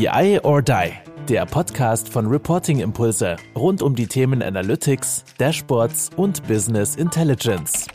BI 0.00 0.40
or 0.44 0.62
Die, 0.62 0.92
der 1.28 1.44
Podcast 1.44 2.08
von 2.08 2.26
Reporting 2.26 2.80
Impulse 2.80 3.36
rund 3.54 3.82
um 3.82 3.94
die 3.94 4.06
Themen 4.06 4.42
Analytics, 4.42 5.26
Dashboards 5.36 6.08
und 6.16 6.42
Business 6.48 6.96
Intelligence. 6.96 7.86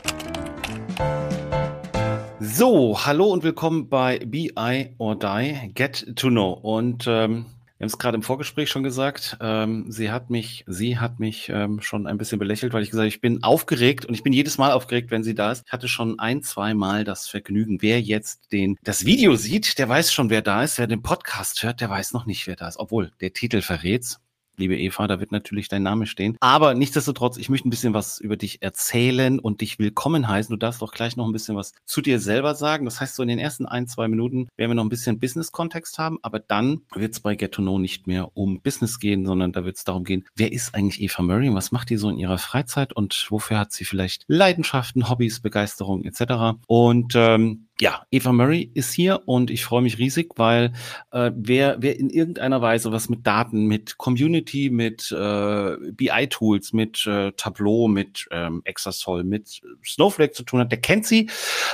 So, 2.38 2.96
hallo 3.04 3.32
und 3.32 3.42
willkommen 3.42 3.88
bei 3.88 4.20
BI 4.20 4.94
or 4.98 5.16
Die, 5.16 5.72
Get 5.74 6.14
to 6.14 6.28
Know. 6.28 6.52
Und 6.52 7.06
ähm, 7.08 7.46
wir 7.78 7.84
haben 7.84 7.88
es 7.88 7.98
gerade 7.98 8.14
im 8.14 8.22
Vorgespräch 8.22 8.70
schon 8.70 8.82
gesagt. 8.82 9.36
Ähm, 9.38 9.84
sie 9.90 10.10
hat 10.10 10.30
mich, 10.30 10.64
sie 10.66 10.98
hat 10.98 11.20
mich 11.20 11.50
ähm, 11.50 11.82
schon 11.82 12.06
ein 12.06 12.16
bisschen 12.16 12.38
belächelt, 12.38 12.72
weil 12.72 12.82
ich 12.82 12.88
gesagt 12.88 13.02
habe, 13.02 13.08
ich 13.08 13.20
bin 13.20 13.42
aufgeregt 13.42 14.06
und 14.06 14.14
ich 14.14 14.22
bin 14.22 14.32
jedes 14.32 14.56
Mal 14.56 14.72
aufgeregt, 14.72 15.10
wenn 15.10 15.22
sie 15.22 15.34
da 15.34 15.52
ist. 15.52 15.64
Ich 15.66 15.72
hatte 15.72 15.86
schon 15.86 16.18
ein, 16.18 16.42
zwei 16.42 16.72
Mal 16.72 17.04
das 17.04 17.28
Vergnügen. 17.28 17.82
Wer 17.82 18.00
jetzt 18.00 18.50
den, 18.50 18.78
das 18.82 19.04
Video 19.04 19.36
sieht, 19.36 19.78
der 19.78 19.90
weiß 19.90 20.10
schon, 20.10 20.30
wer 20.30 20.40
da 20.40 20.62
ist. 20.64 20.78
Wer 20.78 20.86
den 20.86 21.02
Podcast 21.02 21.62
hört, 21.62 21.82
der 21.82 21.90
weiß 21.90 22.14
noch 22.14 22.24
nicht, 22.24 22.46
wer 22.46 22.56
da 22.56 22.66
ist. 22.66 22.78
Obwohl, 22.78 23.12
der 23.20 23.34
Titel 23.34 23.60
verrät's 23.60 24.20
liebe 24.56 24.76
Eva, 24.78 25.06
da 25.06 25.20
wird 25.20 25.32
natürlich 25.32 25.68
dein 25.68 25.82
Name 25.82 26.06
stehen. 26.06 26.36
Aber 26.40 26.74
nichtsdestotrotz, 26.74 27.36
ich 27.36 27.48
möchte 27.48 27.68
ein 27.68 27.70
bisschen 27.70 27.94
was 27.94 28.18
über 28.18 28.36
dich 28.36 28.62
erzählen 28.62 29.38
und 29.38 29.60
dich 29.60 29.78
willkommen 29.78 30.28
heißen. 30.28 30.52
Du 30.52 30.56
darfst 30.56 30.82
doch 30.82 30.92
gleich 30.92 31.16
noch 31.16 31.26
ein 31.26 31.32
bisschen 31.32 31.56
was 31.56 31.72
zu 31.84 32.00
dir 32.00 32.20
selber 32.20 32.54
sagen. 32.54 32.84
Das 32.84 33.00
heißt, 33.00 33.14
so 33.14 33.22
in 33.22 33.28
den 33.28 33.38
ersten 33.38 33.66
ein, 33.66 33.86
zwei 33.86 34.08
Minuten 34.08 34.48
werden 34.56 34.70
wir 34.70 34.74
noch 34.74 34.84
ein 34.84 34.88
bisschen 34.88 35.18
Business-Kontext 35.18 35.98
haben, 35.98 36.18
aber 36.22 36.38
dann 36.38 36.82
wird 36.94 37.12
es 37.12 37.20
bei 37.20 37.36
Get 37.36 37.52
to 37.52 37.62
Know 37.62 37.78
nicht 37.78 38.06
mehr 38.06 38.36
um 38.36 38.60
Business 38.60 38.98
gehen, 38.98 39.26
sondern 39.26 39.52
da 39.52 39.64
wird 39.64 39.76
es 39.76 39.84
darum 39.84 40.04
gehen, 40.04 40.24
wer 40.34 40.52
ist 40.52 40.74
eigentlich 40.74 41.00
Eva 41.00 41.22
Murray? 41.22 41.52
Was 41.54 41.72
macht 41.72 41.90
die 41.90 41.96
so 41.96 42.08
in 42.08 42.18
ihrer 42.18 42.38
Freizeit 42.38 42.92
und 42.92 43.26
wofür 43.30 43.58
hat 43.58 43.72
sie 43.72 43.84
vielleicht 43.84 44.24
Leidenschaften, 44.26 45.08
Hobbys, 45.08 45.40
Begeisterung 45.40 46.04
etc. 46.04 46.58
Und 46.66 47.14
ähm, 47.14 47.65
ja, 47.80 48.06
Eva 48.10 48.32
Murray 48.32 48.70
ist 48.72 48.92
hier 48.92 49.22
und 49.26 49.50
ich 49.50 49.64
freue 49.64 49.82
mich 49.82 49.98
riesig, 49.98 50.32
weil 50.36 50.72
äh, 51.10 51.30
wer, 51.34 51.76
wer 51.80 51.98
in 51.98 52.08
irgendeiner 52.08 52.62
Weise 52.62 52.90
was 52.90 53.10
mit 53.10 53.26
Daten, 53.26 53.66
mit 53.66 53.98
Community, 53.98 54.70
mit 54.70 55.12
äh, 55.12 55.76
BI-Tools, 55.92 56.72
mit 56.72 57.06
äh, 57.06 57.32
Tableau, 57.32 57.86
mit 57.88 58.26
ähm, 58.30 58.62
Exasol, 58.64 59.24
mit 59.24 59.60
Snowflake 59.84 60.32
zu 60.32 60.42
tun 60.42 60.60
hat, 60.60 60.72
der 60.72 60.80
kennt 60.80 61.06
sie. 61.06 61.28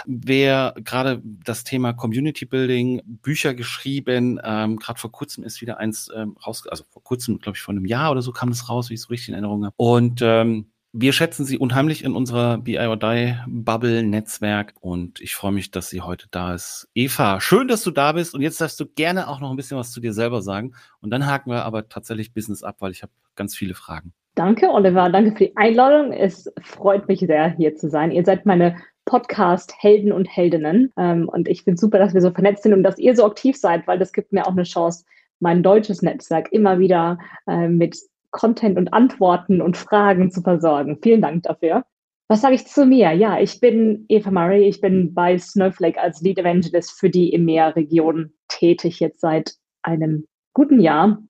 Wer 0.05 0.75
gerade 0.83 1.23
das 1.25 1.63
Thema 1.63 1.93
Community 1.93 2.47
Building, 2.47 3.03
Bücher 3.05 3.55
geschrieben, 3.55 4.41
ähm, 4.43 4.79
gerade 4.79 4.99
vor 4.99 5.13
kurzem 5.13 5.45
ist 5.45 5.61
wieder 5.61 5.79
eins 5.79 6.11
ähm, 6.17 6.37
raus, 6.45 6.67
also 6.67 6.83
vor 6.91 7.05
kurzem, 7.05 7.39
glaube 7.39 7.57
ich, 7.57 7.63
vor 7.63 7.73
einem 7.73 7.87
Jahr 7.87 8.11
oder 8.11 8.23
so 8.23 8.33
kam 8.33 8.49
das 8.49 8.69
raus, 8.69 8.91
wie 8.91 8.95
ich 8.95 9.01
es 9.01 9.05
so 9.05 9.11
richtig 9.11 9.29
in 9.29 9.35
Erinnerung 9.35 9.65
habe. 9.67 9.75
Und 9.77 10.21
ähm, 10.21 10.72
wir 10.93 11.13
schätzen 11.15 11.47
sie 11.47 11.59
unheimlich 11.59 12.05
in 12.05 12.15
unserer 12.15 12.59
BI 12.59 12.79
or 12.79 12.99
Die 12.99 13.35
Bubble 13.47 14.03
Netzwerk 14.03 14.75
und 14.81 15.21
ich 15.21 15.35
freue 15.35 15.53
mich, 15.53 15.71
dass 15.71 15.89
sie 15.89 16.03
heute 16.03 16.27
da 16.31 16.55
ist. 16.55 16.89
Eva, 16.95 17.41
schön, 17.41 17.67
dass 17.67 17.83
du 17.83 17.91
da 17.91 18.13
bist 18.13 18.35
und 18.35 18.43
jetzt 18.43 18.61
darfst 18.61 18.79
du 18.79 18.87
gerne 18.87 19.29
auch 19.29 19.41
noch 19.41 19.51
ein 19.51 19.57
bisschen 19.57 19.79
was 19.79 19.91
zu 19.91 20.01
dir 20.01 20.13
selber 20.13 20.43
sagen 20.43 20.75
und 21.01 21.11
dann 21.11 21.27
haken 21.27 21.51
wir 21.51 21.65
aber 21.65 21.89
tatsächlich 21.89 22.35
Business 22.35 22.63
ab, 22.63 22.77
weil 22.81 22.93
ich 22.93 23.03
habe 23.03 23.13
ganz 23.37 23.57
viele 23.57 23.75
Fragen. 23.75 24.13
Danke, 24.35 24.71
Oliver. 24.71 25.09
Danke 25.11 25.33
für 25.33 25.45
die 25.47 25.57
Einladung. 25.57 26.13
Es 26.13 26.51
freut 26.63 27.09
mich 27.09 27.21
sehr, 27.21 27.55
hier 27.57 27.75
zu 27.75 27.89
sein. 27.89 28.11
Ihr 28.11 28.25
seid 28.25 28.47
meine 28.47 28.77
Podcast-Helden 29.05 30.13
und 30.13 30.27
Heldinnen. 30.27 30.93
Ähm, 30.97 31.29
und 31.29 31.49
ich 31.49 31.65
finde 31.65 31.81
super, 31.81 31.99
dass 31.99 32.15
wir 32.15 32.21
so 32.21 32.31
vernetzt 32.31 32.63
sind 32.63 32.73
und 32.73 32.83
dass 32.83 32.99
ihr 32.99 33.15
so 33.17 33.27
aktiv 33.27 33.57
seid, 33.57 33.87
weil 33.87 33.99
das 33.99 34.13
gibt 34.13 34.33
mir 34.33 34.47
auch 34.47 34.53
eine 34.53 34.63
Chance, 34.63 35.05
mein 35.41 35.63
deutsches 35.63 36.03
Netzwerk 36.03 36.53
immer 36.53 36.79
wieder 36.79 37.19
äh, 37.47 37.69
mit 37.69 37.99
Content 38.33 38.77
und 38.77 38.93
Antworten 38.93 39.63
und 39.63 39.77
Fragen 39.77 40.31
zu 40.31 40.43
versorgen. 40.43 40.99
Vielen 41.01 41.23
Dank 41.23 41.45
dafür. 41.45 41.85
Was 42.29 42.41
sage 42.41 42.55
ich 42.55 42.67
zu 42.67 42.87
mir? 42.87 43.13
Ja, 43.13 43.39
ich 43.39 43.61
bin 43.61 44.07
Eva 44.09 44.31
Murray. 44.31 44.67
Ich 44.67 44.81
bin 44.81 45.15
bei 45.15 45.39
Snowflake 45.39 46.01
als 46.01 46.21
Lead 46.23 46.39
Evangelist 46.39 46.99
für 46.99 47.11
die 47.11 47.33
EMEA-Region 47.35 48.33
tätig, 48.49 49.01
jetzt 49.01 49.21
seit 49.21 49.55
einem 49.83 50.27
guten 50.55 50.81
Jahr 50.81 51.23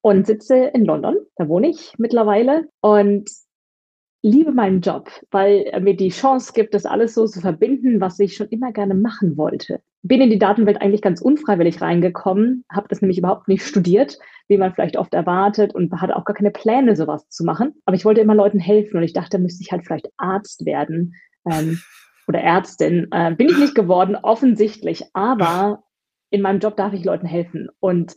und 0.00 0.26
sitze 0.26 0.56
in 0.56 0.84
London. 0.84 1.16
Da 1.36 1.48
wohne 1.48 1.68
ich 1.68 1.94
mittlerweile 1.98 2.68
und 2.80 3.28
liebe 4.22 4.52
meinen 4.52 4.80
Job, 4.80 5.10
weil 5.30 5.62
er 5.62 5.80
mir 5.80 5.96
die 5.96 6.10
Chance 6.10 6.52
gibt, 6.52 6.74
das 6.74 6.86
alles 6.86 7.14
so 7.14 7.26
zu 7.26 7.40
verbinden, 7.40 8.00
was 8.00 8.18
ich 8.18 8.36
schon 8.36 8.48
immer 8.48 8.72
gerne 8.72 8.94
machen 8.94 9.36
wollte. 9.36 9.80
Bin 10.02 10.20
in 10.20 10.30
die 10.30 10.38
Datenwelt 10.38 10.80
eigentlich 10.80 11.02
ganz 11.02 11.20
unfreiwillig 11.20 11.80
reingekommen, 11.80 12.64
habe 12.70 12.88
das 12.88 13.00
nämlich 13.00 13.18
überhaupt 13.18 13.48
nicht 13.48 13.64
studiert, 13.64 14.18
wie 14.48 14.58
man 14.58 14.72
vielleicht 14.72 14.96
oft 14.96 15.14
erwartet 15.14 15.74
und 15.74 15.92
hatte 16.00 16.16
auch 16.16 16.24
gar 16.24 16.34
keine 16.34 16.50
Pläne, 16.50 16.96
sowas 16.96 17.28
zu 17.28 17.44
machen. 17.44 17.74
Aber 17.84 17.94
ich 17.94 18.04
wollte 18.04 18.20
immer 18.20 18.34
Leuten 18.34 18.58
helfen 18.58 18.96
und 18.96 19.02
ich 19.02 19.12
dachte, 19.12 19.38
müsste 19.38 19.62
ich 19.62 19.70
halt 19.70 19.84
vielleicht 19.84 20.08
Arzt 20.16 20.64
werden 20.64 21.14
ähm, 21.50 21.78
oder 22.26 22.40
Ärztin. 22.40 23.08
Äh, 23.12 23.34
bin 23.34 23.48
ich 23.48 23.58
nicht 23.58 23.74
geworden, 23.74 24.16
offensichtlich, 24.16 25.04
aber 25.12 25.84
in 26.30 26.42
meinem 26.42 26.60
Job 26.60 26.76
darf 26.76 26.92
ich 26.92 27.04
Leuten 27.04 27.26
helfen 27.26 27.68
und 27.80 28.14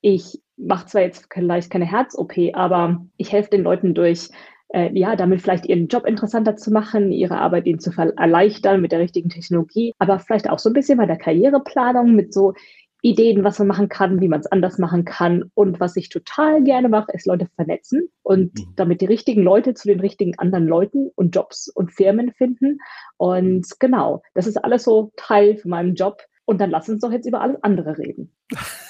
ich 0.00 0.42
mache 0.56 0.86
zwar 0.86 1.02
jetzt 1.02 1.28
vielleicht 1.32 1.70
keine 1.70 1.86
Herz-OP, 1.86 2.34
aber 2.52 3.06
ich 3.16 3.32
helfe 3.32 3.50
den 3.50 3.62
Leuten 3.62 3.94
durch 3.94 4.28
äh, 4.74 4.90
ja, 4.98 5.16
damit 5.16 5.40
vielleicht 5.40 5.66
ihren 5.66 5.86
Job 5.86 6.04
interessanter 6.04 6.56
zu 6.56 6.70
machen, 6.72 7.12
ihre 7.12 7.38
Arbeit 7.38 7.66
ihnen 7.66 7.78
zu 7.78 7.92
erleichtern 7.96 8.80
mit 8.80 8.92
der 8.92 8.98
richtigen 8.98 9.28
Technologie, 9.28 9.94
aber 9.98 10.18
vielleicht 10.18 10.50
auch 10.50 10.58
so 10.58 10.68
ein 10.68 10.72
bisschen 10.72 10.98
bei 10.98 11.06
der 11.06 11.16
Karriereplanung 11.16 12.14
mit 12.14 12.34
so 12.34 12.54
Ideen, 13.04 13.44
was 13.44 13.58
man 13.58 13.68
machen 13.68 13.90
kann, 13.90 14.20
wie 14.22 14.28
man 14.28 14.40
es 14.40 14.50
anders 14.50 14.78
machen 14.78 15.04
kann. 15.04 15.50
Und 15.52 15.78
was 15.78 15.94
ich 15.96 16.08
total 16.08 16.64
gerne 16.64 16.88
mache, 16.88 17.12
ist 17.12 17.26
Leute 17.26 17.48
vernetzen 17.54 18.08
und 18.22 18.54
mhm. 18.54 18.72
damit 18.76 19.02
die 19.02 19.06
richtigen 19.06 19.42
Leute 19.42 19.74
zu 19.74 19.88
den 19.88 20.00
richtigen 20.00 20.38
anderen 20.38 20.66
Leuten 20.66 21.10
und 21.14 21.36
Jobs 21.36 21.68
und 21.68 21.92
Firmen 21.92 22.32
finden. 22.32 22.78
Und 23.18 23.66
genau, 23.78 24.22
das 24.32 24.46
ist 24.46 24.56
alles 24.56 24.84
so 24.84 25.12
Teil 25.16 25.58
von 25.58 25.70
meinem 25.70 25.94
Job. 25.94 26.22
Und 26.46 26.60
dann 26.62 26.70
lass 26.70 26.88
uns 26.88 27.02
doch 27.02 27.12
jetzt 27.12 27.26
über 27.26 27.42
alles 27.42 27.62
andere 27.62 27.98
reden. 27.98 28.32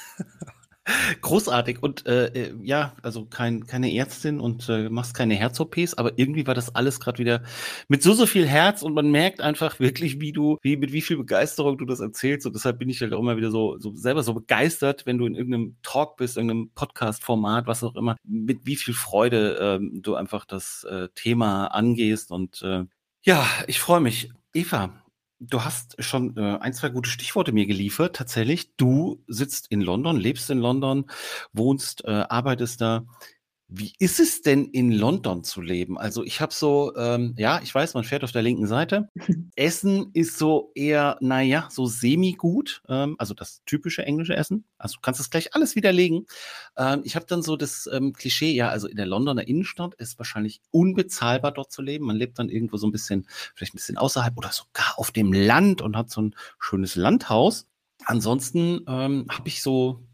Großartig. 1.22 1.82
Und 1.82 2.06
äh, 2.06 2.26
äh, 2.26 2.54
ja, 2.62 2.94
also 3.02 3.24
kein, 3.24 3.66
keine 3.66 3.94
Ärztin 3.94 4.38
und 4.38 4.68
äh, 4.68 4.90
machst 4.90 5.14
keine 5.14 5.34
Herz-OPs, 5.34 5.94
aber 5.94 6.18
irgendwie 6.18 6.46
war 6.46 6.54
das 6.54 6.74
alles 6.74 7.00
gerade 7.00 7.18
wieder 7.18 7.42
mit 7.88 8.02
so, 8.02 8.12
so 8.12 8.26
viel 8.26 8.46
Herz 8.46 8.82
und 8.82 8.92
man 8.92 9.10
merkt 9.10 9.40
einfach 9.40 9.80
wirklich, 9.80 10.20
wie 10.20 10.32
du, 10.32 10.58
wie, 10.60 10.76
mit 10.76 10.92
wie 10.92 11.00
viel 11.00 11.16
Begeisterung 11.16 11.78
du 11.78 11.86
das 11.86 12.00
erzählst. 12.00 12.46
Und 12.46 12.54
deshalb 12.54 12.78
bin 12.78 12.90
ich 12.90 13.00
halt 13.00 13.14
auch 13.14 13.20
immer 13.20 13.36
wieder 13.38 13.50
so, 13.50 13.78
so 13.78 13.94
selber 13.94 14.22
so 14.22 14.34
begeistert, 14.34 15.06
wenn 15.06 15.16
du 15.16 15.26
in 15.26 15.34
irgendeinem 15.34 15.76
Talk 15.82 16.18
bist, 16.18 16.36
irgendeinem 16.36 16.70
Podcast-Format, 16.74 17.66
was 17.66 17.82
auch 17.82 17.96
immer, 17.96 18.16
mit 18.24 18.66
wie 18.66 18.76
viel 18.76 18.94
Freude 18.94 19.58
ähm, 19.60 20.02
du 20.02 20.16
einfach 20.16 20.44
das 20.44 20.84
äh, 20.84 21.08
Thema 21.14 21.68
angehst. 21.68 22.30
Und 22.30 22.60
äh, 22.62 22.84
ja, 23.22 23.46
ich 23.66 23.80
freue 23.80 24.00
mich. 24.00 24.30
Eva, 24.52 24.92
Du 25.40 25.64
hast 25.64 26.02
schon 26.02 26.36
äh, 26.36 26.58
ein, 26.60 26.72
zwei 26.72 26.88
gute 26.88 27.10
Stichworte 27.10 27.52
mir 27.52 27.66
geliefert. 27.66 28.16
Tatsächlich, 28.16 28.76
du 28.76 29.22
sitzt 29.26 29.66
in 29.68 29.80
London, 29.80 30.16
lebst 30.16 30.48
in 30.48 30.58
London, 30.58 31.06
wohnst, 31.52 32.04
äh, 32.04 32.24
arbeitest 32.28 32.80
da. 32.80 33.04
Wie 33.76 33.92
ist 33.98 34.20
es 34.20 34.40
denn 34.42 34.66
in 34.66 34.92
London 34.92 35.42
zu 35.42 35.60
leben? 35.60 35.98
Also 35.98 36.22
ich 36.22 36.40
habe 36.40 36.54
so, 36.54 36.94
ähm, 36.96 37.34
ja, 37.36 37.60
ich 37.60 37.74
weiß, 37.74 37.94
man 37.94 38.04
fährt 38.04 38.22
auf 38.22 38.30
der 38.30 38.42
linken 38.42 38.68
Seite. 38.68 39.08
Essen 39.56 40.10
ist 40.12 40.38
so 40.38 40.70
eher, 40.76 41.16
naja, 41.20 41.66
so 41.72 41.86
semi-gut. 41.86 42.82
Ähm, 42.88 43.16
also 43.18 43.34
das 43.34 43.64
typische 43.66 44.06
englische 44.06 44.36
Essen. 44.36 44.64
Also 44.78 44.94
du 44.94 45.00
kannst 45.00 45.18
das 45.18 45.28
gleich 45.28 45.56
alles 45.56 45.74
widerlegen. 45.74 46.26
Ähm, 46.76 47.00
ich 47.02 47.16
habe 47.16 47.26
dann 47.26 47.42
so 47.42 47.56
das 47.56 47.88
ähm, 47.92 48.12
Klischee, 48.12 48.52
ja, 48.52 48.68
also 48.68 48.86
in 48.86 48.96
der 48.96 49.06
Londoner 49.06 49.48
Innenstadt 49.48 49.94
ist 49.94 50.18
wahrscheinlich 50.18 50.60
unbezahlbar 50.70 51.50
dort 51.50 51.72
zu 51.72 51.82
leben. 51.82 52.06
Man 52.06 52.16
lebt 52.16 52.38
dann 52.38 52.50
irgendwo 52.50 52.76
so 52.76 52.86
ein 52.86 52.92
bisschen, 52.92 53.26
vielleicht 53.56 53.74
ein 53.74 53.78
bisschen 53.78 53.98
außerhalb 53.98 54.38
oder 54.38 54.52
sogar 54.52 54.96
auf 54.98 55.10
dem 55.10 55.32
Land 55.32 55.82
und 55.82 55.96
hat 55.96 56.10
so 56.10 56.22
ein 56.22 56.36
schönes 56.60 56.94
Landhaus. 56.94 57.66
Ansonsten 58.04 58.82
ähm, 58.86 59.26
habe 59.30 59.48
ich 59.48 59.62
so 59.62 60.06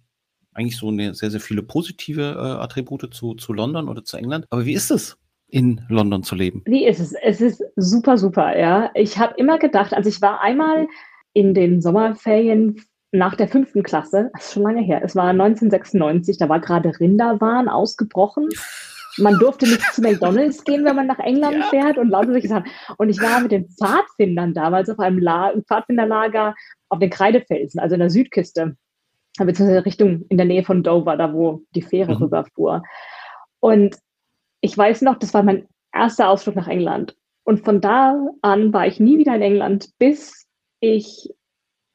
eigentlich 0.52 0.76
so 0.76 0.88
eine 0.88 1.14
sehr, 1.14 1.30
sehr 1.30 1.40
viele 1.40 1.62
positive 1.62 2.22
äh, 2.22 2.62
Attribute 2.62 3.12
zu, 3.14 3.34
zu 3.34 3.52
London 3.52 3.88
oder 3.88 4.04
zu 4.04 4.16
England. 4.16 4.46
Aber 4.50 4.64
wie 4.64 4.74
ist 4.74 4.90
es? 4.90 5.16
in 5.52 5.80
London 5.88 6.22
zu 6.22 6.34
leben? 6.34 6.62
Wie 6.64 6.86
ist 6.86 7.00
es? 7.00 7.12
Es 7.12 7.40
ist 7.40 7.62
super, 7.76 8.16
super, 8.18 8.58
ja. 8.58 8.90
Ich 8.94 9.18
habe 9.18 9.34
immer 9.36 9.58
gedacht, 9.58 9.92
also 9.92 10.08
ich 10.08 10.22
war 10.22 10.40
einmal 10.40 10.86
in 11.32 11.54
den 11.54 11.80
Sommerferien 11.80 12.80
nach 13.12 13.34
der 13.34 13.48
fünften 13.48 13.82
Klasse, 13.82 14.30
das 14.32 14.46
ist 14.46 14.52
schon 14.52 14.62
lange 14.62 14.82
her, 14.82 15.02
es 15.04 15.16
war 15.16 15.28
1996, 15.30 16.38
da 16.38 16.48
war 16.48 16.60
gerade 16.60 16.98
Rinderwahn 16.98 17.68
ausgebrochen. 17.68 18.48
Man 19.18 19.38
durfte 19.38 19.66
nicht 19.66 19.82
zu 19.92 20.02
McDonalds 20.02 20.62
gehen, 20.62 20.84
wenn 20.84 20.94
man 20.94 21.08
nach 21.08 21.18
England 21.18 21.56
ja. 21.58 21.66
fährt 21.66 21.98
und 21.98 22.08
lauter 22.08 22.30
solche 22.30 22.46
Sachen. 22.46 22.70
Und 22.96 23.08
ich 23.08 23.20
war 23.20 23.40
mit 23.40 23.50
den 23.50 23.68
Pfadfindern 23.68 24.54
damals 24.54 24.88
auf 24.88 25.00
einem 25.00 25.18
La 25.18 25.52
Pfadfinderlager 25.66 26.54
auf 26.88 27.00
den 27.00 27.10
Kreidefelsen, 27.10 27.80
also 27.80 27.94
in 27.94 28.00
der 28.00 28.10
Südküste 28.10 28.76
beziehungsweise 29.38 29.84
Richtung 29.84 30.26
in 30.28 30.36
der 30.36 30.46
Nähe 30.46 30.64
von 30.64 30.82
Dover, 30.82 31.16
da 31.16 31.32
wo 31.32 31.62
die 31.74 31.82
Fähre 31.82 32.14
mhm. 32.14 32.22
rüberfuhr. 32.22 32.82
Und 33.60 33.96
ich 34.60 34.76
weiß 34.76 35.02
noch, 35.02 35.18
das 35.18 35.34
war 35.34 35.42
mein 35.42 35.66
erster 35.92 36.28
Ausflug 36.28 36.56
nach 36.56 36.68
England. 36.68 37.16
Und 37.44 37.64
von 37.64 37.80
da 37.80 38.18
an 38.42 38.72
war 38.72 38.86
ich 38.86 39.00
nie 39.00 39.18
wieder 39.18 39.34
in 39.34 39.42
England, 39.42 39.90
bis 39.98 40.46
ich 40.80 41.30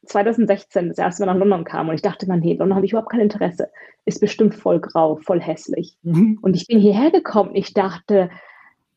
2016 0.06 0.90
das 0.90 0.98
erste 0.98 1.26
Mal 1.26 1.34
nach 1.34 1.40
London 1.40 1.64
kam. 1.64 1.90
Und 1.90 1.96
ich 1.96 2.02
dachte 2.02 2.28
man, 2.28 2.42
hey, 2.42 2.54
London 2.54 2.76
habe 2.76 2.86
ich 2.86 2.92
überhaupt 2.92 3.12
kein 3.12 3.22
Interesse. 3.22 3.70
Ist 4.06 4.22
bestimmt 4.22 4.56
voll 4.56 4.80
grau, 4.80 5.18
voll 5.18 5.42
hässlich. 5.42 5.98
Mhm. 6.04 6.40
Und 6.42 6.56
ich 6.56 6.68
bin 6.68 6.80
hierher 6.80 7.12
gekommen. 7.12 7.56
Ich 7.56 7.74
dachte, 7.74 8.30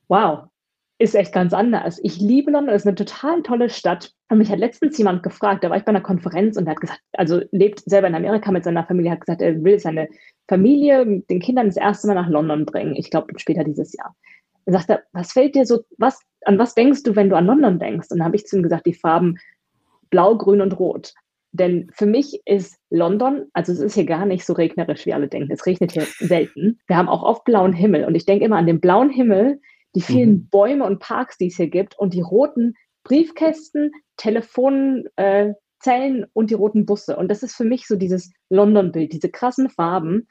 wow, 0.09 0.49
ist 0.99 1.15
echt 1.15 1.33
ganz 1.33 1.53
anders. 1.53 2.01
Ich 2.03 2.19
liebe 2.19 2.51
London, 2.51 2.75
es 2.75 2.83
ist 2.83 2.89
eine 2.89 2.97
total 2.97 3.43
tolle 3.43 3.71
Stadt. 3.71 4.13
Und 4.29 4.39
mich 4.39 4.51
hat 4.51 4.59
letztens 4.59 4.99
jemand 4.99 5.23
gefragt, 5.23 5.63
da 5.63 5.71
war 5.71 5.77
ich 5.77 5.85
bei 5.85 5.91
einer 5.91 6.01
Konferenz 6.01 6.57
und 6.57 6.67
er 6.67 6.73
hat 6.73 6.81
gesagt, 6.81 7.01
also 7.13 7.41
lebt 7.53 7.81
selber 7.87 8.09
in 8.09 8.17
Amerika 8.17 8.51
mit 8.51 8.65
seiner 8.65 8.85
Familie, 8.85 9.13
hat 9.13 9.21
gesagt, 9.21 9.41
er 9.41 9.63
will 9.63 9.79
seine 9.79 10.09
Familie 10.49 11.05
mit 11.05 11.31
den 11.31 11.41
Kindern 11.41 11.67
das 11.67 11.77
erste 11.77 12.09
Mal 12.09 12.15
nach 12.15 12.29
London 12.29 12.67
bringen. 12.67 12.97
Ich 12.97 13.11
glaube, 13.11 13.33
später 13.39 13.63
dieses 13.63 13.95
Jahr. 13.95 14.15
Er 14.67 14.73
sagte, 14.73 15.03
was 15.13 15.33
fällt 15.33 15.55
dir 15.55 15.67
so, 15.67 15.81
was, 15.99 16.21
an 16.45 16.59
was 16.59 16.75
denkst 16.75 17.05
du, 17.05 17.15
wenn 17.15 17.31
du 17.31 17.37
an 17.37 17.47
London 17.47 17.79
denkst? 17.79 18.09
Und 18.11 18.19
dann 18.19 18.27
habe 18.27 18.37
ich 18.37 18.47
zu 18.47 18.57
ihm 18.57 18.63
gesagt, 18.65 18.87
die 18.87 18.93
Farben 18.93 19.39
Blau, 20.11 20.37
Grün 20.37 20.61
und 20.61 20.79
Rot. 20.79 21.15
Denn 21.53 21.91
für 21.95 22.07
mich 22.07 22.43
ist 22.45 22.77
London, 22.91 23.47
also 23.53 23.73
es 23.73 23.81
ist 23.81 23.95
hier 23.95 24.05
gar 24.05 24.27
nicht 24.27 24.45
so 24.45 24.53
regnerisch, 24.53 25.07
wie 25.07 25.15
alle 25.15 25.29
denken. 25.29 25.53
Es 25.53 25.65
regnet 25.65 25.93
hier 25.93 26.07
selten. 26.19 26.81
Wir 26.87 26.97
haben 26.97 27.09
auch 27.09 27.23
oft 27.23 27.45
blauen 27.45 27.73
Himmel. 27.73 28.05
Und 28.05 28.15
ich 28.15 28.27
denke 28.27 28.45
immer 28.45 28.57
an 28.57 28.67
den 28.67 28.81
blauen 28.81 29.11
Himmel, 29.11 29.61
die 29.99 30.05
vielen 30.05 30.31
mhm. 30.31 30.49
Bäume 30.49 30.85
und 30.85 31.01
Parks, 31.01 31.39
die 31.39 31.49
es 31.49 31.57
hier 31.57 31.69
gibt 31.69 31.99
und 31.99 32.15
die 32.15 32.21
roten 32.21 32.75
Briefkästen, 33.03 33.91
Telefonzellen 34.17 35.09
äh, 35.17 36.27
und 36.33 36.51
die 36.51 36.55
roten 36.55 36.87
Busse. 36.87 37.17
Und 37.17 37.29
das 37.29 37.43
ist 37.43 37.57
für 37.57 37.65
mich 37.65 37.89
so 37.89 37.97
dieses 37.97 38.33
London-Bild, 38.49 39.13
diese 39.13 39.29
krassen 39.29 39.69
Farben. 39.71 40.29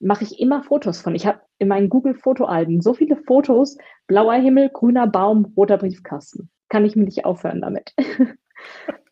Mache 0.00 0.24
ich 0.24 0.38
immer 0.38 0.62
Fotos 0.62 1.00
von. 1.00 1.14
Ich 1.14 1.26
habe 1.26 1.40
in 1.58 1.68
meinen 1.68 1.88
Google-Fotoalben 1.88 2.82
so 2.82 2.92
viele 2.92 3.16
Fotos, 3.16 3.78
blauer 4.06 4.34
Himmel, 4.34 4.68
grüner 4.70 5.06
Baum, 5.06 5.54
roter 5.56 5.78
Briefkasten. 5.78 6.50
Kann 6.68 6.84
ich 6.84 6.94
mir 6.94 7.04
nicht 7.04 7.24
aufhören 7.24 7.62
damit. 7.62 7.94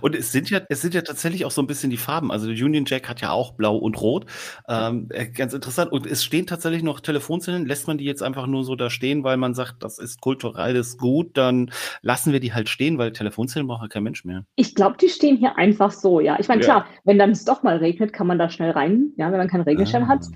Und 0.00 0.14
es 0.14 0.32
sind 0.32 0.50
ja, 0.50 0.60
es 0.68 0.80
sind 0.80 0.94
ja 0.94 1.02
tatsächlich 1.02 1.44
auch 1.44 1.50
so 1.50 1.60
ein 1.60 1.66
bisschen 1.66 1.90
die 1.90 1.96
Farben. 1.96 2.30
Also 2.30 2.48
Union 2.48 2.84
Jack 2.86 3.08
hat 3.08 3.20
ja 3.20 3.30
auch 3.30 3.52
blau 3.52 3.76
und 3.76 4.00
rot. 4.00 4.26
Ähm, 4.68 5.08
äh, 5.10 5.26
ganz 5.26 5.54
interessant. 5.54 5.92
Und 5.92 6.06
es 6.06 6.24
stehen 6.24 6.46
tatsächlich 6.46 6.82
noch 6.82 7.00
Telefonzellen. 7.00 7.66
Lässt 7.66 7.86
man 7.86 7.98
die 7.98 8.04
jetzt 8.04 8.22
einfach 8.22 8.46
nur 8.46 8.64
so 8.64 8.76
da 8.76 8.90
stehen, 8.90 9.24
weil 9.24 9.36
man 9.36 9.54
sagt, 9.54 9.82
das 9.82 9.98
ist 9.98 10.20
kulturelles 10.20 10.96
Gut, 10.98 11.36
dann 11.36 11.70
lassen 12.02 12.32
wir 12.32 12.40
die 12.40 12.54
halt 12.54 12.68
stehen, 12.68 12.98
weil 12.98 13.12
Telefonzellen 13.12 13.66
braucht 13.66 13.82
ja 13.82 13.88
kein 13.88 14.02
Mensch 14.02 14.24
mehr. 14.24 14.44
Ich 14.54 14.74
glaube, 14.74 14.96
die 15.00 15.08
stehen 15.08 15.36
hier 15.36 15.56
einfach 15.56 15.90
so, 15.90 16.20
ja. 16.20 16.38
Ich 16.38 16.48
meine, 16.48 16.62
ja. 16.62 16.66
klar, 16.66 16.86
wenn 17.04 17.18
dann 17.18 17.30
es 17.30 17.44
doch 17.44 17.62
mal 17.62 17.76
regnet, 17.76 18.12
kann 18.12 18.26
man 18.26 18.38
da 18.38 18.48
schnell 18.48 18.70
rein, 18.70 19.12
ja, 19.16 19.30
wenn 19.30 19.38
man 19.38 19.48
keinen 19.48 19.62
Regenschirm 19.62 20.04
ah, 20.04 20.08
hat. 20.08 20.26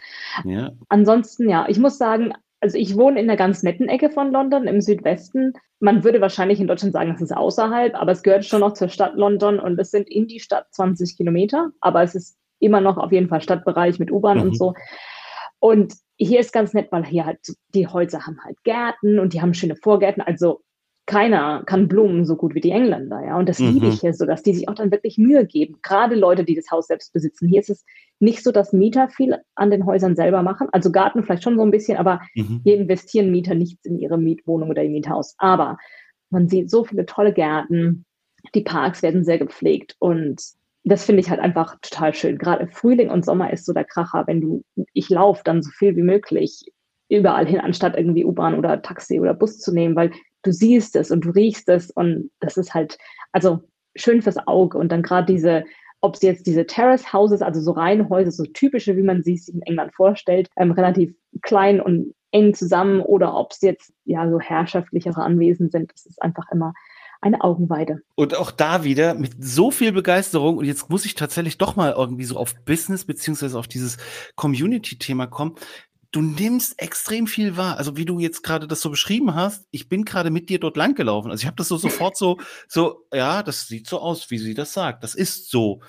Ja. 0.44 0.72
Ansonsten, 0.88 1.48
ja, 1.48 1.66
ich 1.68 1.78
muss 1.78 1.98
sagen, 1.98 2.32
also 2.60 2.76
ich 2.76 2.96
wohne 2.96 3.20
in 3.20 3.28
einer 3.28 3.38
ganz 3.38 3.62
netten 3.62 3.88
Ecke 3.88 4.10
von 4.10 4.32
London 4.32 4.66
im 4.66 4.80
Südwesten. 4.80 5.54
Man 5.78 6.04
würde 6.04 6.20
wahrscheinlich 6.20 6.60
in 6.60 6.66
Deutschland 6.66 6.92
sagen, 6.92 7.12
es 7.14 7.22
ist 7.22 7.34
außerhalb, 7.34 7.94
aber 7.94 8.12
es 8.12 8.22
gehört 8.22 8.44
schon 8.44 8.60
noch 8.60 8.74
zur 8.74 8.88
Stadt 8.88 9.14
London 9.16 9.58
und 9.58 9.78
es 9.78 9.90
sind 9.90 10.08
in 10.10 10.26
die 10.26 10.40
Stadt 10.40 10.66
20 10.72 11.16
Kilometer, 11.16 11.70
aber 11.80 12.02
es 12.02 12.14
ist 12.14 12.36
immer 12.58 12.82
noch 12.82 12.98
auf 12.98 13.12
jeden 13.12 13.28
Fall 13.28 13.40
Stadtbereich 13.40 13.98
mit 13.98 14.10
U-Bahn 14.12 14.38
mhm. 14.38 14.42
und 14.44 14.58
so. 14.58 14.74
Und 15.58 15.94
hier 16.16 16.40
ist 16.40 16.52
ganz 16.52 16.74
nett, 16.74 16.88
weil 16.92 17.04
hier 17.04 17.24
halt 17.24 17.40
die 17.74 17.86
Häuser 17.86 18.26
haben 18.26 18.38
halt 18.44 18.62
Gärten 18.62 19.18
und 19.18 19.32
die 19.32 19.40
haben 19.40 19.54
schöne 19.54 19.76
Vorgärten. 19.76 20.20
Also 20.20 20.60
keiner 21.06 21.64
kann 21.66 21.88
Blumen 21.88 22.24
so 22.24 22.36
gut 22.36 22.54
wie 22.54 22.60
die 22.60 22.70
Engländer, 22.70 23.24
ja. 23.24 23.36
Und 23.36 23.48
das 23.48 23.58
mhm. 23.58 23.72
liebe 23.72 23.86
ich 23.88 24.00
hier 24.00 24.14
so, 24.14 24.26
dass 24.26 24.42
die 24.42 24.54
sich 24.54 24.68
auch 24.68 24.74
dann 24.74 24.92
wirklich 24.92 25.18
Mühe 25.18 25.44
geben. 25.44 25.78
Gerade 25.82 26.14
Leute, 26.14 26.44
die 26.44 26.54
das 26.54 26.70
Haus 26.70 26.86
selbst 26.86 27.12
besitzen. 27.12 27.48
Hier 27.48 27.60
ist 27.60 27.70
es 27.70 27.84
nicht 28.20 28.44
so, 28.44 28.52
dass 28.52 28.72
Mieter 28.72 29.08
viel 29.08 29.36
an 29.54 29.70
den 29.70 29.86
Häusern 29.86 30.14
selber 30.14 30.42
machen. 30.42 30.68
Also 30.72 30.92
Garten 30.92 31.24
vielleicht 31.24 31.42
schon 31.42 31.56
so 31.56 31.62
ein 31.62 31.70
bisschen, 31.70 31.96
aber 31.96 32.20
mhm. 32.34 32.60
hier 32.64 32.76
investieren 32.76 33.30
Mieter 33.30 33.54
nichts 33.54 33.84
in 33.84 33.98
ihre 33.98 34.18
Mietwohnung 34.18 34.70
oder 34.70 34.84
ihr 34.84 34.90
Miethaus. 34.90 35.34
Aber 35.38 35.78
man 36.30 36.48
sieht 36.48 36.70
so 36.70 36.84
viele 36.84 37.06
tolle 37.06 37.32
Gärten. 37.32 38.04
Die 38.54 38.62
Parks 38.62 39.02
werden 39.02 39.24
sehr 39.24 39.38
gepflegt 39.38 39.96
und 39.98 40.40
das 40.84 41.04
finde 41.04 41.20
ich 41.20 41.28
halt 41.28 41.40
einfach 41.40 41.76
total 41.82 42.14
schön. 42.14 42.38
Gerade 42.38 42.68
Frühling 42.68 43.10
und 43.10 43.24
Sommer 43.24 43.52
ist 43.52 43.66
so 43.66 43.72
der 43.72 43.84
Kracher, 43.84 44.26
wenn 44.26 44.40
du, 44.40 44.64
ich 44.94 45.10
laufe 45.10 45.42
dann 45.44 45.62
so 45.62 45.70
viel 45.70 45.94
wie 45.96 46.02
möglich 46.02 46.72
überall 47.10 47.46
hin, 47.46 47.60
anstatt 47.60 47.96
irgendwie 47.96 48.24
U-Bahn 48.24 48.56
oder 48.56 48.80
Taxi 48.80 49.20
oder 49.20 49.34
Bus 49.34 49.58
zu 49.58 49.72
nehmen, 49.72 49.96
weil 49.96 50.12
du 50.42 50.52
siehst 50.52 50.96
es 50.96 51.10
und 51.10 51.24
du 51.24 51.30
riechst 51.30 51.68
es 51.68 51.90
und 51.90 52.30
das 52.40 52.56
ist 52.56 52.74
halt, 52.74 52.98
also 53.32 53.60
schön 53.96 54.22
fürs 54.22 54.38
Auge. 54.46 54.78
Und 54.78 54.90
dann 54.90 55.02
gerade 55.02 55.32
diese, 55.32 55.64
ob 56.00 56.14
es 56.14 56.22
jetzt 56.22 56.46
diese 56.46 56.66
Terrace 56.66 57.12
Houses, 57.12 57.42
also 57.42 57.60
so 57.60 57.72
Reihenhäuser, 57.72 58.30
so 58.30 58.44
typische, 58.44 58.96
wie 58.96 59.02
man 59.02 59.22
sie 59.22 59.36
sich 59.36 59.54
in 59.54 59.62
England 59.62 59.94
vorstellt, 59.94 60.48
ähm, 60.56 60.72
relativ 60.72 61.14
klein 61.42 61.80
und 61.80 62.14
eng 62.32 62.54
zusammen 62.54 63.00
oder 63.00 63.34
ob 63.34 63.52
es 63.52 63.60
jetzt 63.60 63.92
ja 64.04 64.30
so 64.30 64.38
herrschaftlichere 64.38 65.22
Anwesen 65.22 65.70
sind, 65.70 65.92
das 65.92 66.06
ist 66.06 66.22
einfach 66.22 66.46
immer 66.52 66.72
eine 67.20 67.42
Augenweide. 67.42 68.00
Und 68.14 68.34
auch 68.34 68.50
da 68.50 68.82
wieder 68.84 69.14
mit 69.14 69.32
so 69.40 69.70
viel 69.70 69.92
Begeisterung 69.92 70.56
und 70.56 70.64
jetzt 70.64 70.88
muss 70.88 71.04
ich 71.04 71.14
tatsächlich 71.14 71.58
doch 71.58 71.76
mal 71.76 71.92
irgendwie 71.96 72.24
so 72.24 72.36
auf 72.36 72.54
Business 72.64 73.04
beziehungsweise 73.04 73.58
auf 73.58 73.68
dieses 73.68 73.98
Community-Thema 74.36 75.26
kommen 75.26 75.56
du 76.12 76.22
nimmst 76.22 76.80
extrem 76.80 77.26
viel 77.26 77.56
wahr. 77.56 77.76
Also 77.76 77.96
wie 77.96 78.04
du 78.04 78.18
jetzt 78.18 78.42
gerade 78.42 78.66
das 78.66 78.80
so 78.80 78.90
beschrieben 78.90 79.34
hast, 79.34 79.66
ich 79.70 79.88
bin 79.88 80.04
gerade 80.04 80.30
mit 80.30 80.48
dir 80.48 80.58
dort 80.58 80.76
lang 80.76 80.94
gelaufen. 80.94 81.30
Also 81.30 81.42
ich 81.42 81.46
habe 81.46 81.56
das 81.56 81.68
so 81.68 81.76
sofort 81.76 82.16
so, 82.16 82.38
so, 82.68 83.06
ja, 83.12 83.42
das 83.42 83.68
sieht 83.68 83.86
so 83.88 84.00
aus, 84.00 84.30
wie 84.30 84.38
sie 84.38 84.54
das 84.54 84.72
sagt. 84.72 85.04
Das 85.04 85.14
ist 85.14 85.50
so. 85.50 85.80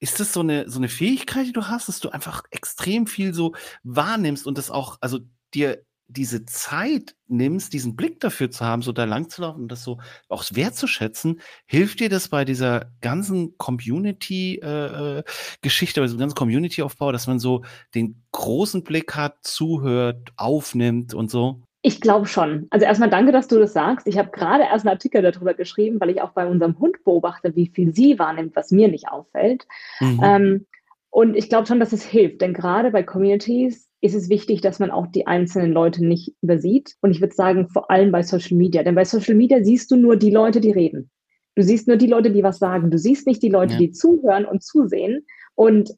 Ist 0.00 0.20
das 0.20 0.32
so 0.32 0.40
eine, 0.40 0.68
so 0.68 0.78
eine 0.78 0.88
Fähigkeit, 0.88 1.46
die 1.46 1.52
du 1.52 1.66
hast, 1.66 1.88
dass 1.88 2.00
du 2.00 2.10
einfach 2.10 2.44
extrem 2.50 3.06
viel 3.06 3.34
so 3.34 3.54
wahrnimmst 3.82 4.46
und 4.46 4.56
das 4.56 4.70
auch, 4.70 4.98
also 5.00 5.20
dir 5.54 5.84
diese 6.08 6.46
Zeit 6.46 7.14
nimmst, 7.26 7.74
diesen 7.74 7.94
Blick 7.94 8.20
dafür 8.20 8.50
zu 8.50 8.64
haben, 8.64 8.82
so 8.82 8.92
da 8.92 9.04
lang 9.04 9.28
zu 9.28 9.42
laufen 9.42 9.62
und 9.62 9.72
das 9.72 9.84
so 9.84 9.98
auch 10.28 10.44
wertzuschätzen, 10.50 11.40
hilft 11.66 12.00
dir 12.00 12.08
das 12.08 12.28
bei 12.28 12.46
dieser 12.46 12.86
ganzen 13.00 13.56
Community-Geschichte, 13.58 16.00
äh, 16.00 16.02
äh 16.02 16.02
bei 16.02 16.06
diesem 16.06 16.18
ganzen 16.18 16.36
Community-Aufbau, 16.36 17.12
dass 17.12 17.26
man 17.26 17.38
so 17.38 17.62
den 17.94 18.22
großen 18.32 18.84
Blick 18.84 19.14
hat, 19.14 19.36
zuhört, 19.42 20.32
aufnimmt 20.36 21.12
und 21.12 21.30
so? 21.30 21.60
Ich 21.82 22.00
glaube 22.00 22.26
schon. 22.26 22.66
Also 22.70 22.86
erstmal 22.86 23.10
danke, 23.10 23.30
dass 23.30 23.46
du 23.46 23.58
das 23.58 23.72
sagst. 23.72 24.06
Ich 24.06 24.18
habe 24.18 24.30
gerade 24.30 24.64
erst 24.64 24.84
einen 24.84 24.94
Artikel 24.94 25.22
darüber 25.22 25.54
geschrieben, 25.54 26.00
weil 26.00 26.10
ich 26.10 26.22
auch 26.22 26.32
bei 26.32 26.46
unserem 26.46 26.78
Hund 26.78 27.04
beobachte, 27.04 27.54
wie 27.54 27.70
viel 27.72 27.94
sie 27.94 28.18
wahrnimmt, 28.18 28.56
was 28.56 28.70
mir 28.70 28.88
nicht 28.88 29.08
auffällt. 29.08 29.66
Mhm. 30.00 30.20
Ähm, 30.22 30.66
und 31.10 31.36
ich 31.36 31.48
glaube 31.48 31.66
schon, 31.66 31.80
dass 31.80 31.92
es 31.92 32.02
hilft, 32.02 32.40
denn 32.40 32.52
gerade 32.52 32.90
bei 32.90 33.02
Communities 33.02 33.87
ist 34.00 34.14
es 34.14 34.28
wichtig, 34.28 34.60
dass 34.60 34.78
man 34.78 34.90
auch 34.90 35.06
die 35.08 35.26
einzelnen 35.26 35.72
Leute 35.72 36.04
nicht 36.04 36.34
übersieht. 36.40 36.94
Und 37.00 37.10
ich 37.10 37.20
würde 37.20 37.34
sagen, 37.34 37.68
vor 37.68 37.90
allem 37.90 38.12
bei 38.12 38.22
Social 38.22 38.56
Media. 38.56 38.82
Denn 38.82 38.94
bei 38.94 39.04
Social 39.04 39.34
Media 39.34 39.62
siehst 39.62 39.90
du 39.90 39.96
nur 39.96 40.16
die 40.16 40.30
Leute, 40.30 40.60
die 40.60 40.70
reden. 40.70 41.10
Du 41.56 41.62
siehst 41.62 41.88
nur 41.88 41.96
die 41.96 42.06
Leute, 42.06 42.30
die 42.30 42.44
was 42.44 42.58
sagen. 42.58 42.90
Du 42.90 42.98
siehst 42.98 43.26
nicht 43.26 43.42
die 43.42 43.48
Leute, 43.48 43.72
ja. 43.72 43.78
die 43.78 43.90
zuhören 43.90 44.44
und 44.44 44.62
zusehen. 44.62 45.26
Und 45.56 45.90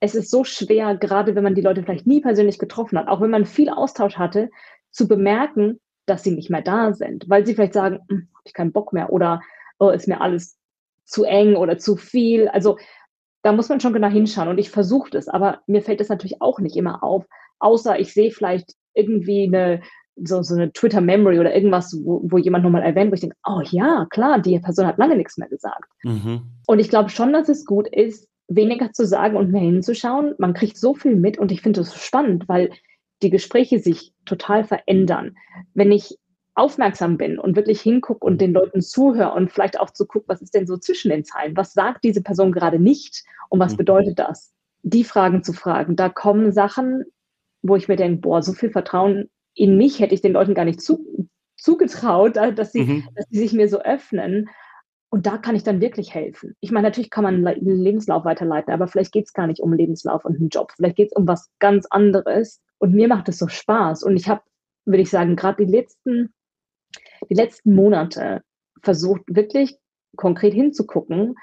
es 0.00 0.16
ist 0.16 0.30
so 0.30 0.42
schwer, 0.42 0.96
gerade 0.96 1.36
wenn 1.36 1.44
man 1.44 1.54
die 1.54 1.60
Leute 1.60 1.82
vielleicht 1.82 2.06
nie 2.06 2.20
persönlich 2.20 2.58
getroffen 2.58 2.98
hat, 2.98 3.06
auch 3.06 3.20
wenn 3.20 3.30
man 3.30 3.46
viel 3.46 3.68
Austausch 3.68 4.16
hatte, 4.16 4.50
zu 4.90 5.06
bemerken, 5.06 5.80
dass 6.06 6.24
sie 6.24 6.32
nicht 6.32 6.50
mehr 6.50 6.62
da 6.62 6.92
sind, 6.92 7.28
weil 7.28 7.46
sie 7.46 7.54
vielleicht 7.54 7.72
sagen, 7.72 8.00
hm, 8.08 8.28
habe 8.34 8.42
ich 8.44 8.52
keinen 8.52 8.72
Bock 8.72 8.92
mehr 8.92 9.12
oder 9.12 9.40
oh, 9.78 9.90
ist 9.90 10.08
mir 10.08 10.20
alles 10.20 10.58
zu 11.04 11.24
eng 11.24 11.56
oder 11.56 11.78
zu 11.78 11.96
viel. 11.96 12.48
Also 12.48 12.76
da 13.44 13.52
muss 13.52 13.68
man 13.68 13.78
schon 13.78 13.92
genau 13.92 14.08
hinschauen 14.08 14.48
und 14.48 14.58
ich 14.58 14.70
versuche 14.70 15.10
das, 15.10 15.28
aber 15.28 15.60
mir 15.66 15.82
fällt 15.82 16.00
das 16.00 16.08
natürlich 16.08 16.40
auch 16.40 16.58
nicht 16.60 16.76
immer 16.76 17.04
auf, 17.04 17.26
außer 17.58 18.00
ich 18.00 18.14
sehe 18.14 18.30
vielleicht 18.30 18.72
irgendwie 18.94 19.44
eine, 19.46 19.82
so, 20.16 20.42
so 20.42 20.54
eine 20.54 20.72
Twitter-Memory 20.72 21.38
oder 21.38 21.54
irgendwas, 21.54 21.94
wo, 22.04 22.22
wo 22.24 22.38
jemand 22.38 22.64
nochmal 22.64 22.82
erwähnt, 22.82 23.10
wo 23.10 23.14
ich 23.14 23.20
denke, 23.20 23.36
oh 23.46 23.60
ja, 23.70 24.06
klar, 24.08 24.40
die 24.40 24.58
Person 24.60 24.86
hat 24.86 24.96
lange 24.96 25.16
nichts 25.16 25.36
mehr 25.36 25.48
gesagt. 25.48 25.90
Mhm. 26.04 26.42
Und 26.66 26.78
ich 26.78 26.88
glaube 26.88 27.10
schon, 27.10 27.34
dass 27.34 27.50
es 27.50 27.66
gut 27.66 27.86
ist, 27.86 28.28
weniger 28.48 28.92
zu 28.92 29.06
sagen 29.06 29.36
und 29.36 29.52
mehr 29.52 29.60
hinzuschauen. 29.60 30.34
Man 30.38 30.54
kriegt 30.54 30.78
so 30.78 30.94
viel 30.94 31.16
mit 31.16 31.38
und 31.38 31.52
ich 31.52 31.60
finde 31.60 31.80
das 31.80 31.94
spannend, 31.94 32.48
weil 32.48 32.70
die 33.22 33.30
Gespräche 33.30 33.78
sich 33.78 34.14
total 34.24 34.64
verändern. 34.64 35.36
Wenn 35.74 35.92
ich 35.92 36.16
aufmerksam 36.54 37.16
bin 37.16 37.38
und 37.38 37.56
wirklich 37.56 37.80
hingucke 37.80 38.24
und 38.24 38.40
den 38.40 38.52
Leuten 38.52 38.80
zuhöre 38.80 39.32
und 39.32 39.50
vielleicht 39.50 39.80
auch 39.80 39.90
zu 39.90 40.06
gucken, 40.06 40.28
was 40.28 40.42
ist 40.42 40.54
denn 40.54 40.66
so 40.66 40.76
zwischen 40.76 41.10
den 41.10 41.24
Zeilen? 41.24 41.56
Was 41.56 41.72
sagt 41.72 42.04
diese 42.04 42.22
Person 42.22 42.52
gerade 42.52 42.78
nicht 42.78 43.24
und 43.48 43.58
was 43.58 43.72
mhm. 43.72 43.78
bedeutet 43.78 44.18
das? 44.18 44.52
Die 44.82 45.04
Fragen 45.04 45.42
zu 45.42 45.52
fragen, 45.52 45.96
da 45.96 46.08
kommen 46.08 46.52
Sachen, 46.52 47.04
wo 47.62 47.76
ich 47.76 47.88
mir 47.88 47.96
denke, 47.96 48.20
boah, 48.20 48.42
so 48.42 48.52
viel 48.52 48.70
Vertrauen 48.70 49.30
in 49.54 49.76
mich 49.76 50.00
hätte 50.00 50.14
ich 50.14 50.20
den 50.20 50.32
Leuten 50.32 50.54
gar 50.54 50.64
nicht 50.64 50.80
zu, 50.80 51.28
zugetraut, 51.56 52.36
äh, 52.36 52.52
dass 52.52 52.72
sie, 52.72 52.82
mhm. 52.82 53.08
dass 53.14 53.26
sie 53.30 53.38
sich 53.38 53.52
mir 53.52 53.68
so 53.68 53.80
öffnen. 53.80 54.48
Und 55.10 55.26
da 55.26 55.38
kann 55.38 55.54
ich 55.54 55.62
dann 55.62 55.80
wirklich 55.80 56.12
helfen. 56.12 56.56
Ich 56.60 56.72
meine, 56.72 56.88
natürlich 56.88 57.10
kann 57.10 57.22
man 57.22 57.46
einen 57.46 57.82
Lebenslauf 57.82 58.24
weiterleiten, 58.24 58.72
aber 58.72 58.88
vielleicht 58.88 59.12
geht 59.12 59.26
es 59.26 59.32
gar 59.32 59.46
nicht 59.46 59.60
um 59.60 59.70
einen 59.70 59.78
Lebenslauf 59.78 60.24
und 60.24 60.36
einen 60.36 60.48
Job. 60.48 60.72
Vielleicht 60.72 60.96
geht 60.96 61.12
es 61.12 61.16
um 61.16 61.28
was 61.28 61.50
ganz 61.60 61.86
anderes. 61.88 62.60
Und 62.78 62.94
mir 62.94 63.06
macht 63.06 63.28
es 63.28 63.38
so 63.38 63.46
Spaß. 63.46 64.02
Und 64.02 64.16
ich 64.16 64.28
habe, 64.28 64.42
würde 64.84 65.02
ich 65.02 65.10
sagen, 65.10 65.36
gerade 65.36 65.64
die 65.64 65.70
letzten, 65.70 66.34
die 67.28 67.34
letzten 67.34 67.74
Monate 67.74 68.42
versucht, 68.82 69.22
wirklich 69.26 69.76
konkret 70.16 70.54
hinzugucken 70.54 71.34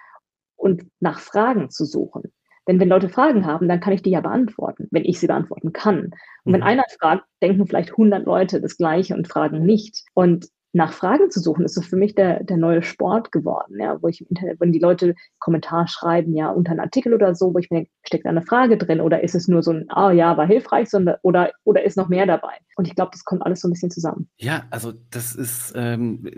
und 0.56 0.84
nach 1.00 1.20
Fragen 1.20 1.70
zu 1.70 1.86
suchen. 1.86 2.32
Denn 2.68 2.80
wenn 2.80 2.90
Leute 2.90 3.10
Fragen 3.10 3.46
haben, 3.46 3.68
dann 3.68 3.80
kann 3.80 3.94
ich 3.94 4.04
die 4.04 4.12
ja 4.12 4.22
beantworten, 4.22 4.88
wenn 4.92 5.04
ich 5.04 5.20
sie 5.20 5.28
beantworten 5.28 5.74
kann. 5.74 6.12
Und 6.44 6.54
wenn 6.54 6.62
mhm. 6.62 6.68
einer 6.68 6.84
fragt, 7.00 7.26
denken 7.42 7.66
vielleicht 7.66 7.92
100 7.92 8.26
Leute 8.26 8.62
das 8.62 8.78
Gleiche 8.78 9.16
und 9.16 9.28
fragen 9.28 9.66
nicht. 9.66 10.04
Und 10.14 10.48
nach 10.74 10.94
Fragen 10.94 11.30
zu 11.30 11.40
suchen, 11.40 11.66
ist 11.66 11.76
so 11.76 11.82
für 11.82 11.98
mich 11.98 12.16
der, 12.16 12.44
der 12.44 12.58
neue 12.58 12.82
Sport 12.82 13.32
geworden, 13.32 13.80
ja, 13.80 14.02
wo 14.02 14.08
ich 14.08 14.22
im 14.22 14.28
Internet, 14.28 14.60
wenn 14.60 14.72
die 14.72 14.80
Leute 14.80 15.16
Kommentar 15.40 15.88
schreiben, 15.88 16.36
ja, 16.36 16.50
unter 16.50 16.72
einem 16.72 16.82
Artikel 16.82 17.14
oder 17.14 17.36
so, 17.36 17.54
wo 17.54 17.58
ich 17.60 17.70
mir 17.70 17.80
denke, 17.80 17.92
steckt 18.04 18.26
da 18.26 18.30
eine 18.30 18.42
Frage 18.42 18.78
drin 18.78 19.02
oder 19.02 19.24
ist 19.24 19.36
es 19.36 19.48
nur 19.48 19.64
so 19.64 19.72
ein, 19.72 19.86
ah 19.90 20.08
oh, 20.08 20.12
ja, 20.12 20.38
war 20.38 20.48
hilfreich, 20.48 20.90
sondern, 20.90 21.18
oder, 21.24 21.52
oder 21.64 21.84
ist 21.84 21.98
noch 21.98 22.08
mehr 22.08 22.26
dabei? 22.26 22.54
Und 22.76 22.88
ich 22.88 22.96
glaube, 22.96 23.12
das 23.12 23.26
kommt 23.26 23.46
alles 23.46 23.62
so 23.62 23.68
ein 23.68 23.72
bisschen 23.72 23.92
zusammen. 23.92 24.30
Ja, 24.38 24.64
also 24.70 24.94
das 25.10 25.36
ist, 25.36 25.74
ähm, 25.76 26.32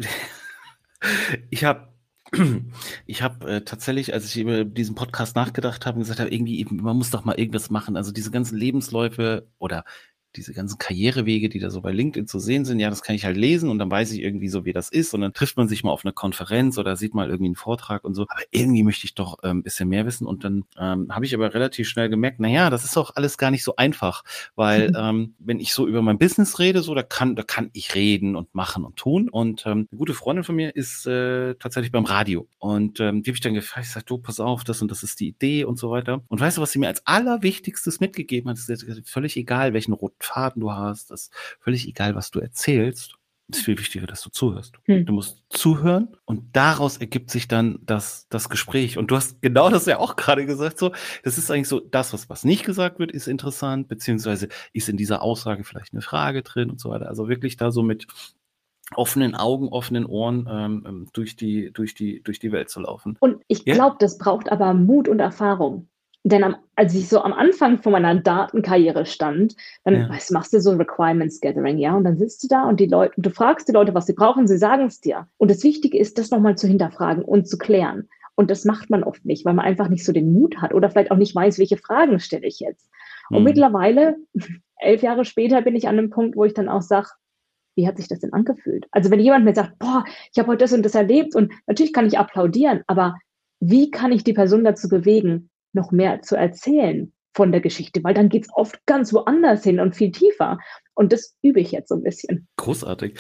ich 1.50 1.64
habe 1.64 1.94
ich 3.06 3.22
habe 3.22 3.48
äh, 3.48 3.62
tatsächlich, 3.62 4.14
als 4.14 4.26
ich 4.26 4.42
über 4.42 4.66
diesen 4.66 4.96
Podcast 4.96 5.36
nachgedacht 5.36 5.86
habe, 5.86 6.00
gesagt 6.00 6.20
habe, 6.20 6.34
irgendwie, 6.34 6.66
man 6.72 6.98
muss 6.98 7.12
doch 7.12 7.26
mal 7.26 7.38
irgendwas 7.38 7.70
machen. 7.70 7.96
Also 7.96 8.12
diese 8.12 8.32
ganzen 8.32 8.58
Lebensläufe 8.58 9.48
oder 9.60 9.84
diese 10.36 10.54
ganzen 10.54 10.78
Karrierewege, 10.78 11.50
die 11.50 11.60
da 11.60 11.70
so 11.70 11.82
bei 11.82 11.92
LinkedIn 11.92 12.28
zu 12.28 12.40
sehen 12.40 12.66
sind, 12.66 12.80
ja, 12.80 12.90
das 12.90 13.02
kann 13.02 13.16
ich 13.16 13.26
halt 13.26 13.38
lesen 13.38 13.70
und 13.70 13.80
dann 13.80 13.90
weiß 13.90 14.12
ich 14.12 14.22
irgendwie 14.22 14.50
so, 14.50 14.66
wie 14.66 14.74
das 14.74 14.90
ist 14.90 15.14
und 15.14 15.22
dann 15.22 15.34
trifft 15.34 15.58
man 15.58 15.68
sich 15.68 15.84
mal 15.84 15.92
auf 15.92 16.06
einer 16.06 16.14
Konferenz 16.14 16.78
oder 16.78 16.96
sieht 16.96 17.14
mal 17.14 17.30
irgendwie 17.30 17.48
einen 17.48 17.56
Vortrag 17.56 18.04
und 18.04 18.14
so. 18.14 18.24
Aber 18.24 18.42
irgendwie 18.52 18.84
möchte 18.84 19.06
ich 19.06 19.16
doch 19.16 19.40
ein 19.40 19.52
ähm, 19.52 19.64
bisschen 19.64 19.90
mehr 19.90 20.06
wissen 20.06 20.28
und 20.28 20.44
dann 20.44 20.66
ähm, 20.78 21.08
habe 21.14 21.26
ich 21.26 21.34
aber 21.34 21.54
relativ 21.54 21.88
schnell 21.88 22.10
gemerkt, 22.10 22.38
na 22.40 22.48
ja, 22.48 22.70
das 22.70 22.84
ist 22.84 22.96
doch 22.96 23.16
alles 23.16 23.38
gar 23.38 23.52
nicht 23.52 23.64
so 23.64 23.76
einfach, 23.76 24.24
weil 24.56 24.90
mhm. 24.90 24.96
ähm, 24.98 25.34
wenn 25.40 25.60
ich 25.60 25.74
so 25.74 25.88
über 25.88 26.02
mein 26.02 26.18
Business 26.18 26.60
rede, 26.60 26.82
so 26.82 26.96
da 26.96 27.04
kann, 27.04 27.36
da 27.36 27.44
kann 27.44 27.70
ich 27.74 27.96
reden 27.96 28.36
und 28.36 28.54
machen 28.54 28.86
und 28.86 28.96
tun 28.96 29.30
und 29.30 29.66
ähm, 29.66 29.88
eine 29.92 29.98
gute 29.98 30.14
Freundin 30.14 30.44
von 30.44 30.56
mir 30.56 30.76
ist 30.76 31.06
äh, 31.08 31.56
tatsächlich 31.56 31.92
beim 31.92 32.06
Radio 32.06 32.48
und 32.60 33.00
ähm, 33.00 33.24
die 33.24 33.30
habe 33.30 33.36
ich 33.36 33.42
dann 33.42 33.54
gefragt, 33.54 33.86
ich 33.86 33.92
sag, 33.92 34.06
du, 34.06 34.18
pass 34.18 34.40
auf, 34.40 34.64
das 34.64 34.82
und 34.82 34.90
das 34.92 35.04
ist 35.04 35.20
die 35.20 35.30
Idee 35.30 35.66
und 35.66 35.78
so 35.78 35.92
weiter. 35.92 36.24
Und 36.28 36.40
weißt 36.40 36.58
du, 36.58 36.62
was 36.62 36.72
sie 36.72 36.80
mir 36.80 36.88
als 36.88 37.06
allerwichtigstes 37.06 38.00
mitgegeben 38.00 38.50
hat? 38.50 38.58
Das 38.58 38.70
ist 38.70 39.10
völlig 39.10 39.38
egal, 39.38 39.74
welchen 39.74 39.94
roten 39.94 40.23
Faden 40.26 40.62
du 40.62 40.72
hast, 40.72 41.12
das 41.12 41.24
ist 41.24 41.34
völlig 41.60 41.88
egal, 41.88 42.16
was 42.16 42.32
du 42.32 42.40
erzählst. 42.40 43.16
Es 43.50 43.60
ist 43.60 43.66
viel 43.66 43.78
wichtiger, 43.78 44.08
dass 44.08 44.22
du 44.22 44.30
zuhörst. 44.30 44.74
Hm. 44.86 45.06
Du 45.06 45.14
musst 45.14 45.44
zuhören 45.50 46.16
und 46.26 46.56
daraus 46.56 46.98
ergibt 46.98 47.30
sich 47.30 47.48
dann 47.48 47.78
das, 47.82 48.28
das 48.30 48.50
Gespräch. 48.50 48.98
Und 48.98 49.12
du 49.12 49.16
hast 49.18 49.42
genau 49.42 49.70
das 49.70 49.86
ja 49.86 50.00
auch 50.00 50.16
gerade 50.16 50.46
gesagt, 50.46 50.80
so, 50.80 50.94
das 51.24 51.38
ist 51.38 51.52
eigentlich 51.52 51.68
so, 51.68 51.80
das, 51.82 52.14
was, 52.14 52.30
was 52.30 52.46
nicht 52.46 52.66
gesagt 52.66 53.00
wird, 53.00 53.12
ist 53.12 53.28
interessant, 53.28 53.90
beziehungsweise 53.90 54.48
ist 54.72 54.88
in 54.88 54.98
dieser 54.98 55.22
Aussage 55.22 55.66
vielleicht 55.66 55.94
eine 55.94 56.02
Frage 56.02 56.42
drin 56.42 56.70
und 56.70 56.80
so 56.80 56.90
weiter. 56.90 57.10
Also 57.10 57.28
wirklich 57.28 57.58
da 57.58 57.72
so 57.72 57.84
mit 57.84 58.08
offenen 58.96 59.36
Augen, 59.36 59.68
offenen 59.70 60.06
Ohren 60.06 60.48
ähm, 60.50 60.84
ähm 60.88 61.08
durch, 61.14 61.36
die, 61.36 61.72
durch, 61.74 61.96
die, 61.96 62.24
durch 62.24 62.40
die 62.40 62.52
Welt 62.52 62.70
zu 62.70 62.80
laufen. 62.80 63.18
Und 63.20 63.44
ich 63.48 63.66
glaube, 63.66 63.98
das 64.00 64.18
braucht 64.18 64.52
aber 64.52 64.74
Mut 64.74 65.08
und 65.08 65.20
Erfahrung. 65.20 65.90
Denn 66.26 66.44
am, 66.44 66.56
als 66.76 66.96
ich 66.96 67.10
so 67.10 67.22
am 67.22 67.34
Anfang 67.34 67.82
von 67.82 67.92
meiner 67.92 68.16
Datenkarriere 68.16 69.06
stand, 69.06 69.56
dann 69.84 69.96
ja. 69.96 70.10
weißt, 70.10 70.32
machst 70.32 70.54
du 70.54 70.62
so 70.62 70.72
Requirements 70.72 71.42
Gathering, 71.42 71.78
ja, 71.78 71.96
und 71.96 72.06
dann 72.06 72.18
sitzt 72.18 72.44
du 72.44 72.48
da 72.48 72.64
und 72.64 72.80
die 72.80 72.86
Leute, 72.86 73.14
du 73.18 73.30
fragst 73.30 73.68
die 73.68 73.74
Leute, 73.74 73.94
was 73.94 74.06
sie 74.06 74.14
brauchen, 74.14 74.48
sie 74.48 74.58
sagen 74.58 74.86
es 74.86 75.02
dir. 75.02 75.28
Und 75.38 75.52
das 75.52 75.64
Wichtige 75.64 75.98
ist, 75.98 76.18
das 76.18 76.32
nochmal 76.32 76.58
zu 76.58 76.68
hinterfragen 76.68 77.26
und 77.26 77.48
zu 77.48 77.58
klären. 77.58 78.08
Und 78.36 78.50
das 78.50 78.64
macht 78.64 78.90
man 78.90 79.04
oft 79.04 79.26
nicht, 79.26 79.46
weil 79.46 79.54
man 79.54 79.66
einfach 79.66 79.90
nicht 79.90 80.06
so 80.06 80.14
den 80.14 80.32
Mut 80.32 80.58
hat 80.58 80.74
oder 80.74 80.90
vielleicht 80.90 81.12
auch 81.12 81.18
nicht 81.18 81.36
weiß, 81.36 81.60
welche 81.60 81.78
Fragen 81.78 82.20
stelle 82.20 82.48
ich 82.48 82.60
jetzt. 82.60 82.90
Und 83.30 83.40
mhm. 83.40 83.44
mittlerweile, 83.44 84.16
elf 84.78 85.02
Jahre 85.04 85.26
später, 85.26 85.62
bin 85.62 85.76
ich 85.76 85.88
an 85.88 85.98
einem 85.98 86.10
Punkt, 86.10 86.38
wo 86.38 86.46
ich 86.46 86.54
dann 86.54 86.70
auch 86.70 86.82
sage, 86.82 87.10
wie 87.76 87.88
hat 87.88 87.98
sich 87.98 88.08
das 88.08 88.20
denn 88.20 88.34
angefühlt? 88.34 88.88
Also 88.92 89.12
wenn 89.12 89.20
jemand 89.20 89.46
mir 89.46 89.56
sagt, 89.56 89.78
boah, 89.80 90.06
ich 90.32 90.40
habe 90.40 90.50
heute 90.50 90.64
das 90.64 90.74
und 90.74 90.84
das 90.84 90.96
erlebt 90.96 91.36
und 91.36 91.52
natürlich 91.68 91.92
kann 91.92 92.06
ich 92.06 92.18
applaudieren, 92.18 92.84
aber 92.88 93.18
wie 93.60 93.92
kann 93.92 94.12
ich 94.12 94.24
die 94.24 94.34
Person 94.34 94.64
dazu 94.64 94.90
bewegen, 94.90 95.50
noch 95.74 95.92
mehr 95.92 96.22
zu 96.22 96.36
erzählen 96.36 97.12
von 97.36 97.52
der 97.52 97.62
Geschichte, 97.62 98.04
weil 98.04 98.14
dann 98.14 98.30
geht 98.30 98.44
es 98.44 98.50
oft 98.54 98.86
ganz 98.86 99.14
woanders 99.14 99.64
hin 99.64 99.80
und 99.80 99.96
viel 99.96 100.12
tiefer. 100.12 100.60
Und 100.94 101.12
das 101.12 101.36
übe 101.42 101.60
ich 101.60 101.72
jetzt 101.72 101.90
so 101.90 101.96
ein 101.96 102.04
bisschen. 102.04 102.48
Großartig. 102.58 103.16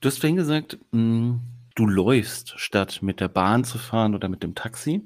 Du 0.00 0.08
hast 0.08 0.20
vorhin 0.20 0.36
gesagt, 0.36 0.78
mh, 0.92 1.00
hm, 1.00 1.40
du 1.74 1.86
läufst, 1.86 2.58
statt 2.58 3.00
mit 3.02 3.20
der 3.20 3.28
Bahn 3.28 3.64
zu 3.64 3.78
fahren 3.78 4.14
oder 4.14 4.28
mit 4.28 4.42
dem 4.42 4.54
Taxi. 4.54 5.02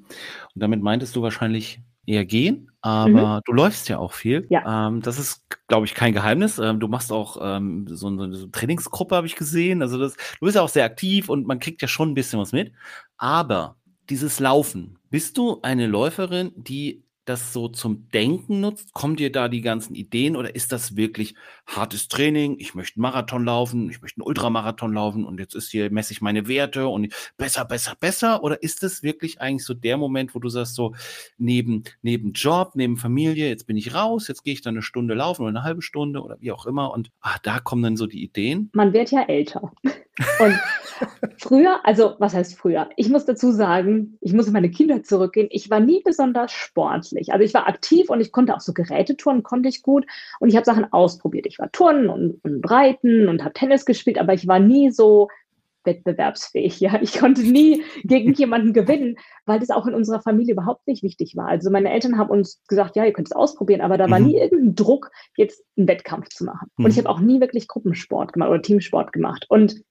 Und 0.55 0.63
damit 0.63 0.83
meintest 0.83 1.15
du 1.17 1.23
wahrscheinlich 1.23 1.81
eher 2.07 2.25
gehen, 2.25 2.71
aber 2.81 3.37
mhm. 3.37 3.41
du 3.45 3.53
läufst 3.53 3.89
ja 3.89 3.99
auch 3.99 4.13
viel. 4.13 4.47
Ja. 4.51 4.89
Ähm, 4.89 5.03
das 5.03 5.19
ist, 5.19 5.45
glaube 5.69 5.87
ich, 5.87 5.95
kein 5.95 6.13
Geheimnis. 6.15 6.59
Ähm, 6.59 6.81
du 6.81 6.89
machst 6.89 7.13
auch 7.13 7.37
ähm, 7.41 7.87
so, 7.89 8.07
eine, 8.07 8.35
so 8.35 8.45
eine 8.45 8.51
Trainingsgruppe, 8.51 9.15
habe 9.15 9.27
ich 9.27 9.37
gesehen. 9.37 9.83
Also 9.83 9.99
das, 9.99 10.17
du 10.17 10.47
bist 10.47 10.57
ja 10.57 10.63
auch 10.63 10.69
sehr 10.69 10.85
aktiv 10.85 11.29
und 11.29 11.47
man 11.47 11.59
kriegt 11.59 11.83
ja 11.83 11.89
schon 11.89 12.11
ein 12.11 12.15
bisschen 12.15 12.41
was 12.41 12.53
mit. 12.53 12.73
Aber 13.19 13.77
dieses 14.11 14.40
Laufen, 14.40 14.99
bist 15.09 15.38
du 15.38 15.61
eine 15.62 15.87
Läuferin, 15.87 16.52
die 16.57 17.05
das 17.31 17.53
so 17.53 17.69
zum 17.69 18.09
Denken 18.11 18.61
nutzt? 18.61 18.93
Kommen 18.93 19.17
dir 19.17 19.31
da 19.31 19.49
die 19.49 19.61
ganzen 19.61 19.95
Ideen 19.95 20.37
oder 20.37 20.55
ist 20.55 20.73
das 20.73 20.97
wirklich 20.97 21.35
hartes 21.67 22.09
Training? 22.09 22.57
Ich 22.59 22.75
möchte 22.75 22.97
einen 22.97 23.03
Marathon 23.03 23.45
laufen, 23.45 23.89
ich 23.89 24.03
möchte 24.03 24.21
einen 24.21 24.27
Ultramarathon 24.27 24.93
laufen 24.93 25.25
und 25.25 25.39
jetzt 25.39 25.55
ist 25.55 25.71
hier 25.71 25.91
messe 25.91 26.13
ich 26.13 26.21
meine 26.21 26.49
Werte 26.49 26.89
und 26.89 27.13
besser, 27.37 27.65
besser, 27.65 27.95
besser? 27.99 28.43
Oder 28.43 28.63
ist 28.63 28.83
das 28.83 29.03
wirklich 29.03 29.41
eigentlich 29.41 29.65
so 29.65 29.75
der 29.75 29.97
Moment, 29.97 30.35
wo 30.35 30.41
du 30.41 30.49
sagst, 30.49 30.75
so 30.75 30.95
neben, 31.39 31.85
neben 32.03 32.33
Job, 32.33 32.73
neben 32.75 32.97
Familie, 32.97 33.49
jetzt 33.49 33.67
bin 33.67 33.77
ich 33.77 33.95
raus, 33.95 34.29
jetzt 34.29 34.43
gehe 34.43 34.53
ich 34.53 34.63
dann 34.63 34.75
eine 34.75 34.83
Stunde 34.83 35.15
laufen 35.15 35.43
oder 35.43 35.51
eine 35.51 35.63
halbe 35.63 35.83
Stunde 35.83 36.23
oder 36.23 36.37
wie 36.41 36.53
auch 36.53 36.67
immer 36.67 36.93
und 36.93 37.11
ah, 37.21 37.37
da 37.43 37.61
kommen 37.61 37.83
dann 37.83 37.97
so 37.97 38.07
die 38.07 38.23
Ideen? 38.23 38.71
Man 38.75 38.93
wird 38.93 39.11
ja 39.13 39.23
älter. 39.23 39.73
Und 40.39 40.59
früher, 41.39 41.81
also 41.85 42.17
was 42.19 42.35
heißt 42.35 42.57
früher? 42.57 42.89
Ich 42.97 43.09
muss 43.09 43.25
dazu 43.25 43.53
sagen, 43.53 44.19
ich 44.21 44.33
muss 44.33 44.47
in 44.47 44.53
meine 44.53 44.71
Kinder 44.71 45.03
zurückgehen. 45.03 45.49
Ich 45.51 45.71
war 45.71 45.81
nie 45.81 46.03
besonders 46.05 46.53
sportlich. 46.53 47.20
Also 47.29 47.45
ich 47.45 47.55
war 47.55 47.69
aktiv 47.69 48.09
und 48.11 48.21
ich 48.21 48.33
konnte 48.33 48.55
auch 48.55 48.61
so 48.61 48.73
Gerätetouren, 48.73 49.43
konnte 49.43 49.69
ich 49.69 49.83
gut. 49.83 50.07
Und 50.41 50.49
ich 50.49 50.57
habe 50.57 50.65
Sachen 50.65 50.91
ausprobiert. 50.93 51.47
Ich 51.47 51.59
war 51.59 51.71
Turnen 51.71 52.09
und, 52.09 52.43
und 52.43 52.71
Reiten 52.71 53.29
und 53.29 53.45
habe 53.45 53.55
Tennis 53.55 53.85
gespielt, 53.85 54.19
aber 54.19 54.35
ich 54.35 54.49
war 54.49 54.59
nie 54.59 54.91
so 54.91 55.29
wettbewerbsfähig. 55.85 56.81
Ja, 56.81 57.00
ich 57.00 57.19
konnte 57.19 57.43
nie 57.43 57.83
gegen 58.05 58.33
jemanden 58.35 58.73
gewinnen, 58.73 59.17
weil 59.47 59.61
das 59.61 59.71
auch 59.71 59.87
in 59.87 59.95
unserer 59.95 60.21
Familie 60.21 60.53
überhaupt 60.55 60.87
nicht 60.87 61.03
wichtig 61.03 61.37
war. 61.37 61.49
Also 61.49 61.71
meine 61.71 61.91
Eltern 61.91 62.19
haben 62.19 62.31
uns 62.31 62.62
gesagt, 62.69 62.97
ja, 62.97 63.05
ihr 63.05 63.12
könnt 63.12 63.29
es 63.29 63.37
ausprobieren, 63.37 63.81
aber 63.81 63.99
da 63.99 64.07
mhm. 64.07 64.11
war 64.11 64.21
nie 64.21 64.37
irgendein 64.39 64.75
Druck, 64.75 65.11
jetzt 65.37 65.65
einen 65.77 65.89
Wettkampf 65.89 66.29
zu 66.29 66.45
machen. 66.45 66.71
Mhm. 66.77 66.85
Und 66.85 66.91
ich 66.91 66.99
habe 66.99 67.09
auch 67.09 67.21
nie 67.21 67.41
wirklich 67.41 67.69
Gruppensport 67.69 68.33
gemacht 68.33 68.50
oder 68.50 68.62
Teamsport 68.62 69.12
gemacht. 69.12 69.47
Und 69.49 69.83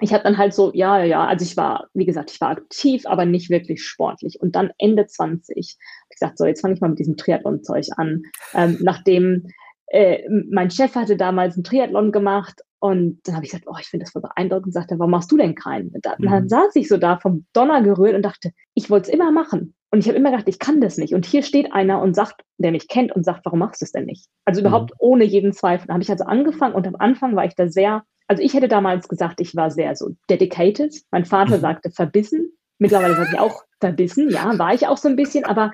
ich 0.00 0.12
habe 0.12 0.24
dann 0.24 0.38
halt 0.38 0.54
so, 0.54 0.70
ja, 0.74 0.98
ja, 0.98 1.04
ja, 1.04 1.26
also 1.26 1.44
ich 1.44 1.56
war, 1.56 1.88
wie 1.94 2.06
gesagt, 2.06 2.30
ich 2.30 2.40
war 2.40 2.50
aktiv, 2.50 3.06
aber 3.06 3.24
nicht 3.24 3.50
wirklich 3.50 3.84
sportlich. 3.84 4.40
Und 4.40 4.56
dann 4.56 4.70
Ende 4.78 5.06
20, 5.06 5.56
ich 5.56 5.76
gesagt, 6.20 6.38
so, 6.38 6.44
jetzt 6.44 6.60
fange 6.60 6.74
ich 6.74 6.80
mal 6.80 6.88
mit 6.88 6.98
diesem 6.98 7.16
Triathlon-Zeug 7.16 7.86
an. 7.96 8.22
Ähm, 8.54 8.78
nachdem 8.80 9.48
äh, 9.86 10.22
mein 10.50 10.70
Chef 10.70 10.94
hatte 10.94 11.16
damals 11.16 11.54
einen 11.54 11.64
Triathlon 11.64 12.12
gemacht 12.12 12.60
und 12.78 13.20
dann 13.24 13.34
habe 13.34 13.44
ich 13.44 13.50
gesagt, 13.50 13.66
oh, 13.68 13.76
ich 13.78 13.88
finde 13.88 14.04
das 14.04 14.12
voll 14.12 14.22
beeindruckend. 14.22 14.72
Sagte, 14.72 14.98
warum 14.98 15.10
machst 15.10 15.30
du 15.30 15.36
denn 15.36 15.54
keinen? 15.54 15.92
Da, 16.02 16.14
mhm. 16.18 16.24
Dann 16.24 16.48
saß 16.48 16.76
ich 16.76 16.88
so 16.88 16.96
da 16.96 17.18
vom 17.18 17.46
Donner 17.52 17.82
gerührt 17.82 18.14
und 18.14 18.22
dachte, 18.22 18.52
ich 18.74 18.88
wollte 18.88 19.08
es 19.08 19.14
immer 19.14 19.30
machen. 19.32 19.74
Und 19.92 19.98
ich 19.98 20.08
habe 20.08 20.16
immer 20.16 20.30
gedacht, 20.30 20.48
ich 20.48 20.60
kann 20.60 20.80
das 20.80 20.96
nicht. 20.96 21.14
Und 21.14 21.26
hier 21.26 21.42
steht 21.42 21.72
einer 21.72 22.00
und 22.00 22.14
sagt, 22.14 22.42
der 22.58 22.70
mich 22.70 22.88
kennt 22.88 23.12
und 23.12 23.24
sagt, 23.24 23.44
warum 23.44 23.58
machst 23.58 23.82
du 23.82 23.84
es 23.84 23.92
denn 23.92 24.04
nicht? 24.06 24.28
Also 24.44 24.60
überhaupt 24.60 24.92
mhm. 24.92 24.96
ohne 24.98 25.24
jeden 25.24 25.52
Zweifel. 25.52 25.88
Da 25.88 25.94
habe 25.94 26.02
ich 26.02 26.10
also 26.10 26.24
angefangen 26.24 26.74
und 26.74 26.86
am 26.86 26.96
Anfang 26.96 27.34
war 27.34 27.44
ich 27.44 27.54
da 27.54 27.68
sehr 27.68 28.04
also 28.30 28.44
ich 28.44 28.54
hätte 28.54 28.68
damals 28.68 29.08
gesagt, 29.08 29.40
ich 29.40 29.56
war 29.56 29.72
sehr 29.72 29.96
so 29.96 30.14
dedicated. 30.30 30.94
Mein 31.10 31.24
Vater 31.24 31.56
mhm. 31.56 31.62
sagte 31.62 31.90
verbissen. 31.90 32.52
Mittlerweile 32.78 33.16
sage 33.16 33.30
ich 33.32 33.40
auch 33.40 33.64
verbissen. 33.80 34.30
Ja, 34.30 34.56
war 34.56 34.72
ich 34.72 34.86
auch 34.86 34.98
so 34.98 35.08
ein 35.08 35.16
bisschen, 35.16 35.44
aber 35.44 35.72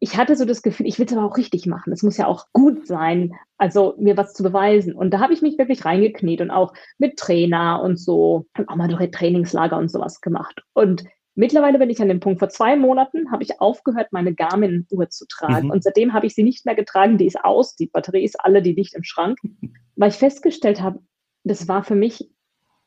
ich 0.00 0.16
hatte 0.16 0.34
so 0.34 0.46
das 0.46 0.62
Gefühl, 0.62 0.86
ich 0.86 0.98
will 0.98 1.04
es 1.04 1.12
aber 1.12 1.26
auch 1.26 1.36
richtig 1.36 1.66
machen. 1.66 1.92
Es 1.92 2.02
muss 2.02 2.16
ja 2.16 2.26
auch 2.26 2.46
gut 2.54 2.86
sein, 2.86 3.34
also 3.58 3.96
mir 3.98 4.16
was 4.16 4.32
zu 4.32 4.42
beweisen. 4.42 4.94
Und 4.94 5.10
da 5.10 5.20
habe 5.20 5.34
ich 5.34 5.42
mich 5.42 5.58
wirklich 5.58 5.84
reingekniet 5.84 6.40
und 6.40 6.50
auch 6.50 6.72
mit 6.96 7.18
Trainer 7.18 7.82
und 7.84 8.00
so 8.00 8.46
und 8.56 8.66
auch 8.70 8.76
mal 8.76 8.88
durch 8.88 9.10
Trainingslager 9.10 9.76
und 9.76 9.90
sowas 9.90 10.22
gemacht. 10.22 10.62
Und 10.72 11.04
mittlerweile 11.34 11.78
bin 11.78 11.90
ich 11.90 12.00
an 12.00 12.08
dem 12.08 12.20
Punkt, 12.20 12.38
vor 12.38 12.48
zwei 12.48 12.76
Monaten 12.76 13.30
habe 13.30 13.42
ich 13.42 13.60
aufgehört, 13.60 14.08
meine 14.10 14.34
Garmin-Uhr 14.34 15.10
zu 15.10 15.26
tragen. 15.28 15.66
Mhm. 15.66 15.72
Und 15.72 15.84
seitdem 15.84 16.14
habe 16.14 16.24
ich 16.24 16.34
sie 16.34 16.44
nicht 16.44 16.64
mehr 16.64 16.76
getragen. 16.76 17.18
Die 17.18 17.26
ist 17.26 17.44
aus, 17.44 17.76
die 17.76 17.88
Batterie 17.88 18.24
ist 18.24 18.40
alle, 18.40 18.62
die 18.62 18.72
liegt 18.72 18.94
im 18.94 19.04
Schrank, 19.04 19.38
weil 19.96 20.08
ich 20.08 20.16
festgestellt 20.16 20.80
habe, 20.80 21.00
das 21.44 21.68
war 21.68 21.84
für 21.84 21.94
mich 21.94 22.28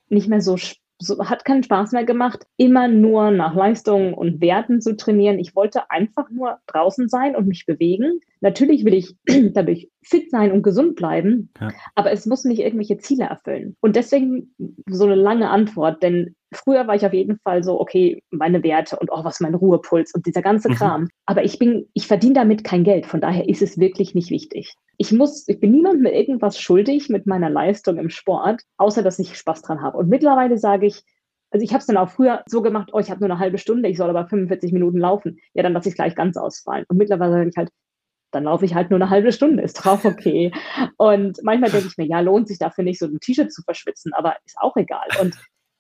nicht 0.10 0.28
mehr 0.28 0.42
so, 0.42 0.58
so, 1.00 1.30
hat 1.30 1.46
keinen 1.46 1.64
Spaß 1.64 1.92
mehr 1.92 2.06
gemacht, 2.06 2.46
immer 2.58 2.88
nur 2.88 3.32
nach 3.32 3.56
Leistungen 3.56 4.14
und 4.14 4.42
Werten 4.42 4.82
zu 4.82 4.96
trainieren. 4.96 5.40
Ich 5.40 5.56
wollte 5.56 5.92
einfach 5.92 6.30
nur 6.30 6.58
draußen 6.68 7.08
sein 7.08 7.36
und 7.36 7.48
mich 7.48 7.66
bewegen. 7.66 8.20
Natürlich 8.42 8.84
will 8.84 8.94
ich 8.94 9.16
dadurch 9.54 9.90
fit 10.02 10.32
sein 10.32 10.52
und 10.52 10.64
gesund 10.64 10.96
bleiben, 10.96 11.52
ja. 11.62 11.72
aber 11.96 12.12
es 12.12 12.26
muss 12.26 12.46
nicht 12.46 12.60
irgendwelche 12.60 12.98
Ziele 12.98 13.26
erfüllen. 13.26 13.76
Und 13.80 13.96
deswegen 13.96 14.56
so 14.90 15.06
eine 15.06 15.16
lange 15.16 15.50
Antwort, 15.50 16.02
denn 16.02 16.36
früher 16.54 16.88
war 16.88 16.96
ich 16.96 17.06
auf 17.06 17.14
jeden 17.14 17.38
Fall 17.40 17.64
so, 17.64 17.80
okay, 17.80 18.24
meine 18.32 18.64
Werte 18.64 18.98
und 18.98 19.10
oh, 19.12 19.24
was 19.24 19.40
mein 19.40 19.56
Ruhepuls 19.56 20.14
und 20.14 20.26
dieser 20.26 20.42
ganze 20.42 20.70
mhm. 20.70 20.74
Kram. 20.74 21.02
Mhm. 21.02 21.10
Aber 21.26 21.44
ich 21.44 21.60
bin, 21.60 21.88
ich 21.94 22.08
verdiene 22.08 22.34
damit 22.34 22.64
kein 22.64 22.84
Geld, 22.84 23.06
von 23.06 23.22
daher 23.22 23.48
ist 23.48 23.62
es 23.62 23.78
wirklich 23.78 24.16
nicht 24.16 24.30
wichtig. 24.30 24.76
Ich 24.98 25.12
muss, 25.12 25.48
ich 25.48 25.60
bin 25.60 25.72
niemandem 25.72 26.06
irgendwas 26.06 26.60
schuldig 26.60 27.10
mit 27.10 27.28
meiner 27.28 27.50
Leistung 27.50 27.98
im 27.98 28.10
Sport, 28.10 28.62
außer 28.78 29.04
dass 29.04 29.20
ich 29.20 29.38
Spaß 29.38 29.62
dran 29.62 29.82
habe. 29.82 29.98
Und 29.98 30.10
mittlerweile 30.10 30.58
sage 30.58 30.88
ich, 30.88 31.04
also 31.52 31.64
ich 31.64 31.72
habe 31.72 31.80
es 31.80 31.88
dann 31.88 31.98
auch 31.98 32.10
früher 32.10 32.44
so 32.48 32.62
gemacht, 32.62 32.90
oh, 32.94 33.00
ich 33.00 33.10
habe 33.10 33.22
nur 33.22 33.30
eine 33.30 33.40
halbe 33.40 33.58
Stunde, 33.58 33.90
ich 33.90 33.98
soll 33.98 34.10
aber 34.10 34.28
45 34.28 34.74
Minuten 34.74 34.98
laufen. 34.98 35.40
Ja, 35.54 35.64
dann 35.64 35.74
lasse 35.74 35.90
ich 35.90 35.96
gleich 35.96 36.16
ganz 36.16 36.36
ausfallen. 36.38 36.86
Und 36.90 36.98
mittlerweile 36.98 37.32
sage 37.34 37.50
ich 37.50 37.58
halt, 37.58 37.70
dann 38.32 38.44
laufe 38.44 38.66
ich 38.66 38.76
halt 38.76 38.90
nur 38.90 39.00
eine 39.00 39.10
halbe 39.10 39.32
Stunde, 39.32 39.64
ist 39.64 39.74
drauf 39.74 40.04
okay. 40.04 40.52
Und 40.98 41.40
manchmal 41.44 41.72
denke 41.72 41.88
ich 41.88 41.98
mir, 41.98 42.06
ja, 42.06 42.20
lohnt 42.20 42.48
sich 42.48 42.60
dafür 42.60 42.84
nicht, 42.84 43.00
so 43.00 43.06
ein 43.06 43.20
T-Shirt 43.20 43.52
zu 43.52 43.62
verschwitzen, 43.62 44.14
aber 44.14 44.36
ist 44.46 44.58
auch 44.60 44.76
egal. 44.76 45.08
Und 45.22 45.38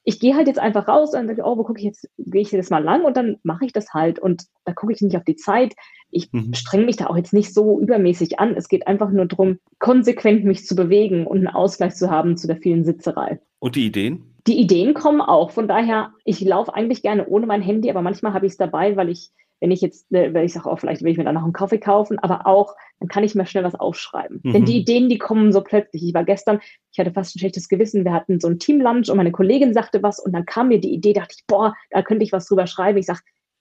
ich 0.07 0.21
gehe 0.21 0.37
halt 0.37 0.47
jetzt 0.47 0.59
einfach 0.59 0.87
raus 0.87 1.13
und 1.13 1.27
sage, 1.27 1.41
oh, 1.43 1.57
wo 1.57 1.65
gucke 1.65 1.79
ich 1.79 1.85
jetzt, 1.85 2.09
gehe 2.17 2.41
ich 2.41 2.53
jetzt 2.53 2.71
mal 2.71 2.81
lang 2.81 3.03
und 3.03 3.17
dann 3.17 3.39
mache 3.43 3.65
ich 3.65 3.73
das 3.73 3.93
halt 3.93 4.19
und 4.19 4.45
da 4.63 4.71
gucke 4.71 4.93
ich 4.93 5.01
nicht 5.01 5.17
auf 5.17 5.25
die 5.25 5.35
Zeit. 5.35 5.75
Ich 6.11 6.31
mhm. 6.31 6.53
strenge 6.53 6.85
mich 6.85 6.95
da 6.95 7.07
auch 7.07 7.17
jetzt 7.17 7.33
nicht 7.33 7.53
so 7.53 7.77
übermäßig 7.81 8.39
an. 8.39 8.55
Es 8.55 8.69
geht 8.69 8.87
einfach 8.87 9.11
nur 9.11 9.25
darum, 9.25 9.59
konsequent 9.79 10.45
mich 10.45 10.65
zu 10.65 10.77
bewegen 10.77 11.27
und 11.27 11.39
einen 11.39 11.49
Ausgleich 11.49 11.95
zu 11.95 12.09
haben 12.09 12.37
zu 12.37 12.47
der 12.47 12.55
vielen 12.55 12.85
Sitzerei. 12.85 13.41
Und 13.59 13.75
die 13.75 13.85
Ideen? 13.85 14.23
Die 14.47 14.57
Ideen 14.57 14.93
kommen 14.93 15.19
auch. 15.19 15.51
Von 15.51 15.67
daher, 15.67 16.13
ich 16.23 16.39
laufe 16.39 16.73
eigentlich 16.73 17.01
gerne 17.01 17.27
ohne 17.27 17.45
mein 17.45 17.61
Handy, 17.61 17.89
aber 17.89 18.01
manchmal 18.01 18.31
habe 18.31 18.45
ich 18.45 18.53
es 18.53 18.57
dabei, 18.57 18.95
weil 18.95 19.09
ich 19.09 19.31
wenn 19.59 19.71
ich 19.71 19.81
jetzt, 19.81 20.11
äh, 20.11 20.33
wenn 20.33 20.45
ich 20.45 20.53
sage, 20.53 20.69
oh, 20.69 20.75
vielleicht 20.75 21.01
will 21.01 21.11
ich 21.11 21.17
mir 21.17 21.23
dann 21.23 21.35
noch 21.35 21.43
einen 21.43 21.53
Kaffee 21.53 21.79
kaufen, 21.79 22.19
aber 22.19 22.45
auch, 22.45 22.75
dann 22.99 23.09
kann 23.09 23.23
ich 23.23 23.35
mir 23.35 23.45
schnell 23.45 23.63
was 23.63 23.75
aufschreiben. 23.75 24.41
Mhm. 24.43 24.53
Denn 24.53 24.65
die 24.65 24.77
Ideen, 24.77 25.09
die 25.09 25.17
kommen 25.17 25.51
so 25.51 25.61
plötzlich. 25.61 26.03
Ich 26.03 26.13
war 26.13 26.23
gestern, 26.23 26.59
ich 26.91 26.99
hatte 26.99 27.11
fast 27.11 27.35
ein 27.35 27.39
schlechtes 27.39 27.67
Gewissen, 27.67 28.05
wir 28.05 28.13
hatten 28.13 28.39
so 28.39 28.47
ein 28.47 28.59
Teamlunch 28.59 29.09
und 29.09 29.17
meine 29.17 29.31
Kollegin 29.31 29.73
sagte 29.73 30.03
was 30.03 30.19
und 30.19 30.33
dann 30.33 30.45
kam 30.45 30.69
mir 30.69 30.79
die 30.79 30.93
Idee, 30.93 31.13
dachte 31.13 31.35
ich, 31.37 31.45
boah, 31.47 31.75
da 31.89 32.01
könnte 32.01 32.23
ich 32.23 32.31
was 32.31 32.47
drüber 32.47 32.67
schreiben. 32.67 32.97
Ich 32.97 33.05
sage, 33.05 33.19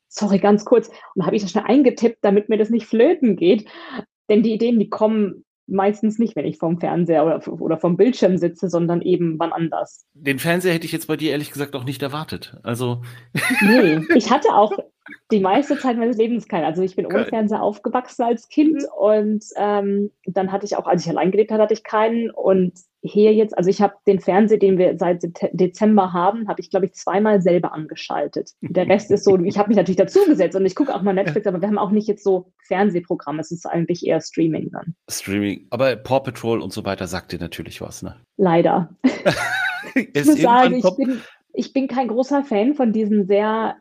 sorry, 0.08 0.38
ganz 0.38 0.64
kurz. 0.64 0.88
Und 0.88 0.96
dann 1.16 1.26
habe 1.26 1.36
ich 1.36 1.42
das 1.42 1.50
schnell 1.50 1.64
eingetippt, 1.66 2.18
damit 2.22 2.48
mir 2.48 2.58
das 2.58 2.70
nicht 2.70 2.86
flöten 2.86 3.36
geht. 3.36 3.66
Denn 4.28 4.42
die 4.42 4.52
Ideen, 4.52 4.78
die 4.78 4.88
kommen 4.88 5.44
meistens 5.66 6.18
nicht, 6.18 6.36
wenn 6.36 6.46
ich 6.46 6.58
vorm 6.58 6.78
Fernseher 6.78 7.24
oder, 7.24 7.60
oder 7.60 7.78
vom 7.78 7.96
Bildschirm 7.96 8.38
sitze, 8.38 8.68
sondern 8.68 9.02
eben 9.02 9.38
wann 9.38 9.52
anders. 9.52 10.06
Den 10.14 10.38
Fernseher 10.38 10.74
hätte 10.74 10.86
ich 10.86 10.92
jetzt 10.92 11.08
bei 11.08 11.16
dir 11.16 11.32
ehrlich 11.32 11.50
gesagt 11.50 11.74
auch 11.74 11.84
nicht 11.84 12.02
erwartet. 12.02 12.56
Also. 12.62 13.02
Nee, 13.62 14.00
ich 14.14 14.30
hatte 14.30 14.54
auch 14.54 14.72
die 15.30 15.40
meiste 15.40 15.78
Zeit 15.78 15.96
meines 15.96 16.16
Lebens 16.16 16.48
keinen. 16.48 16.64
Also 16.64 16.82
ich 16.82 16.96
bin 16.96 17.06
ohne 17.06 17.24
Fernseher 17.24 17.62
aufgewachsen 17.62 18.22
als 18.22 18.48
Kind 18.48 18.82
mhm. 18.82 18.88
und 18.98 19.44
ähm, 19.56 20.10
dann 20.26 20.52
hatte 20.52 20.66
ich 20.66 20.76
auch, 20.76 20.86
als 20.86 21.04
ich 21.04 21.10
allein 21.10 21.30
gelebt 21.30 21.50
habe, 21.50 21.62
hatte 21.62 21.74
ich 21.74 21.84
keinen 21.84 22.30
und 22.30 22.72
hier 23.02 23.32
jetzt, 23.34 23.56
also 23.56 23.70
ich 23.70 23.80
habe 23.80 23.94
den 24.06 24.20
Fernseher, 24.20 24.58
den 24.58 24.78
wir 24.78 24.98
seit 24.98 25.22
Dezember 25.52 26.12
haben, 26.12 26.48
habe 26.48 26.60
ich 26.60 26.70
glaube 26.70 26.86
ich 26.86 26.94
zweimal 26.94 27.40
selber 27.40 27.72
angeschaltet. 27.72 28.52
Der 28.60 28.88
Rest 28.88 29.10
ist 29.10 29.24
so, 29.24 29.38
ich 29.44 29.58
habe 29.58 29.68
mich 29.68 29.76
natürlich 29.76 29.96
dazugesetzt 29.96 30.56
und 30.56 30.66
ich 30.66 30.74
gucke 30.74 30.94
auch 30.94 31.02
mal 31.02 31.14
Netflix, 31.14 31.46
aber 31.46 31.60
wir 31.60 31.68
haben 31.68 31.78
auch 31.78 31.90
nicht 31.90 32.08
jetzt 32.08 32.24
so 32.24 32.52
Fernsehprogramme, 32.66 33.40
es 33.40 33.50
ist 33.50 33.66
eigentlich 33.66 34.06
eher 34.06 34.20
Streaming 34.20 34.70
dann. 34.72 34.94
Streaming, 35.08 35.66
aber 35.70 35.96
Paw 35.96 36.20
Patrol 36.20 36.60
und 36.60 36.72
so 36.72 36.84
weiter 36.84 37.06
sagt 37.06 37.32
dir 37.32 37.38
natürlich 37.38 37.80
was, 37.80 38.02
ne? 38.02 38.16
Leider. 38.36 38.90
ich 39.94 40.24
muss 40.26 40.40
sagen, 40.40 40.74
ich 40.74 40.96
bin, 40.96 41.20
ich 41.52 41.72
bin 41.72 41.88
kein 41.88 42.08
großer 42.08 42.44
Fan 42.44 42.74
von 42.74 42.92
diesen 42.92 43.26
sehr 43.26 43.76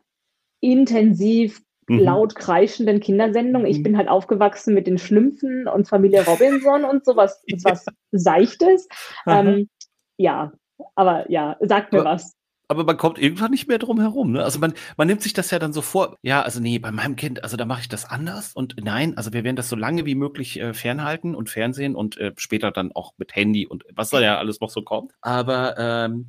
intensiv 0.60 1.62
mhm. 1.88 1.98
laut 2.00 2.34
kreischenden 2.34 3.00
Kindersendungen. 3.00 3.66
Ich 3.66 3.78
mhm. 3.78 3.82
bin 3.84 3.96
halt 3.96 4.08
aufgewachsen 4.08 4.74
mit 4.74 4.86
den 4.86 4.98
Schlümpfen 4.98 5.68
und 5.68 5.88
Familie 5.88 6.24
Robinson 6.24 6.84
und 6.84 7.04
sowas, 7.04 7.42
was 7.64 7.86
Seichtes. 8.12 8.88
Ähm, 9.26 9.68
ja, 10.16 10.52
aber 10.94 11.30
ja, 11.30 11.56
sag 11.60 11.92
mir 11.92 12.00
aber, 12.00 12.10
was. 12.10 12.34
Aber 12.68 12.84
man 12.84 12.96
kommt 12.96 13.18
irgendwann 13.18 13.52
nicht 13.52 13.68
mehr 13.68 13.78
drum 13.78 14.00
herum. 14.00 14.32
Ne? 14.32 14.42
Also 14.42 14.58
man, 14.58 14.74
man 14.96 15.06
nimmt 15.06 15.22
sich 15.22 15.32
das 15.32 15.50
ja 15.50 15.58
dann 15.58 15.72
so 15.72 15.82
vor, 15.82 16.16
ja, 16.22 16.42
also 16.42 16.60
nee, 16.60 16.78
bei 16.78 16.90
meinem 16.90 17.14
Kind, 17.16 17.44
also 17.44 17.56
da 17.56 17.64
mache 17.64 17.82
ich 17.82 17.88
das 17.88 18.04
anders 18.04 18.54
und 18.54 18.76
nein, 18.82 19.16
also 19.16 19.32
wir 19.32 19.44
werden 19.44 19.56
das 19.56 19.68
so 19.68 19.76
lange 19.76 20.04
wie 20.04 20.16
möglich 20.16 20.60
äh, 20.60 20.74
fernhalten 20.74 21.34
und 21.34 21.48
Fernsehen 21.48 21.94
und 21.94 22.16
äh, 22.18 22.32
später 22.36 22.72
dann 22.72 22.90
auch 22.92 23.12
mit 23.18 23.36
Handy 23.36 23.66
und 23.66 23.84
was 23.94 24.10
da 24.10 24.20
ja 24.20 24.38
alles 24.38 24.60
noch 24.60 24.70
so 24.70 24.82
kommt. 24.82 25.12
Aber 25.20 25.78
ähm, 25.78 26.26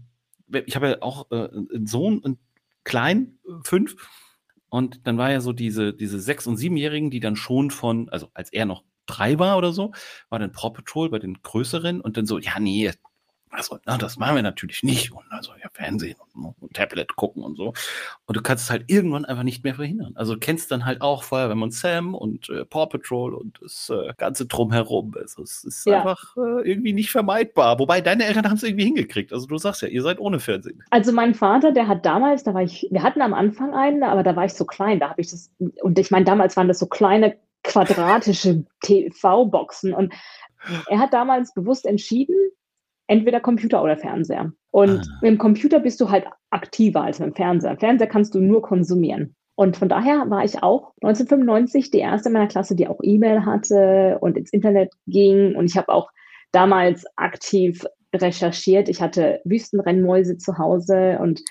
ich 0.66 0.76
habe 0.76 0.90
ja 0.90 1.02
auch 1.02 1.32
äh, 1.32 1.50
einen 1.50 1.88
Sohn, 1.88 2.24
einen 2.24 2.38
kleinen, 2.88 3.40
fünf, 3.64 3.96
und 4.70 5.06
dann 5.08 5.18
war 5.18 5.32
ja 5.32 5.42
so 5.42 5.54
diese, 5.54 5.94
diese 5.94 6.20
sechs- 6.20 6.48
und 6.48 6.58
siebenjährigen, 6.58 7.10
die 7.10 7.20
dann 7.20 7.36
schon 7.36 7.72
von, 7.72 8.10
also 8.10 8.30
als 8.34 8.52
er 8.52 8.66
noch 8.66 8.84
drei 9.06 9.40
war 9.40 9.58
oder 9.58 9.72
so, 9.72 9.92
war 10.30 10.40
dann 10.40 10.52
Paw 10.52 10.72
Patrol 10.72 11.10
bei 11.10 11.20
den 11.20 11.42
größeren 11.42 12.02
und 12.02 12.18
dann 12.18 12.26
so, 12.26 12.40
ja, 12.40 12.60
nee, 12.60 12.92
also, 13.50 13.78
na, 13.86 13.98
das 13.98 14.18
machen 14.18 14.36
wir 14.36 14.44
natürlich 14.44 14.84
nicht. 14.84 15.12
Und 15.12 15.26
also 15.30 15.52
ja, 15.62 15.70
Fernsehen 15.72 16.18
und, 16.34 16.56
und, 16.60 16.74
Tablet 16.74 17.16
gucken 17.16 17.44
und 17.44 17.56
so. 17.56 17.74
Und 18.26 18.38
du 18.38 18.42
kannst 18.42 18.66
es 18.66 18.70
halt 18.70 18.86
irgendwann 18.88 19.26
einfach 19.26 19.44
nicht 19.44 19.64
mehr 19.64 19.76
verhindern. 19.76 20.14
Also 20.16 20.34
du 20.34 20.40
kennst 20.40 20.70
dann 20.72 20.86
halt 20.86 21.02
auch 21.02 21.24
Feuerwehrmann 21.24 21.72
Sam 21.72 22.14
und 22.14 22.50
äh, 22.50 22.66
Paw 22.66 22.88
Patrol 22.88 23.34
und 23.34 23.60
das 23.62 23.90
äh, 23.90 24.14
Ganze 24.18 24.46
drumherum. 24.46 25.16
Also 25.20 25.44
es 25.44 25.64
ist 25.64 25.86
ja. 25.86 26.00
einfach 26.00 26.36
äh, 26.38 26.70
irgendwie 26.70 26.94
nicht 26.94 27.10
vermeidbar. 27.10 27.80
Wobei 27.80 28.02
deine 28.02 28.26
Eltern 28.26 28.46
haben 28.46 28.58
es 28.58 28.64
irgendwie 28.64 28.86
hingekriegt. 28.86 29.32
Also 29.32 29.48
du 29.48 29.58
sagst 29.58 29.82
ja, 29.82 29.88
ihr 29.88 30.02
seid 30.02 30.20
ohne 30.20 30.40
Fernsehen. 30.40 30.84
Also 30.90 31.12
mein 31.12 31.34
Vater, 31.34 31.72
der 31.72 31.88
hat 31.88 32.06
damals, 32.06 32.44
da 32.44 32.54
war 32.54 32.64
ich, 32.64 32.88
wir 32.92 33.04
hatten 33.04 33.22
am 33.22 33.34
Anfang 33.34 33.74
einen, 33.74 34.04
aber 34.04 34.24
da 34.24 34.36
war 34.36 34.46
ich 34.46 34.54
so 34.54 34.66
klein, 34.66 35.00
da 35.00 35.10
habe 35.10 35.22
ich 35.22 35.32
das, 35.32 35.52
und 35.82 35.98
ich 35.98 36.12
meine, 36.12 36.26
damals 36.26 36.58
waren 36.58 36.68
das 36.68 36.80
so 36.80 36.86
kleine 36.86 37.38
quadratische 37.64 38.64
TV-Boxen 38.82 39.94
und 39.94 40.14
er 40.88 41.00
hat 41.00 41.14
damals 41.14 41.54
bewusst 41.54 41.86
entschieden, 41.86 42.36
entweder 43.08 43.40
Computer 43.40 43.82
oder 43.82 43.98
Fernseher. 43.98 44.52
Und 44.72 45.00
ah. 45.00 45.20
mit 45.22 45.32
dem 45.32 45.38
Computer 45.38 45.80
bist 45.80 46.00
du 46.02 46.10
halt 46.10 46.26
aktiver 46.50 47.02
als 47.02 47.20
mit 47.20 47.30
dem 47.30 47.36
Fernseher. 47.36 47.72
Im 47.72 47.80
Fernseher 47.80 48.08
kannst 48.08 48.36
du 48.36 48.40
nur 48.40 48.62
konsumieren. 48.62 49.36
Und 49.56 49.76
von 49.76 49.90
daher 49.90 50.30
war 50.30 50.46
ich 50.46 50.62
auch 50.62 50.94
1995 51.02 51.90
die 51.90 51.98
erste 51.98 52.30
in 52.30 52.34
meiner 52.34 52.48
Klasse, 52.48 52.76
die 52.76 52.88
auch 52.88 53.00
E-Mail 53.02 53.44
hatte 53.44 54.20
und 54.22 54.38
ins 54.38 54.54
Internet 54.54 54.94
ging. 55.08 55.56
Und 55.56 55.66
ich 55.66 55.78
habe 55.78 55.90
auch 55.90 56.12
damals 56.52 57.06
aktiv 57.16 57.84
recherchiert. 58.14 58.88
Ich 58.88 59.02
hatte 59.02 59.42
Wüstenrennmäuse 59.46 60.38
zu 60.38 60.60
Hause 60.60 61.18
und 61.20 61.42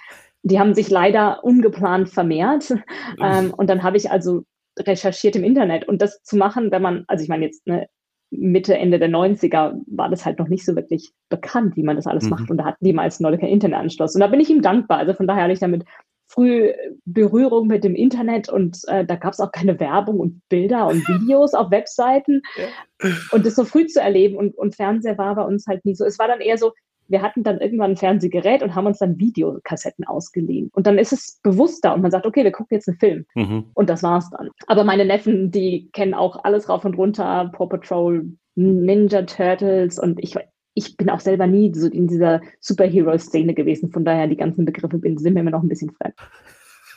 die 0.43 0.61
haben 0.61 0.75
sich 0.75 0.89
leider 0.89 1.43
ungeplant 1.43 2.09
vermehrt. 2.09 2.73
Ähm, 3.21 3.55
und 3.57 3.71
dann 3.71 3.83
habe 3.83 3.97
ich 3.97 4.11
also 4.11 4.43
recherchiert 4.79 5.37
im 5.37 5.45
Internet. 5.45 5.89
Und 5.89 6.03
das 6.03 6.23
zu 6.23 6.37
machen, 6.37 6.71
wenn 6.71 6.83
man, 6.83 7.05
also 7.09 7.23
ich 7.23 7.29
meine 7.29 7.47
jetzt, 7.47 7.67
ne, 7.67 7.89
Mitte, 8.31 8.77
Ende 8.77 8.99
der 8.99 9.09
90er 9.09 9.81
war 9.87 10.09
das 10.09 10.25
halt 10.25 10.39
noch 10.39 10.49
nicht 10.49 10.65
so 10.65 10.75
wirklich 10.75 11.13
bekannt, 11.29 11.77
wie 11.77 11.83
man 11.83 11.97
das 11.97 12.07
alles 12.07 12.25
mhm. 12.25 12.31
macht. 12.31 12.51
Und 12.51 12.59
da 12.59 12.65
hatten 12.65 12.85
die 12.85 12.93
meisten 12.93 13.25
Leute 13.25 13.39
kein 13.39 13.51
Internetanschluss. 13.51 14.15
Und 14.15 14.21
da 14.21 14.27
bin 14.27 14.41
ich 14.41 14.51
ihm 14.51 14.63
dankbar. 14.63 14.99
Also 14.99 15.15
von 15.15 15.27
daher 15.27 15.45
hatte 15.45 15.53
ich 15.53 15.61
damit 15.61 15.85
früh 16.29 16.73
Berührung 17.05 17.69
mit 17.69 17.85
dem 17.85 17.95
Internet 17.95 18.49
und 18.49 18.79
äh, 18.89 19.05
da 19.05 19.15
gab 19.15 19.33
es 19.33 19.41
auch 19.41 19.53
keine 19.53 19.79
Werbung 19.79 20.19
und 20.19 20.43
Bilder 20.49 20.89
und 20.89 20.97
Videos 21.09 21.55
auf 21.55 21.71
Webseiten. 21.71 22.43
Ja. 22.57 23.11
Und 23.31 23.47
das 23.47 23.55
so 23.55 23.65
früh 23.65 23.87
zu 23.87 24.01
erleben 24.01 24.37
und, 24.37 24.57
und 24.57 24.75
Fernseher 24.75 25.19
war 25.19 25.37
bei 25.37 25.43
uns 25.43 25.67
halt 25.67 25.85
nie 25.85 25.95
so. 25.95 26.05
Es 26.05 26.19
war 26.19 26.27
dann 26.27 26.41
eher 26.41 26.59
so, 26.59 26.73
wir 27.09 27.23
hatten 27.23 27.43
dann 27.43 27.61
irgendwann 27.61 27.93
ein 27.93 27.97
Fernsehgerät 27.97 28.63
und 28.63 28.75
haben 28.75 28.87
uns 28.87 28.99
dann 28.99 29.19
Videokassetten 29.19 30.05
ausgeliehen. 30.07 30.71
Und 30.73 30.87
dann 30.87 30.99
ist 30.99 31.13
es 31.13 31.41
bewusster 31.43 31.95
und 31.95 32.03
man 32.03 32.11
sagt, 32.11 32.27
okay, 32.27 32.45
wir 32.45 32.53
gucken 32.53 32.77
jetzt 32.77 32.89
einen 32.89 32.99
Film. 32.99 33.27
Mhm. 33.35 33.65
Und 33.75 33.91
das 33.91 34.03
war's 34.03 34.31
dann. 34.31 34.51
Aber 34.67 34.85
meine 34.85 35.05
Neffen, 35.05 35.51
die 35.51 35.91
kennen 35.93 36.15
auch 36.15 36.43
alles 36.45 36.69
rauf 36.69 36.85
und 36.85 36.97
runter, 36.97 37.51
Paw 37.55 37.67
Patrol, 37.69 38.27
Ninja 38.55 39.23
Turtles 39.23 39.99
und 39.99 40.23
ich, 40.23 40.35
ich 40.75 40.97
bin 40.97 41.11
auch 41.11 41.21
selber 41.21 41.47
nie 41.47 41.73
so 41.75 41.89
in 41.89 42.07
dieser 42.07 42.41
Superhero-Szene 42.61 43.55
gewesen. 43.55 43.91
Von 43.93 44.05
daher, 44.05 44.27
die 44.27 44.37
ganzen 44.37 44.65
Begriffe 44.65 45.01
sind 45.01 45.35
mir 45.35 45.41
immer 45.41 45.51
noch 45.51 45.63
ein 45.63 45.69
bisschen 45.69 45.91
fremd. 45.91 46.15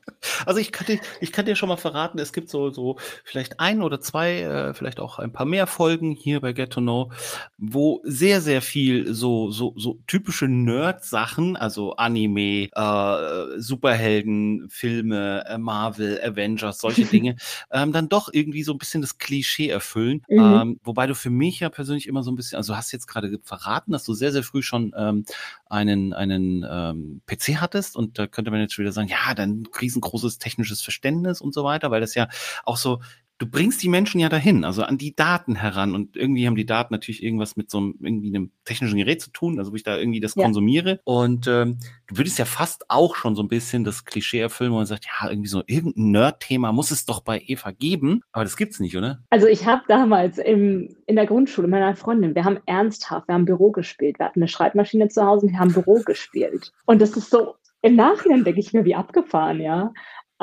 Also 0.47 0.61
ich 0.61 0.73
kann, 0.73 0.87
dir, 0.87 0.99
ich 1.21 1.33
kann 1.33 1.47
dir 1.47 1.57
schon 1.57 1.69
mal 1.69 1.77
verraten, 1.77 2.19
es 2.19 2.33
gibt 2.33 2.49
so, 2.49 2.71
so 2.71 2.97
vielleicht 3.25 3.61
ein 3.61 3.83
oder 3.83 4.01
zwei, 4.01 4.41
äh, 4.41 4.75
vielleicht 4.75 5.01
auch 5.01 5.19
ein 5.19 5.33
paar 5.33 5.47
mehr 5.47 5.67
Folgen 5.67 6.13
hier 6.13 6.41
bei 6.41 6.53
Get 6.53 6.71
to 6.71 6.81
Know, 6.81 7.11
wo 7.59 8.01
sehr, 8.05 8.41
sehr 8.41 8.63
viel 8.63 9.13
so, 9.15 9.51
so, 9.51 9.75
so 9.77 9.99
typische 10.07 10.47
Nerd-Sachen, 10.49 11.57
also 11.57 11.97
Anime, 11.97 12.69
äh, 12.73 13.61
Superhelden, 13.61 14.69
Filme, 14.69 15.45
äh, 15.47 15.59
Marvel, 15.59 16.21
Avengers, 16.23 16.79
solche 16.79 17.05
Dinge, 17.05 17.37
ähm, 17.71 17.93
dann 17.93 18.09
doch 18.09 18.29
irgendwie 18.33 18.63
so 18.63 18.73
ein 18.73 18.79
bisschen 18.79 19.03
das 19.03 19.19
Klischee 19.19 19.69
erfüllen. 19.69 20.23
Mhm. 20.29 20.39
Ähm, 20.39 20.81
wobei 20.85 21.07
du 21.07 21.15
für 21.15 21.31
mich 21.31 21.61
ja 21.61 21.69
persönlich 21.69 22.07
immer 22.07 22.23
so 22.23 22.31
ein 22.31 22.37
bisschen, 22.37 22.57
also 22.57 22.73
du 22.73 22.77
hast 22.77 22.93
jetzt 22.93 23.07
gerade 23.07 23.39
verraten, 23.43 23.93
dass 23.93 24.05
du 24.05 24.15
sehr, 24.15 24.33
sehr 24.33 24.43
früh 24.43 24.63
schon 24.63 24.95
ähm, 24.97 25.25
einen, 25.75 26.13
einen 26.13 26.65
ähm, 26.69 27.21
PC 27.27 27.61
hattest 27.61 27.97
und 27.97 28.19
da 28.19 28.27
könnte 28.27 28.51
man 28.51 28.61
jetzt 28.61 28.79
wieder 28.79 28.93
sagen, 28.93 29.09
ja, 29.09 29.35
dann 29.35 29.69
riesengroßes 29.81 30.39
technisches 30.39 30.81
Verständnis 30.81 31.41
und 31.41 31.53
so 31.53 31.65
weiter, 31.65 31.91
weil 31.91 32.01
das 32.01 32.15
ja 32.15 32.29
auch 32.65 32.77
so 32.77 33.01
du 33.39 33.47
bringst 33.47 33.83
die 33.83 33.89
Menschen 33.89 34.21
ja 34.21 34.29
dahin, 34.29 34.65
also 34.65 34.83
an 34.83 34.97
die 34.97 35.15
Daten 35.15 35.57
heran. 35.57 35.95
Und 35.95 36.17
irgendwie 36.17 36.47
haben 36.47 36.57
die 36.57 36.67
Daten 36.67 36.95
natürlich 36.95 37.23
irgendwas 37.23 37.57
mit 37.57 37.71
so 37.71 37.79
einem, 37.79 37.95
irgendwie 38.01 38.29
einem 38.29 38.53
technischen 38.65 38.99
Gerät 38.99 39.21
zu 39.21 39.31
tun, 39.31 39.59
also 39.59 39.73
wo 39.73 39.77
ich 39.77 39.83
da 39.83 39.97
irgendwie 39.97 40.21
das 40.21 40.35
ja. 40.35 40.45
konsumiere. 40.45 41.01
Und 41.05 41.47
ähm, 41.49 41.79
du 42.07 42.17
würdest 42.17 42.39
ja 42.39 42.45
fast 42.45 42.85
auch 42.89 43.17
schon 43.17 43.35
so 43.35 43.43
ein 43.43 43.49
bisschen 43.49 43.85
das 43.85 44.05
Klischee 44.05 44.39
erfüllen, 44.39 44.73
wo 44.73 44.77
man 44.77 44.87
sagt, 44.87 45.07
ja, 45.07 45.29
irgendwie 45.29 45.49
so 45.49 45.63
irgendein 45.67 46.13
Nerd-Thema 46.13 46.73
muss 46.73 46.91
es 46.91 47.07
doch 47.07 47.21
bei 47.21 47.43
Eva 47.45 47.73
geben. 47.73 48.21
Aber 48.33 48.45
das 48.45 48.57
gibt's 48.57 48.79
nicht, 48.79 48.97
oder? 48.97 49.21
Also 49.31 49.47
ich 49.47 49.67
habe 49.67 49.83
damals 49.89 50.39
im, 50.39 50.97
in 51.07 51.17
der 51.17 51.27
Grundschule 51.27 51.67
meiner 51.67 51.97
Freundin, 51.97 52.35
wir 52.35 52.45
haben 52.45 52.61
ernsthaft, 52.67 53.29
wir 53.29 53.35
haben 53.35 53.45
Büro 53.47 53.73
gespielt. 53.73 54.19
Wir 54.19 54.27
hatten 54.27 54.41
eine 54.41 54.49
Schreibmaschine 54.49 55.09
zu 55.09 55.25
Hause 55.25 55.47
und 55.47 55.53
wir 55.53 55.59
haben 55.59 55.73
Büro 55.73 56.01
gespielt. 56.05 56.73
Und 56.87 57.03
das 57.03 57.17
ist 57.17 57.31
so, 57.31 57.55
im 57.83 57.97
Nachhinein 57.97 58.45
denke 58.45 58.61
ich 58.61 58.73
mir, 58.73 58.85
wie 58.85 58.95
abgefahren, 58.95 59.61
ja. 59.61 59.93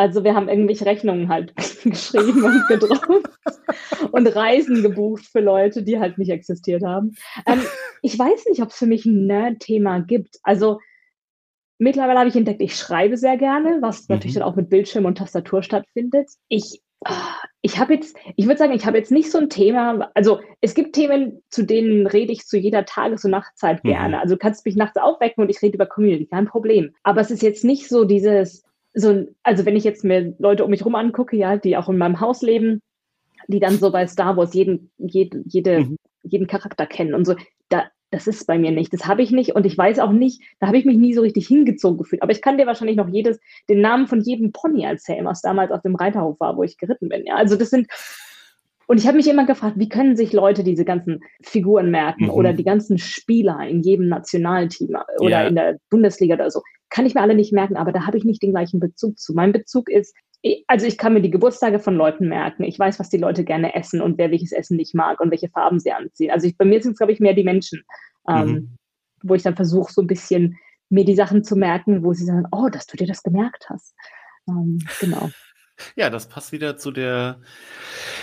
Also 0.01 0.23
wir 0.23 0.33
haben 0.33 0.49
irgendwelche 0.49 0.87
Rechnungen 0.87 1.29
halt 1.29 1.55
geschrieben 1.83 2.43
und 2.43 2.67
gedruckt 2.67 3.29
und 4.11 4.35
Reisen 4.35 4.81
gebucht 4.81 5.25
für 5.31 5.41
Leute, 5.41 5.83
die 5.83 5.99
halt 5.99 6.17
nicht 6.17 6.31
existiert 6.31 6.83
haben. 6.83 7.15
Ähm, 7.45 7.61
ich 8.01 8.17
weiß 8.17 8.45
nicht, 8.49 8.63
ob 8.63 8.69
es 8.69 8.77
für 8.77 8.87
mich 8.87 9.05
ein 9.05 9.27
Nerd-Thema 9.27 9.99
gibt. 9.99 10.39
Also 10.41 10.79
mittlerweile 11.77 12.17
habe 12.17 12.29
ich 12.29 12.35
entdeckt, 12.35 12.63
ich 12.63 12.75
schreibe 12.75 13.15
sehr 13.15 13.37
gerne, 13.37 13.77
was 13.81 14.09
mhm. 14.09 14.15
natürlich 14.15 14.33
dann 14.33 14.43
auch 14.43 14.55
mit 14.55 14.71
Bildschirm 14.71 15.05
und 15.05 15.19
Tastatur 15.19 15.61
stattfindet. 15.61 16.29
Ich 16.47 16.81
Ich 17.61 17.77
habe 17.77 17.93
jetzt, 17.93 18.17
ich 18.35 18.47
würde 18.47 18.57
sagen, 18.57 18.73
ich 18.73 18.87
habe 18.87 18.97
jetzt 18.97 19.11
nicht 19.11 19.29
so 19.29 19.37
ein 19.37 19.49
Thema. 19.49 20.09
Also 20.15 20.39
es 20.61 20.73
gibt 20.73 20.95
Themen, 20.95 21.43
zu 21.49 21.63
denen 21.63 22.07
rede 22.07 22.31
ich 22.31 22.47
zu 22.47 22.57
jeder 22.57 22.85
Tages- 22.85 23.23
und 23.23 23.31
Nachtzeit 23.31 23.83
mhm. 23.83 23.89
gerne. 23.89 24.19
Also 24.19 24.33
du 24.33 24.39
kannst 24.39 24.65
mich 24.65 24.75
nachts 24.75 24.97
aufwecken 24.97 25.43
und 25.43 25.51
ich 25.51 25.61
rede 25.61 25.75
über 25.75 25.85
Community, 25.85 26.25
kein 26.25 26.47
Problem. 26.47 26.95
Aber 27.03 27.21
es 27.21 27.29
ist 27.29 27.43
jetzt 27.43 27.63
nicht 27.63 27.87
so 27.87 28.03
dieses, 28.03 28.63
so, 28.93 29.25
also 29.43 29.65
wenn 29.65 29.75
ich 29.75 29.83
jetzt 29.83 30.03
mir 30.03 30.35
Leute 30.39 30.63
um 30.63 30.71
mich 30.71 30.85
rum 30.85 30.95
angucke, 30.95 31.35
ja, 31.35 31.57
die 31.57 31.77
auch 31.77 31.89
in 31.89 31.97
meinem 31.97 32.19
Haus 32.19 32.41
leben, 32.41 32.81
die 33.47 33.59
dann 33.59 33.77
so 33.77 33.91
bei 33.91 34.07
Star 34.07 34.37
Wars 34.37 34.53
jeden, 34.53 34.91
jede, 34.97 35.43
jede, 35.45 35.81
mhm. 35.81 35.97
jeden 36.23 36.47
Charakter 36.47 36.85
kennen 36.85 37.13
und 37.13 37.25
so, 37.25 37.35
da, 37.69 37.85
das 38.11 38.27
ist 38.27 38.45
bei 38.45 38.57
mir 38.57 38.71
nicht. 38.71 38.93
Das 38.93 39.05
habe 39.05 39.21
ich 39.21 39.31
nicht 39.31 39.55
und 39.55 39.65
ich 39.65 39.77
weiß 39.77 39.99
auch 39.99 40.11
nicht, 40.11 40.41
da 40.59 40.67
habe 40.67 40.77
ich 40.77 40.85
mich 40.85 40.97
nie 40.97 41.13
so 41.13 41.21
richtig 41.21 41.47
hingezogen 41.47 41.97
gefühlt. 41.97 42.21
Aber 42.21 42.31
ich 42.31 42.41
kann 42.41 42.57
dir 42.57 42.67
wahrscheinlich 42.67 42.97
noch 42.97 43.07
jedes, 43.07 43.39
den 43.69 43.81
Namen 43.81 44.07
von 44.07 44.21
jedem 44.21 44.51
Pony 44.51 44.83
erzählen, 44.83 45.25
was 45.25 45.41
damals 45.41 45.71
auf 45.71 45.81
dem 45.81 45.95
Reiterhof 45.95 46.39
war, 46.39 46.57
wo 46.57 46.63
ich 46.63 46.77
geritten 46.77 47.09
bin. 47.09 47.25
Ja, 47.25 47.35
also 47.35 47.55
das 47.55 47.69
sind, 47.69 47.87
und 48.91 48.97
ich 48.97 49.07
habe 49.07 49.15
mich 49.15 49.29
immer 49.29 49.45
gefragt, 49.45 49.79
wie 49.79 49.87
können 49.87 50.17
sich 50.17 50.33
Leute 50.33 50.65
diese 50.65 50.83
ganzen 50.83 51.21
Figuren 51.41 51.91
merken 51.91 52.25
mhm. 52.25 52.31
oder 52.31 52.51
die 52.51 52.65
ganzen 52.65 52.97
Spieler 52.97 53.65
in 53.65 53.83
jedem 53.83 54.09
Nationalteam 54.09 54.97
oder 55.19 55.29
yeah. 55.29 55.47
in 55.47 55.55
der 55.55 55.77
Bundesliga 55.89 56.35
oder 56.35 56.51
so. 56.51 56.61
Kann 56.89 57.05
ich 57.05 57.13
mir 57.13 57.21
alle 57.21 57.33
nicht 57.33 57.53
merken, 57.53 57.77
aber 57.77 57.93
da 57.93 58.05
habe 58.05 58.17
ich 58.17 58.25
nicht 58.25 58.43
den 58.43 58.51
gleichen 58.51 58.81
Bezug 58.81 59.17
zu. 59.17 59.33
Mein 59.33 59.53
Bezug 59.53 59.89
ist, 59.89 60.13
also 60.67 60.85
ich 60.85 60.97
kann 60.97 61.13
mir 61.13 61.21
die 61.21 61.31
Geburtstage 61.31 61.79
von 61.79 61.95
Leuten 61.95 62.27
merken. 62.27 62.65
Ich 62.65 62.77
weiß, 62.77 62.99
was 62.99 63.07
die 63.07 63.17
Leute 63.17 63.45
gerne 63.45 63.75
essen 63.75 64.01
und 64.01 64.17
wer 64.17 64.29
welches 64.29 64.51
Essen 64.51 64.75
nicht 64.75 64.93
mag 64.93 65.21
und 65.21 65.31
welche 65.31 65.47
Farben 65.47 65.79
sie 65.79 65.93
anziehen. 65.93 66.31
Also 66.31 66.47
ich, 66.47 66.57
bei 66.57 66.65
mir 66.65 66.81
sind 66.81 66.91
es, 66.91 66.97
glaube 66.97 67.13
ich, 67.13 67.21
mehr 67.21 67.33
die 67.33 67.45
Menschen, 67.45 67.83
ähm, 68.27 68.45
mhm. 68.45 68.77
wo 69.23 69.35
ich 69.35 69.41
dann 69.41 69.55
versuche, 69.55 69.93
so 69.93 70.01
ein 70.01 70.07
bisschen 70.07 70.57
mir 70.89 71.05
die 71.05 71.15
Sachen 71.15 71.45
zu 71.45 71.55
merken, 71.55 72.03
wo 72.03 72.11
sie 72.11 72.25
sagen, 72.25 72.43
oh, 72.51 72.67
dass 72.67 72.87
du 72.87 72.97
dir 72.97 73.07
das 73.07 73.23
gemerkt 73.23 73.69
hast. 73.69 73.95
Ähm, 74.49 74.79
genau. 74.99 75.29
Ja, 75.95 76.09
das 76.09 76.27
passt 76.27 76.51
wieder 76.51 76.77
zu 76.77 76.91
der 76.91 77.39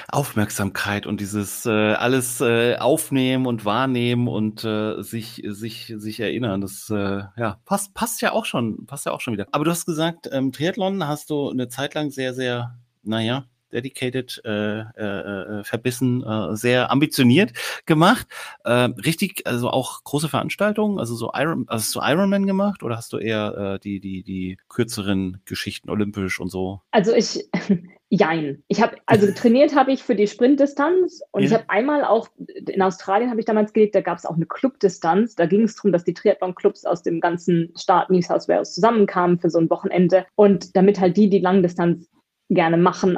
Aufmerksamkeit 0.08 1.06
und 1.06 1.20
dieses 1.20 1.66
äh, 1.66 1.70
alles 1.70 2.40
äh, 2.40 2.76
aufnehmen 2.76 3.46
und 3.46 3.64
wahrnehmen 3.64 4.28
und 4.28 4.64
äh, 4.64 5.02
sich 5.02 5.42
sich 5.46 5.94
sich 5.96 6.20
erinnern. 6.20 6.60
Das 6.60 6.90
äh, 6.90 7.22
ja 7.36 7.60
passt 7.64 7.94
passt 7.94 8.20
ja 8.22 8.32
auch 8.32 8.44
schon 8.44 8.86
passt 8.86 9.06
ja 9.06 9.12
auch 9.12 9.20
schon 9.20 9.34
wieder. 9.34 9.46
Aber 9.52 9.64
du 9.64 9.70
hast 9.70 9.86
gesagt, 9.86 10.28
ähm, 10.32 10.52
Triathlon 10.52 11.06
hast 11.06 11.30
du 11.30 11.50
eine 11.50 11.68
Zeit 11.68 11.94
lang 11.94 12.10
sehr 12.10 12.34
sehr 12.34 12.78
naja 13.02 13.44
dedicated, 13.72 14.40
äh, 14.44 14.81
äh, 14.81 15.61
äh, 15.61 15.64
verbissen, 15.64 16.22
äh, 16.22 16.57
sehr 16.57 16.90
ambitioniert 16.90 17.52
gemacht. 17.87 18.26
Äh, 18.64 18.90
richtig, 19.04 19.46
also 19.46 19.70
auch 19.70 20.04
große 20.04 20.28
Veranstaltungen, 20.28 20.98
also 20.98 21.14
so 21.14 21.31
Iron, 21.35 21.64
also 21.68 21.85
hast 21.85 21.94
du 21.94 22.00
Ironman 22.00 22.46
gemacht 22.46 22.83
oder 22.83 22.96
hast 22.96 23.12
du 23.12 23.18
eher 23.18 23.74
äh, 23.74 23.78
die, 23.78 24.00
die, 24.00 24.22
die 24.22 24.59
kürzeren 24.68 25.40
Geschichten 25.44 25.90
olympisch 25.90 26.40
und 26.40 26.50
so? 26.50 26.81
Also 26.90 27.12
ich, 27.12 27.48
jein. 28.11 28.62
Ich 28.68 28.81
habe, 28.81 28.96
also 29.07 29.31
trainiert 29.35 29.74
habe 29.74 29.92
ich 29.92 30.02
für 30.02 30.14
die 30.14 30.26
Sprintdistanz 30.26 31.20
und 31.31 31.42
ja. 31.42 31.48
ich 31.48 31.54
habe 31.54 31.64
einmal 31.68 32.04
auch, 32.04 32.28
in 32.38 32.83
Australien 32.83 33.31
habe 33.31 33.40
ich 33.40 33.46
damals 33.46 33.72
gelebt, 33.72 33.94
da 33.94 34.00
gab 34.00 34.18
es 34.18 34.26
auch 34.26 34.37
eine 34.37 34.46
Clubdistanz. 34.46 35.35
Da 35.35 35.46
ging 35.46 35.62
es 35.62 35.76
darum, 35.76 35.92
dass 35.92 36.04
die 36.04 36.14
Triathlon-Clubs 36.14 36.85
aus 36.85 37.02
dem 37.02 37.20
ganzen 37.20 37.72
Staat 37.76 38.11
New 38.11 38.22
South 38.22 38.48
Wales 38.48 38.74
zusammenkamen 38.74 39.38
für 39.38 39.50
so 39.50 39.59
ein 39.59 39.70
Wochenende 39.70 40.26
und 40.35 40.76
damit 40.76 41.00
halt 41.00 41.16
die, 41.16 41.28
die 41.28 41.40
Langdistanz 41.40 42.09
gerne 42.50 42.78
machen, 42.78 43.16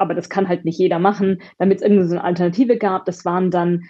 aber, 0.00 0.14
das 0.14 0.28
kann 0.28 0.48
halt 0.48 0.64
nicht 0.64 0.78
jeder 0.78 0.98
machen, 0.98 1.40
damit 1.58 1.78
es 1.78 1.82
irgendwie 1.82 2.04
so 2.04 2.14
eine 2.14 2.24
Alternative 2.24 2.78
gab. 2.78 3.04
Das 3.04 3.24
waren 3.24 3.50
dann 3.50 3.84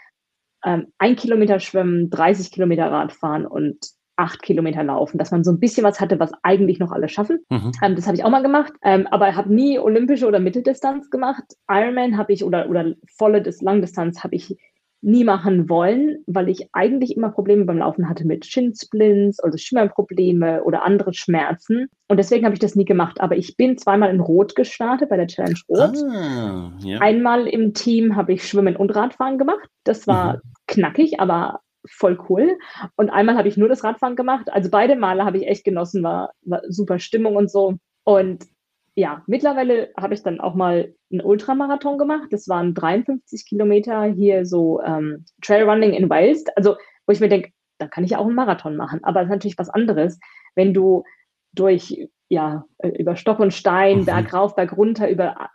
ähm, 0.64 0.88
ein 0.98 1.16
Kilometer 1.16 1.60
Schwimmen, 1.60 2.10
30 2.10 2.50
Kilometer 2.50 2.90
Radfahren 2.90 3.46
und 3.46 3.78
acht 4.16 4.42
Kilometer 4.42 4.84
laufen, 4.84 5.16
dass 5.16 5.30
man 5.30 5.44
so 5.44 5.50
ein 5.50 5.58
bisschen 5.60 5.82
was 5.82 5.98
hatte, 5.98 6.20
was 6.20 6.30
eigentlich 6.42 6.78
noch 6.78 6.92
alle 6.92 7.08
schaffen. 7.08 7.38
Mhm. 7.48 7.72
Ähm, 7.82 7.96
das 7.96 8.06
habe 8.06 8.16
ich 8.16 8.24
auch 8.24 8.30
mal 8.30 8.42
gemacht, 8.42 8.72
ähm, 8.82 9.06
aber 9.10 9.34
habe 9.34 9.52
nie 9.52 9.78
olympische 9.78 10.26
oder 10.26 10.40
Mitteldistanz 10.40 11.10
gemacht. 11.10 11.44
Ironman 11.68 12.18
habe 12.18 12.32
ich 12.32 12.44
oder, 12.44 12.68
oder 12.68 12.94
volle 13.16 13.40
Dis 13.40 13.62
Langdistanz 13.62 14.22
habe 14.22 14.36
ich 14.36 14.56
nie 15.02 15.24
machen 15.24 15.68
wollen, 15.68 16.22
weil 16.26 16.48
ich 16.48 16.68
eigentlich 16.72 17.16
immer 17.16 17.30
Probleme 17.30 17.64
beim 17.64 17.78
Laufen 17.78 18.08
hatte 18.08 18.26
mit 18.26 18.44
Shinsplints, 18.44 19.40
also 19.40 19.56
Schimmerprobleme 19.56 20.62
oder 20.62 20.82
andere 20.82 21.14
Schmerzen. 21.14 21.88
Und 22.08 22.16
deswegen 22.18 22.44
habe 22.44 22.54
ich 22.54 22.60
das 22.60 22.76
nie 22.76 22.84
gemacht. 22.84 23.20
Aber 23.20 23.36
ich 23.36 23.56
bin 23.56 23.78
zweimal 23.78 24.10
in 24.10 24.20
Rot 24.20 24.54
gestartet 24.54 25.08
bei 25.08 25.16
der 25.16 25.26
Challenge 25.26 25.58
Rot. 25.68 25.96
Ah, 26.12 26.72
ja. 26.80 26.98
Einmal 26.98 27.46
im 27.46 27.72
Team 27.72 28.16
habe 28.16 28.34
ich 28.34 28.46
Schwimmen 28.46 28.76
und 28.76 28.94
Radfahren 28.94 29.38
gemacht. 29.38 29.68
Das 29.84 30.06
war 30.06 30.34
mhm. 30.34 30.40
knackig, 30.66 31.18
aber 31.18 31.60
voll 31.88 32.18
cool. 32.28 32.58
Und 32.96 33.10
einmal 33.10 33.36
habe 33.36 33.48
ich 33.48 33.56
nur 33.56 33.68
das 33.68 33.82
Radfahren 33.82 34.16
gemacht. 34.16 34.52
Also 34.52 34.70
beide 34.70 34.96
Male 34.96 35.24
habe 35.24 35.38
ich 35.38 35.46
echt 35.46 35.64
genossen, 35.64 36.02
war, 36.02 36.32
war 36.42 36.60
super 36.68 36.98
Stimmung 36.98 37.36
und 37.36 37.50
so. 37.50 37.76
Und 38.04 38.44
ja, 38.94 39.22
mittlerweile 39.26 39.92
habe 39.96 40.14
ich 40.14 40.22
dann 40.22 40.40
auch 40.40 40.54
mal 40.54 40.94
einen 41.12 41.22
Ultramarathon 41.22 41.98
gemacht. 41.98 42.28
Das 42.30 42.48
waren 42.48 42.74
53 42.74 43.46
Kilometer 43.46 44.04
hier 44.04 44.44
so 44.44 44.80
ähm, 44.82 45.24
Trailrunning 45.42 45.92
in 45.92 46.10
Wales. 46.10 46.44
Also, 46.56 46.76
wo 47.06 47.12
ich 47.12 47.20
mir 47.20 47.28
denke, 47.28 47.52
da 47.78 47.86
kann 47.86 48.04
ich 48.04 48.16
auch 48.16 48.26
einen 48.26 48.34
Marathon 48.34 48.76
machen. 48.76 49.00
Aber 49.02 49.20
das 49.20 49.28
ist 49.28 49.34
natürlich 49.34 49.58
was 49.58 49.70
anderes, 49.70 50.18
wenn 50.54 50.74
du 50.74 51.04
durch, 51.52 52.08
ja, 52.28 52.64
äh, 52.78 52.88
über 52.88 53.16
Stock 53.16 53.38
und 53.40 53.54
Stein, 53.54 54.00
mhm. 54.00 54.04
Berg 54.06 54.32
rauf, 54.34 54.54
Berg 54.54 54.76
runter, 54.76 55.08
über, 55.08 55.48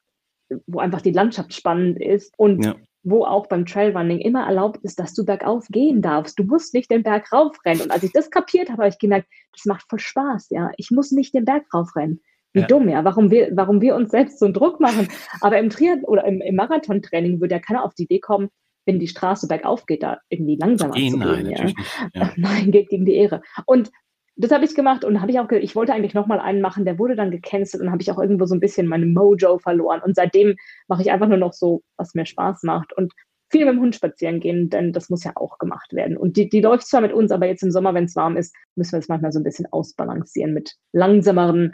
wo 0.65 0.79
einfach 0.79 1.01
die 1.01 1.11
Landschaft 1.11 1.53
spannend 1.53 2.01
ist 2.01 2.33
und 2.37 2.65
ja. 2.65 2.75
wo 3.03 3.25
auch 3.25 3.47
beim 3.47 3.65
Trailrunning 3.65 4.19
immer 4.19 4.45
erlaubt 4.45 4.79
ist, 4.83 4.99
dass 4.99 5.13
du 5.13 5.25
bergauf 5.25 5.67
gehen 5.69 6.01
darfst. 6.01 6.39
Du 6.39 6.43
musst 6.43 6.73
nicht 6.73 6.89
den 6.89 7.03
Berg 7.03 7.31
raufrennen. 7.31 7.83
Und 7.83 7.91
als 7.91 8.03
ich 8.03 8.11
das 8.11 8.31
kapiert 8.31 8.69
habe, 8.69 8.83
habe 8.83 8.89
ich 8.89 8.97
gemerkt, 8.97 9.27
das 9.53 9.65
macht 9.65 9.85
voll 9.89 9.99
Spaß, 9.99 10.49
ja. 10.49 10.71
Ich 10.77 10.89
muss 10.89 11.11
nicht 11.11 11.33
den 11.33 11.45
Berg 11.45 11.65
raufrennen. 11.73 12.21
Wie 12.55 12.61
ja. 12.61 12.67
dumm, 12.67 12.87
ja. 12.87 13.03
Warum 13.03 13.29
wir, 13.29 13.49
warum 13.53 13.81
wir 13.81 13.95
uns 13.95 14.11
selbst 14.11 14.39
so 14.39 14.45
einen 14.45 14.53
Druck 14.53 14.79
machen. 14.79 15.09
Aber 15.41 15.59
im 15.59 15.69
Triathlon 15.69 16.05
oder 16.05 16.25
im, 16.25 16.41
im 16.41 16.55
Marathontraining 16.55 17.41
würde 17.41 17.55
ja 17.55 17.59
keiner 17.59 17.83
auf 17.83 17.93
die 17.93 18.03
Idee 18.03 18.19
kommen, 18.19 18.49
wenn 18.85 18.97
die 18.97 19.07
Straße 19.07 19.47
bergauf 19.47 19.85
geht, 19.85 20.03
da 20.03 20.19
irgendwie 20.29 20.55
langsamer 20.55 20.93
zu 20.93 20.99
gehen. 20.99 21.19
Nein, 21.19 21.49
ja. 21.49 21.65
ja. 22.13 22.31
nein, 22.37 22.71
geht 22.71 22.89
gegen 22.89 23.05
die 23.05 23.15
Ehre. 23.15 23.41
Und 23.65 23.91
das 24.37 24.51
habe 24.51 24.63
ich 24.63 24.73
gemacht 24.73 25.03
und 25.03 25.21
habe 25.21 25.31
ich 25.31 25.39
auch, 25.39 25.49
ich 25.51 25.75
wollte 25.75 25.93
eigentlich 25.93 26.13
nochmal 26.13 26.39
einen 26.39 26.61
machen, 26.61 26.85
der 26.85 26.97
wurde 26.97 27.15
dann 27.15 27.31
gecancelt 27.31 27.81
und 27.81 27.91
habe 27.91 28.01
ich 28.01 28.11
auch 28.11 28.19
irgendwo 28.19 28.45
so 28.45 28.55
ein 28.55 28.59
bisschen 28.59 28.87
meine 28.87 29.05
Mojo 29.05 29.59
verloren. 29.59 30.01
Und 30.01 30.15
seitdem 30.15 30.55
mache 30.87 31.01
ich 31.01 31.11
einfach 31.11 31.27
nur 31.27 31.37
noch 31.37 31.53
so, 31.53 31.83
was 31.97 32.13
mir 32.15 32.25
Spaß 32.25 32.63
macht. 32.63 32.93
Und 32.95 33.13
viel 33.49 33.65
mit 33.65 33.75
dem 33.75 33.81
Hund 33.81 33.95
spazieren 33.95 34.39
gehen, 34.39 34.69
denn 34.69 34.91
das 34.91 35.09
muss 35.09 35.23
ja 35.23 35.31
auch 35.35 35.57
gemacht 35.57 35.93
werden. 35.93 36.17
Und 36.17 36.35
die, 36.37 36.49
die 36.49 36.61
läuft 36.61 36.87
zwar 36.87 37.01
mit 37.01 37.13
uns, 37.13 37.31
aber 37.31 37.47
jetzt 37.47 37.63
im 37.63 37.71
Sommer, 37.71 37.93
wenn 37.93 38.05
es 38.05 38.15
warm 38.15 38.37
ist, 38.37 38.55
müssen 38.75 38.93
wir 38.93 38.99
es 38.99 39.07
manchmal 39.07 39.31
so 39.31 39.39
ein 39.39 39.43
bisschen 39.43 39.67
ausbalancieren 39.71 40.53
mit 40.53 40.75
langsameren 40.93 41.73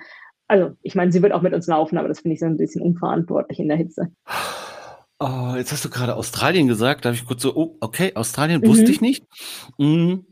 also, 0.52 0.76
ich 0.82 0.96
meine, 0.96 1.14
sie 1.14 1.22
wird 1.22 1.32
auch 1.32 1.42
mit 1.42 1.54
uns 1.54 1.66
laufen, 1.68 1.98
aber 1.98 2.10
das 2.10 2.20
finde 2.20 2.34
ich 2.34 2.42
so 2.42 2.46
ein 2.46 2.58
bisschen 2.58 2.82
unverantwortlich 2.82 3.58
in 3.60 3.70
der 3.70 3.78
Hitze. 3.78 4.12
Oh, 5.18 5.54
jetzt 5.56 5.72
hast 5.72 5.86
du 5.86 5.90
gerade 5.90 6.18
Australien 6.18 6.68
gesagt. 6.68 7.06
Da 7.06 7.10
habe 7.10 7.16
ich 7.16 7.26
kurz 7.26 7.42
so, 7.42 7.56
oh, 7.56 7.78
okay, 7.80 8.12
Australien 8.16 8.60
mhm. 8.60 8.68
wusste 8.68 8.92
ich 8.92 9.00
nicht. 9.00 9.24
Mhm. 9.78 10.26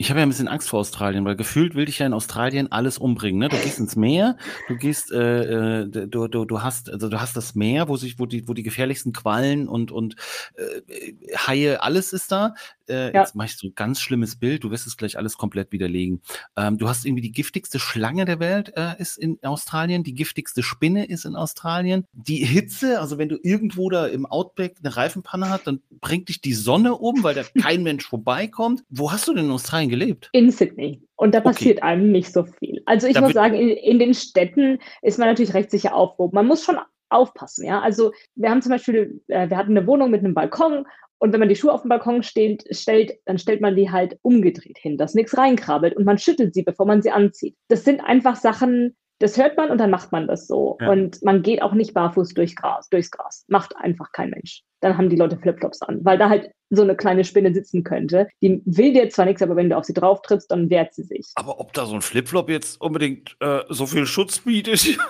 Ich 0.00 0.10
habe 0.10 0.20
ja 0.20 0.26
ein 0.26 0.28
bisschen 0.28 0.46
Angst 0.46 0.68
vor 0.68 0.78
Australien, 0.78 1.24
weil 1.24 1.34
gefühlt 1.34 1.74
will 1.74 1.84
dich 1.84 1.98
ja 1.98 2.06
in 2.06 2.12
Australien 2.12 2.70
alles 2.70 2.98
umbringen. 2.98 3.40
Ne? 3.40 3.48
Du 3.48 3.56
gehst 3.56 3.80
ins 3.80 3.96
Meer, 3.96 4.36
du 4.68 4.76
gehst, 4.76 5.10
äh, 5.10 5.80
äh, 5.80 5.88
du, 5.88 6.28
du, 6.28 6.44
du 6.44 6.62
hast, 6.62 6.88
also 6.88 7.08
du 7.08 7.20
hast 7.20 7.36
das 7.36 7.56
Meer, 7.56 7.88
wo 7.88 7.96
sich, 7.96 8.16
wo 8.20 8.24
die, 8.24 8.46
wo 8.46 8.54
die 8.54 8.62
gefährlichsten 8.62 9.12
Quallen 9.12 9.66
und 9.66 9.90
und 9.90 10.14
äh, 10.54 11.14
Haie, 11.36 11.82
alles 11.82 12.12
ist 12.12 12.30
da. 12.30 12.54
Äh, 12.88 13.12
ja. 13.12 13.22
Jetzt 13.22 13.34
mache 13.34 13.46
ich 13.46 13.56
so 13.56 13.66
ein 13.66 13.74
ganz 13.74 14.00
schlimmes 14.00 14.36
Bild. 14.36 14.64
Du 14.64 14.70
wirst 14.70 14.86
es 14.86 14.96
gleich 14.96 15.18
alles 15.18 15.36
komplett 15.36 15.72
widerlegen. 15.72 16.22
Ähm, 16.56 16.78
du 16.78 16.88
hast 16.88 17.04
irgendwie 17.04 17.22
die 17.22 17.32
giftigste 17.32 17.78
Schlange 17.78 18.24
der 18.24 18.40
Welt 18.40 18.72
äh, 18.76 18.94
ist 18.98 19.18
in 19.18 19.38
Australien, 19.42 20.04
die 20.04 20.14
giftigste 20.14 20.62
Spinne 20.62 21.06
ist 21.06 21.24
in 21.24 21.36
Australien. 21.36 22.06
Die 22.12 22.44
Hitze, 22.44 23.00
also 23.00 23.18
wenn 23.18 23.28
du 23.28 23.36
irgendwo 23.42 23.90
da 23.90 24.06
im 24.06 24.26
Outback 24.26 24.76
eine 24.82 24.96
Reifenpanne 24.96 25.50
hast, 25.50 25.66
dann 25.66 25.80
bringt 26.00 26.28
dich 26.28 26.40
die 26.40 26.54
Sonne 26.54 26.94
um, 26.94 27.22
weil 27.22 27.34
da 27.34 27.42
kein 27.60 27.82
Mensch 27.82 28.06
vorbeikommt. 28.06 28.84
Wo 28.88 29.12
hast 29.12 29.26
du 29.28 29.34
denn 29.34 29.46
in 29.46 29.50
Australien 29.50 29.87
denn 29.88 29.98
gelebt? 29.98 30.28
In 30.32 30.50
Sydney. 30.50 31.02
Und 31.16 31.34
da 31.34 31.40
passiert 31.40 31.78
okay. 31.78 31.86
einem 31.86 32.12
nicht 32.12 32.32
so 32.32 32.44
viel. 32.44 32.82
Also 32.86 33.06
ich 33.06 33.14
da 33.14 33.20
muss 33.20 33.32
sagen, 33.32 33.54
in, 33.54 33.70
in, 33.70 33.98
den 33.98 34.14
Städten 34.14 34.78
ist 35.02 35.18
man 35.18 35.28
natürlich 35.28 35.54
recht 35.54 35.70
sicher 35.70 35.94
aufgehoben. 35.94 36.34
Man 36.34 36.46
muss 36.46 36.64
schon 36.64 36.78
aufpassen, 37.10 37.66
ja. 37.66 37.80
Also 37.80 38.12
wir 38.34 38.50
haben 38.50 38.62
zum 38.62 38.70
Beispiel, 38.70 39.20
äh, 39.28 39.48
wir 39.48 39.56
hatten 39.56 39.76
eine 39.76 39.86
Wohnung 39.86 40.10
mit 40.10 40.24
einem 40.24 40.34
Balkon 40.34 40.84
und 41.18 41.32
wenn 41.32 41.40
man 41.40 41.48
die 41.48 41.56
Schuhe 41.56 41.72
auf 41.72 41.82
den 41.82 41.88
Balkon 41.88 42.22
steht, 42.22 42.64
stellt, 42.70 43.12
dann 43.24 43.38
stellt 43.38 43.60
man 43.60 43.74
die 43.76 43.90
halt 43.90 44.18
umgedreht 44.22 44.78
hin, 44.78 44.96
dass 44.96 45.14
nichts 45.14 45.36
reinkrabbelt 45.36 45.96
und 45.96 46.04
man 46.04 46.18
schüttelt 46.18 46.54
sie, 46.54 46.62
bevor 46.62 46.86
man 46.86 47.02
sie 47.02 47.10
anzieht. 47.10 47.56
Das 47.68 47.84
sind 47.84 48.00
einfach 48.00 48.36
Sachen, 48.36 48.96
das 49.18 49.36
hört 49.36 49.56
man 49.56 49.70
und 49.70 49.78
dann 49.78 49.90
macht 49.90 50.12
man 50.12 50.28
das 50.28 50.46
so. 50.46 50.76
Ja. 50.80 50.90
Und 50.90 51.22
man 51.22 51.42
geht 51.42 51.62
auch 51.62 51.74
nicht 51.74 51.92
barfuß 51.92 52.34
durch 52.34 52.54
Gras, 52.54 52.88
durchs 52.88 53.10
Gras. 53.10 53.44
Macht 53.48 53.76
einfach 53.76 54.12
kein 54.12 54.30
Mensch. 54.30 54.62
Dann 54.80 54.96
haben 54.96 55.08
die 55.08 55.16
Leute 55.16 55.38
Flipflops 55.38 55.82
an, 55.82 56.04
weil 56.04 56.18
da 56.18 56.28
halt 56.28 56.52
so 56.70 56.82
eine 56.82 56.96
kleine 56.96 57.24
Spinne 57.24 57.52
sitzen 57.52 57.84
könnte. 57.84 58.28
Die 58.42 58.60
will 58.64 58.92
dir 58.92 59.08
zwar 59.10 59.24
nichts, 59.24 59.42
aber 59.42 59.56
wenn 59.56 59.70
du 59.70 59.76
auf 59.76 59.84
sie 59.84 59.94
drauf 59.94 60.22
trittst, 60.22 60.50
dann 60.50 60.70
wehrt 60.70 60.94
sie 60.94 61.02
sich. 61.02 61.26
Aber 61.34 61.60
ob 61.60 61.72
da 61.72 61.86
so 61.86 61.94
ein 61.94 62.02
Flipflop 62.02 62.48
jetzt 62.50 62.80
unbedingt 62.80 63.36
äh, 63.40 63.60
so 63.68 63.86
viel 63.86 64.06
Schutz 64.06 64.40
bietet? 64.40 64.98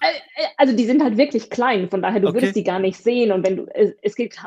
Äh, 0.00 0.42
äh, 0.42 0.46
also 0.56 0.74
die 0.74 0.86
sind 0.86 1.02
halt 1.02 1.18
wirklich 1.18 1.50
klein, 1.50 1.90
von 1.90 2.00
daher 2.00 2.18
du 2.18 2.28
okay. 2.28 2.36
würdest 2.36 2.56
die 2.56 2.64
gar 2.64 2.78
nicht 2.78 2.96
sehen. 2.96 3.32
Und 3.32 3.44
wenn 3.44 3.56
du, 3.56 3.66
es, 3.74 3.92
es 4.00 4.14
gibt 4.14 4.38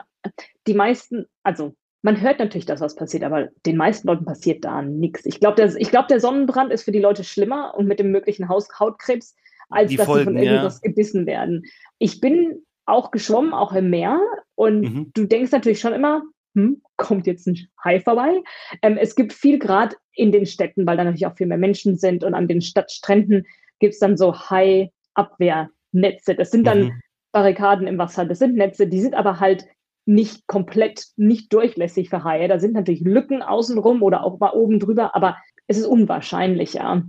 die 0.66 0.74
meisten, 0.74 1.28
also 1.44 1.76
man 2.02 2.20
hört 2.20 2.40
natürlich, 2.40 2.66
dass 2.66 2.82
was 2.82 2.96
passiert, 2.96 3.24
aber 3.24 3.50
den 3.68 3.78
meisten 3.78 4.08
Leuten 4.08 4.26
passiert 4.26 4.66
da 4.66 4.82
nichts. 4.82 5.28
Ich 5.28 5.40
glaube, 5.40 5.56
der, 5.58 5.68
glaub, 5.68 6.08
der 6.08 6.20
Sonnenbrand 6.20 6.72
ist 6.72 6.84
für 6.84 6.92
die 6.92 7.00
Leute 7.00 7.24
schlimmer 7.24 7.76
und 7.78 7.86
mit 7.86 8.00
dem 8.00 8.12
möglichen 8.12 8.50
Haus 8.50 8.68
Hautkrebs 8.80 9.36
als 9.70 9.92
die 9.92 9.98
dass 9.98 10.08
Folgen, 10.08 10.22
sie 10.22 10.26
von 10.26 10.38
irgendwas 10.38 10.82
ja. 10.82 10.90
gebissen 10.90 11.26
werden. 11.28 11.66
Ich 12.00 12.20
bin 12.20 12.64
auch 12.86 13.12
geschwommen, 13.12 13.54
auch 13.54 13.74
im 13.74 13.90
Meer. 13.90 14.20
Und 14.56 14.82
mhm. 14.82 15.12
du 15.14 15.26
denkst 15.26 15.52
natürlich 15.52 15.80
schon 15.80 15.94
immer, 15.94 16.24
hm, 16.58 16.82
kommt 16.96 17.28
jetzt 17.28 17.48
ein 17.48 17.56
Hai 17.84 18.00
vorbei. 18.00 18.42
Ähm, 18.82 18.98
es 18.98 19.16
gibt 19.16 19.32
viel 19.32 19.60
gerade 19.60 19.96
in 20.14 20.32
den 20.32 20.48
Städten, 20.48 20.88
weil 20.88 20.98
da 20.98 21.04
natürlich 21.04 21.28
auch 21.28 21.38
viel 21.38 21.46
mehr 21.46 21.60
Menschen 21.60 21.98
sind 21.98 22.24
und 22.24 22.34
an 22.34 22.48
den 22.48 22.62
Stadtstränden 22.62 23.46
gibt 23.78 23.94
es 23.94 24.00
dann 24.00 24.18
so 24.18 24.34
Hai-Abwehrnetze. 24.34 26.34
Das 26.34 26.50
sind 26.50 26.66
dann 26.66 26.86
mhm. 26.86 27.02
Barrikaden 27.32 27.86
im 27.86 28.00
Wasser, 28.00 28.26
das 28.26 28.40
sind 28.40 28.56
Netze, 28.56 28.88
die 28.88 29.00
sind 29.00 29.14
aber 29.14 29.40
halt 29.40 29.68
nicht 30.08 30.48
komplett, 30.48 31.06
nicht 31.16 31.54
durchlässig 31.54 32.10
für 32.10 32.24
Haie. 32.24 32.48
Da 32.48 32.58
sind 32.58 32.74
natürlich 32.74 33.02
Lücken 33.02 33.44
außenrum 33.44 34.02
oder 34.02 34.24
auch 34.24 34.40
mal 34.40 34.54
oben 34.54 34.80
drüber, 34.80 35.16
aber 35.16 35.38
es 35.68 35.78
ist 35.78 35.86
unwahrscheinlicher. 35.86 37.04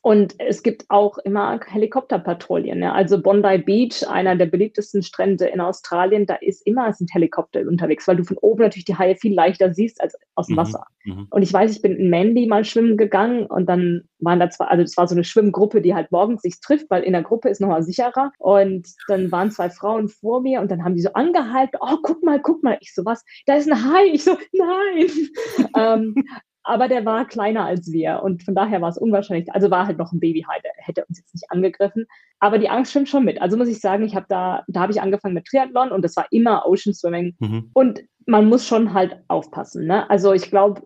Und 0.00 0.34
es 0.38 0.62
gibt 0.62 0.86
auch 0.88 1.18
immer 1.18 1.60
Helikopterpatrouillen. 1.66 2.82
Ja. 2.82 2.92
Also 2.92 3.20
Bondi 3.20 3.58
Beach, 3.58 4.08
einer 4.08 4.36
der 4.36 4.46
beliebtesten 4.46 5.02
Strände 5.02 5.46
in 5.46 5.60
Australien, 5.60 6.26
da 6.26 6.36
ist 6.36 6.66
immer 6.66 6.92
sind 6.92 7.12
Helikopter 7.12 7.60
unterwegs, 7.60 8.08
weil 8.08 8.16
du 8.16 8.24
von 8.24 8.38
oben 8.38 8.62
natürlich 8.62 8.86
die 8.86 8.96
Haie 8.96 9.16
viel 9.16 9.34
leichter 9.34 9.74
siehst 9.74 10.00
als 10.00 10.16
aus 10.34 10.46
dem 10.46 10.54
mhm, 10.54 10.58
Wasser. 10.58 10.84
Mhm. 11.04 11.26
Und 11.30 11.42
ich 11.42 11.52
weiß, 11.52 11.70
ich 11.72 11.82
bin 11.82 11.96
in 11.96 12.10
Manly 12.10 12.46
mal 12.46 12.64
schwimmen 12.64 12.96
gegangen 12.96 13.46
und 13.46 13.66
dann 13.66 14.02
waren 14.20 14.40
da 14.40 14.50
zwei, 14.50 14.66
also 14.66 14.82
es 14.82 14.96
war 14.96 15.06
so 15.06 15.14
eine 15.14 15.24
Schwimmgruppe, 15.24 15.82
die 15.82 15.94
halt 15.94 16.10
morgens 16.10 16.42
sich 16.42 16.60
trifft, 16.60 16.88
weil 16.90 17.02
in 17.02 17.12
der 17.12 17.22
Gruppe 17.22 17.48
ist 17.48 17.60
nochmal 17.60 17.82
sicherer. 17.82 18.32
Und 18.38 18.88
dann 19.08 19.30
waren 19.30 19.50
zwei 19.50 19.70
Frauen 19.70 20.08
vor 20.08 20.40
mir 20.40 20.60
und 20.60 20.70
dann 20.70 20.84
haben 20.84 20.94
die 20.94 21.02
so 21.02 21.12
angehalten, 21.12 21.78
oh, 21.80 21.98
guck 22.02 22.22
mal, 22.22 22.40
guck 22.40 22.62
mal. 22.62 22.78
Ich 22.80 22.94
so, 22.94 23.04
was? 23.04 23.24
Da 23.46 23.56
ist 23.56 23.70
ein 23.70 23.84
Hai. 23.84 24.06
Ich 24.12 24.24
so, 24.24 24.36
nein. 24.52 25.08
ähm, 25.76 26.14
aber 26.64 26.88
der 26.88 27.04
war 27.04 27.26
kleiner 27.26 27.64
als 27.64 27.90
wir 27.90 28.22
und 28.22 28.42
von 28.42 28.54
daher 28.54 28.80
war 28.80 28.88
es 28.88 28.98
unwahrscheinlich, 28.98 29.52
also 29.52 29.70
war 29.70 29.86
halt 29.86 29.98
noch 29.98 30.12
ein 30.12 30.20
Babyhai, 30.20 30.60
der 30.62 30.72
hätte 30.76 31.04
uns 31.06 31.18
jetzt 31.18 31.34
nicht 31.34 31.50
angegriffen, 31.50 32.06
aber 32.38 32.58
die 32.58 32.68
Angst 32.68 32.90
stimmt 32.90 33.08
schon 33.08 33.24
mit. 33.24 33.40
Also 33.40 33.56
muss 33.56 33.68
ich 33.68 33.80
sagen, 33.80 34.04
ich 34.04 34.14
habe 34.14 34.26
da, 34.28 34.64
da 34.68 34.80
habe 34.80 34.92
ich 34.92 35.00
angefangen 35.00 35.34
mit 35.34 35.46
Triathlon 35.46 35.90
und 35.90 36.02
das 36.02 36.16
war 36.16 36.26
immer 36.30 36.66
Ocean 36.66 36.94
Swimming 36.94 37.36
mhm. 37.40 37.70
und 37.74 38.02
man 38.26 38.48
muss 38.48 38.66
schon 38.66 38.94
halt 38.94 39.22
aufpassen. 39.28 39.86
Ne? 39.86 40.08
Also 40.10 40.32
ich 40.32 40.50
glaube, 40.50 40.82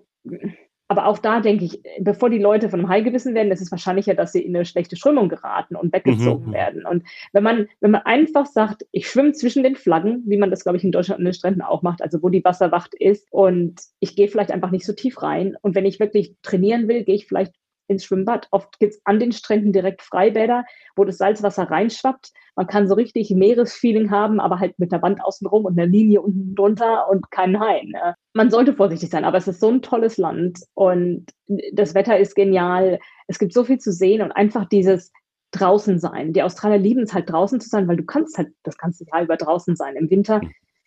aber 0.89 1.07
auch 1.07 1.19
da 1.19 1.41
denke 1.41 1.65
ich, 1.65 1.83
bevor 2.01 2.31
die 2.31 2.39
Leute 2.39 2.69
von 2.69 2.81
einem 2.81 2.89
Hai 2.89 3.01
gebissen 3.01 3.35
werden, 3.35 3.51
ist 3.51 3.61
es 3.61 3.73
wahrscheinlicher, 3.73 4.15
dass 4.15 4.33
sie 4.33 4.43
in 4.43 4.55
eine 4.55 4.65
schlechte 4.65 4.97
Strömung 4.97 5.29
geraten 5.29 5.75
und 5.75 5.93
weggezogen 5.93 6.49
mhm. 6.49 6.53
werden. 6.53 6.87
Und 6.87 7.05
wenn 7.33 7.43
man, 7.43 7.69
wenn 7.81 7.91
man 7.91 8.03
einfach 8.03 8.47
sagt, 8.47 8.87
ich 8.93 9.09
schwimme 9.09 9.33
zwischen 9.33 9.65
den 9.65 9.75
Flaggen, 9.75 10.23
wie 10.27 10.37
man 10.37 10.51
das, 10.51 10.63
glaube 10.63 10.79
ich, 10.79 10.85
in 10.85 10.93
Deutschland 10.93 11.19
an 11.19 11.25
den 11.25 11.35
Stränden 11.35 11.63
auch 11.63 11.83
macht, 11.83 12.03
also 12.03 12.23
wo 12.23 12.29
die 12.29 12.45
Wasserwacht 12.45 12.95
ist, 12.95 13.27
und 13.33 13.81
ich 13.99 14.15
gehe 14.15 14.29
vielleicht 14.29 14.53
einfach 14.53 14.71
nicht 14.71 14.87
so 14.87 14.93
tief 14.93 15.23
rein. 15.23 15.57
Und 15.61 15.75
wenn 15.75 15.87
ich 15.87 15.99
wirklich 15.99 16.37
trainieren 16.43 16.87
will, 16.87 17.03
gehe 17.03 17.17
ich 17.17 17.27
vielleicht 17.27 17.53
ins 17.89 18.05
Schwimmbad. 18.05 18.49
Oft 18.51 18.79
gibt 18.79 18.95
es 18.95 19.01
an 19.05 19.19
den 19.19 19.33
Stränden 19.33 19.73
direkt 19.73 20.03
Freibäder, 20.03 20.65
wo 20.97 21.05
das 21.05 21.19
Salzwasser 21.19 21.71
reinschwappt. 21.71 22.33
Man 22.57 22.67
kann 22.67 22.89
so 22.89 22.95
richtig 22.95 23.31
Meeresfeeling 23.31 24.11
haben, 24.11 24.41
aber 24.41 24.61
halt 24.61 24.79
mit 24.79 24.93
einer 24.93 25.03
Wand 25.03 25.23
außenrum 25.23 25.65
und 25.65 25.79
einer 25.79 25.87
Linie 25.87 26.23
unten 26.23 26.55
drunter 26.55 27.09
und 27.09 27.31
keinen 27.31 27.61
Hain. 27.61 27.93
Man 28.33 28.51
sollte 28.51 28.75
vorsichtig 28.75 29.11
sein, 29.11 29.25
aber 29.25 29.39
es 29.39 29.49
ist 29.49 29.61
so 29.61 29.69
ein 29.69 29.83
tolles 29.83 30.17
Land 30.17 30.61
und 30.75 31.27
das 31.73 31.95
Wetter 31.95 32.19
ist 32.19 32.35
genial. 32.35 32.99
Es 33.27 33.39
gibt 33.39 33.53
so 33.53 33.65
viel 33.65 33.79
zu 33.79 33.93
sehen 33.93 34.23
und 34.23 34.33
einfach 34.33 34.67
dieses 34.69 35.13
draußen 35.53 35.99
sein. 35.99 36.33
Die 36.33 36.43
Australier 36.43 36.79
lieben 36.79 37.03
es 37.03 37.15
halt 37.15 37.31
draußen 37.31 37.61
zu 37.61 37.69
sein, 37.69 37.89
weil 37.89 37.97
du 37.97 38.05
kannst 38.05 38.37
halt 38.39 38.49
das 38.63 38.77
ganze 38.77 39.05
Jahr 39.05 39.23
über 39.23 39.37
draußen 39.37 39.77
sein. 39.77 39.97
Im 39.97 40.11
Winter 40.11 40.41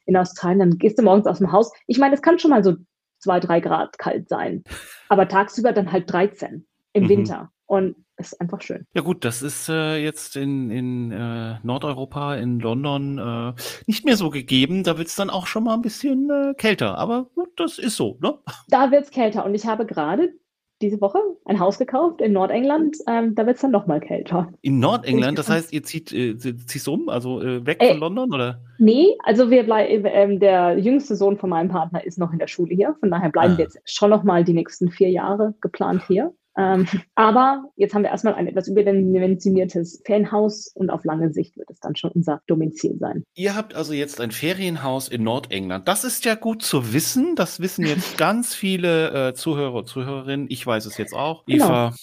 in 0.06 0.18
Australien, 0.18 0.60
dann 0.60 0.78
gehst 0.78 0.98
du 0.98 1.04
morgens 1.04 1.28
aus 1.28 1.38
dem 1.38 1.52
Haus. 1.52 1.72
Ich 1.88 2.00
meine, 2.00 2.16
es 2.16 2.22
kann 2.22 2.40
schon 2.40 2.52
mal 2.52 2.64
so 2.64 2.76
zwei, 3.20 3.40
drei 3.40 3.60
Grad 3.60 3.98
kalt 4.00 4.28
sein, 4.28 4.64
aber 5.08 5.28
tagsüber 5.28 5.72
dann 5.72 5.92
halt 5.92 6.12
13 6.12 6.66
im 6.94 7.04
mhm. 7.04 7.10
Winter. 7.10 7.52
Und 7.66 7.96
es 8.16 8.34
ist 8.34 8.42
einfach 8.42 8.62
schön. 8.62 8.86
Ja 8.94 9.02
gut, 9.02 9.24
das 9.24 9.42
ist 9.42 9.70
äh, 9.70 9.98
jetzt 9.98 10.36
in, 10.36 10.72
in 10.72 11.12
äh, 11.12 11.56
Nordeuropa, 11.64 12.36
in 12.36 12.60
London 12.60 13.18
äh, 13.18 13.62
nicht 13.86 14.06
mehr 14.06 14.18
so 14.18 14.30
gegeben. 14.30 14.84
Da 14.84 14.98
wird 14.98 15.08
es 15.08 15.16
dann 15.16 15.30
auch 15.30 15.48
schon 15.48 15.64
mal 15.64 15.76
ein 15.76 15.82
bisschen 15.82 16.30
äh, 16.30 16.54
kälter. 16.56 16.98
Aber 16.98 17.28
gut, 17.36 17.50
das 17.58 17.78
ist 17.78 17.96
so, 17.96 18.18
ne? 18.22 18.40
Da 18.70 18.92
wird 18.92 19.06
es 19.06 19.12
kälter. 19.12 19.46
Und 19.46 19.54
ich 19.54 19.66
habe 19.66 19.86
gerade 19.86 20.34
diese 20.82 21.02
Woche 21.02 21.20
ein 21.46 21.60
Haus 21.60 21.78
gekauft 21.78 22.22
in 22.22 22.34
Nordengland. 22.34 22.98
Ähm, 23.08 23.36
da 23.36 23.46
wird 23.46 23.56
es 23.56 23.62
dann 23.62 23.72
noch 23.72 23.86
mal 23.86 24.00
kälter. 24.00 24.52
In 24.62 24.80
Nordengland? 24.80 25.38
Das 25.38 25.50
heißt, 25.50 25.74
ihr 25.74 25.84
zieht, 25.84 26.14
äh, 26.14 26.38
ziehst 26.38 26.88
um, 26.88 27.10
also 27.10 27.42
äh, 27.42 27.66
weg 27.66 27.82
äh, 27.82 27.90
von 27.90 28.00
London, 28.00 28.34
oder? 28.34 28.62
Nee, 28.78 29.16
also 29.24 29.50
wir 29.50 29.64
bleiben, 29.64 30.06
ähm, 30.08 30.40
der 30.40 30.78
jüngste 30.78 31.16
Sohn 31.16 31.38
von 31.38 31.50
meinem 31.50 31.70
Partner 31.70 32.04
ist 32.04 32.18
noch 32.18 32.32
in 32.32 32.40
der 32.40 32.48
Schule 32.48 32.74
hier. 32.74 32.96
Von 33.00 33.12
daher 33.12 33.30
bleiben 33.30 33.54
ah. 33.54 33.58
wir 33.58 33.66
jetzt 33.66 33.80
schon 33.86 34.10
noch 34.10 34.24
mal 34.24 34.44
die 34.44 34.54
nächsten 34.54 34.90
vier 34.90 35.10
Jahre 35.10 35.54
geplant 35.62 36.04
hier. 36.08 36.34
Ähm, 36.60 36.88
aber 37.16 37.64
jetzt 37.78 37.94
haben 37.94 38.04
wir 38.04 38.10
erstmal 38.10 38.36
ein 38.36 38.48
etwas 38.48 38.68
überdimensioniertes 38.68 40.02
Ferienhaus 40.06 40.70
und 40.76 40.90
auf 40.90 41.06
lange 41.06 41.32
Sicht 41.32 41.56
wird 41.56 41.70
es 41.70 41.80
dann 41.80 41.96
schon 41.96 42.12
unser 42.12 42.42
Domizil 42.48 42.98
sein. 43.00 43.24
Ihr 43.34 43.56
habt 43.56 43.74
also 43.76 43.94
jetzt 43.94 44.20
ein 44.20 44.32
Ferienhaus 44.32 45.08
in 45.08 45.24
Nordengland. 45.24 45.88
Das 45.88 46.04
ist 46.04 46.26
ja 46.26 46.36
gut 46.36 46.62
zu 46.62 46.92
wissen. 46.92 47.38
Das 47.38 47.62
wissen 47.62 47.86
jetzt 47.86 48.18
ganz 48.18 48.54
viele 48.54 49.30
äh, 49.30 49.34
Zuhörer 49.34 49.76
und 49.76 49.88
Zuhörerinnen. 49.88 50.48
Ich 50.50 50.68
weiß 50.68 50.86
es 50.86 50.98
jetzt 50.98 51.14
auch. 51.14 51.46
Genau. 51.46 51.66
Eva, 51.66 51.96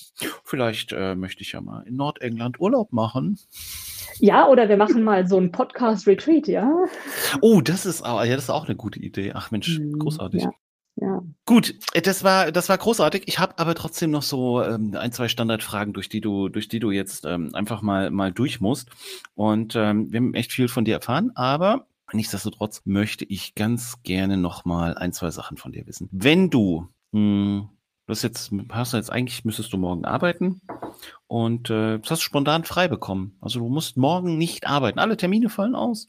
vielleicht 0.45 0.93
äh, 0.93 1.15
möchte 1.15 1.43
ich 1.43 1.53
ja 1.53 1.61
mal 1.61 1.83
in 1.87 1.97
Nordengland 1.97 2.59
Urlaub 2.59 2.93
machen. 2.93 3.39
Ja, 4.21 4.49
oder 4.49 4.71
wir 4.71 4.79
machen 4.79 5.05
mal 5.05 5.27
so 5.27 5.37
ein 5.37 5.53
Podcast-Retreat, 5.53 6.49
ja? 6.49 6.73
Oh, 7.43 7.61
das 7.61 7.85
ist, 7.85 8.03
ja, 8.07 8.25
das 8.25 8.45
ist 8.45 8.51
auch 8.51 8.65
eine 8.65 8.77
gute 8.77 9.01
Idee. 9.01 9.33
Ach 9.35 9.51
Mensch, 9.51 9.77
hm, 9.77 9.99
großartig. 9.99 10.45
Ja. 10.45 10.51
Ja. 10.97 11.23
Gut, 11.45 11.75
äh, 11.93 12.01
das 12.01 12.25
war, 12.25 12.51
das 12.53 12.69
war 12.69 12.79
großartig. 12.79 13.25
Ich 13.27 13.39
habe 13.39 13.59
aber 13.59 13.75
trotzdem 13.75 14.11
noch 14.11 14.23
so 14.23 14.63
ähm, 14.63 14.95
ein, 14.97 15.13
zwei 15.13 15.29
Standardfragen, 15.29 15.93
durch 15.93 16.09
die 16.09 16.21
du, 16.21 16.49
durch 16.49 16.69
die 16.69 16.81
du 16.81 16.91
jetzt 16.91 17.27
ähm, 17.27 17.55
einfach 17.55 17.83
mal, 17.83 18.11
mal 18.11 18.33
durch 18.33 18.61
musst. 18.61 18.91
Und 19.35 19.77
ähm, 19.77 20.11
wir 20.11 20.19
haben 20.19 20.35
echt 20.35 20.53
viel 20.53 20.69
von 20.69 20.85
dir 20.85 20.95
erfahren, 20.95 21.33
aber 21.35 21.87
nichtsdestotrotz 22.13 22.81
möchte 22.85 23.27
ich 23.27 23.55
ganz 23.55 24.03
gerne 24.05 24.39
noch 24.39 24.65
mal 24.65 24.97
ein, 24.97 25.13
zwei 25.13 25.31
Sachen 25.31 25.59
von 25.59 25.73
dir 25.73 25.87
wissen. 25.87 26.09
Wenn 26.13 26.49
du 26.49 26.89
mh, 27.13 27.19
hm, 27.21 27.69
Du 28.07 28.13
hast 28.13 28.23
jetzt, 28.23 28.53
hast 28.71 28.95
jetzt 28.95 29.11
eigentlich 29.11 29.45
müsstest 29.45 29.73
du 29.73 29.79
morgen 29.79 30.05
arbeiten 30.05 30.61
und 31.27 31.71
äh, 31.71 31.99
das 31.99 32.13
hast 32.13 32.21
du 32.21 32.27
spontan 32.27 32.63
frei 32.63 32.87
bekommen. 32.87 33.37
Also 33.41 33.59
du 33.59 33.69
musst 33.69 33.97
morgen 33.97 34.39
nicht 34.39 34.69
arbeiten. 34.69 35.01
Alle 35.01 35.17
Termine 35.17 35.49
fallen 35.49 35.75
aus. 35.75 36.09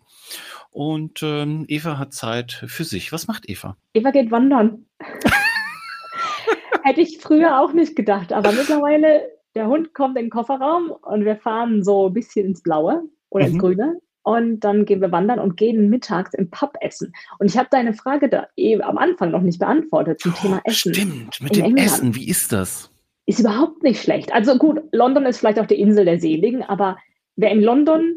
Und 0.69 1.23
ähm, 1.23 1.65
Eva 1.67 1.97
hat 1.97 2.13
Zeit 2.13 2.63
für 2.67 2.83
sich. 2.83 3.11
Was 3.11 3.27
macht 3.27 3.49
Eva? 3.49 3.77
Eva 3.95 4.11
geht 4.11 4.29
wandern. 4.29 4.85
Hätte 6.83 7.01
ich 7.01 7.17
früher 7.19 7.59
auch 7.59 7.73
nicht 7.73 7.95
gedacht, 7.95 8.31
aber 8.31 8.51
mittlerweile, 8.51 9.23
der 9.55 9.65
Hund 9.65 9.95
kommt 9.95 10.17
in 10.17 10.25
den 10.25 10.29
Kofferraum 10.29 10.91
und 10.91 11.25
wir 11.25 11.37
fahren 11.37 11.83
so 11.83 12.09
ein 12.09 12.13
bisschen 12.13 12.45
ins 12.45 12.61
Blaue 12.61 13.09
oder 13.29 13.45
ins 13.45 13.55
mhm. 13.55 13.59
Grüne 13.59 13.99
und 14.27 14.59
dann 14.59 14.83
gehen 14.83 14.99
wir 14.99 15.13
wandern 15.13 15.39
und 15.39 15.55
gehen 15.55 15.89
mittags 15.89 16.33
im 16.33 16.49
Pub 16.49 16.73
essen. 16.81 17.13
Und 17.39 17.47
ich 17.47 17.57
habe 17.57 17.69
deine 17.71 17.93
Frage 17.93 18.27
da 18.27 18.47
eben 18.57 18.81
am 18.81 18.97
Anfang 18.97 19.31
noch 19.31 19.41
nicht 19.41 19.57
beantwortet 19.57 20.19
zum 20.19 20.35
Thema 20.35 20.59
Essen. 20.65 20.93
Stimmt, 20.93 21.39
mit 21.39 21.55
dem 21.55 21.63
England. 21.63 21.87
Essen, 21.87 22.13
wie 22.13 22.27
ist 22.27 22.51
das? 22.51 22.91
Ist 23.25 23.39
überhaupt 23.39 23.83
nicht 23.83 24.01
schlecht. 24.01 24.33
Also 24.33 24.57
gut, 24.57 24.81
London 24.91 25.25
ist 25.25 25.37
vielleicht 25.37 25.59
auch 25.59 25.65
die 25.65 25.79
Insel 25.79 26.03
der 26.03 26.19
Seligen, 26.19 26.61
aber 26.61 26.97
wer 27.37 27.51
in 27.51 27.61
London 27.61 28.15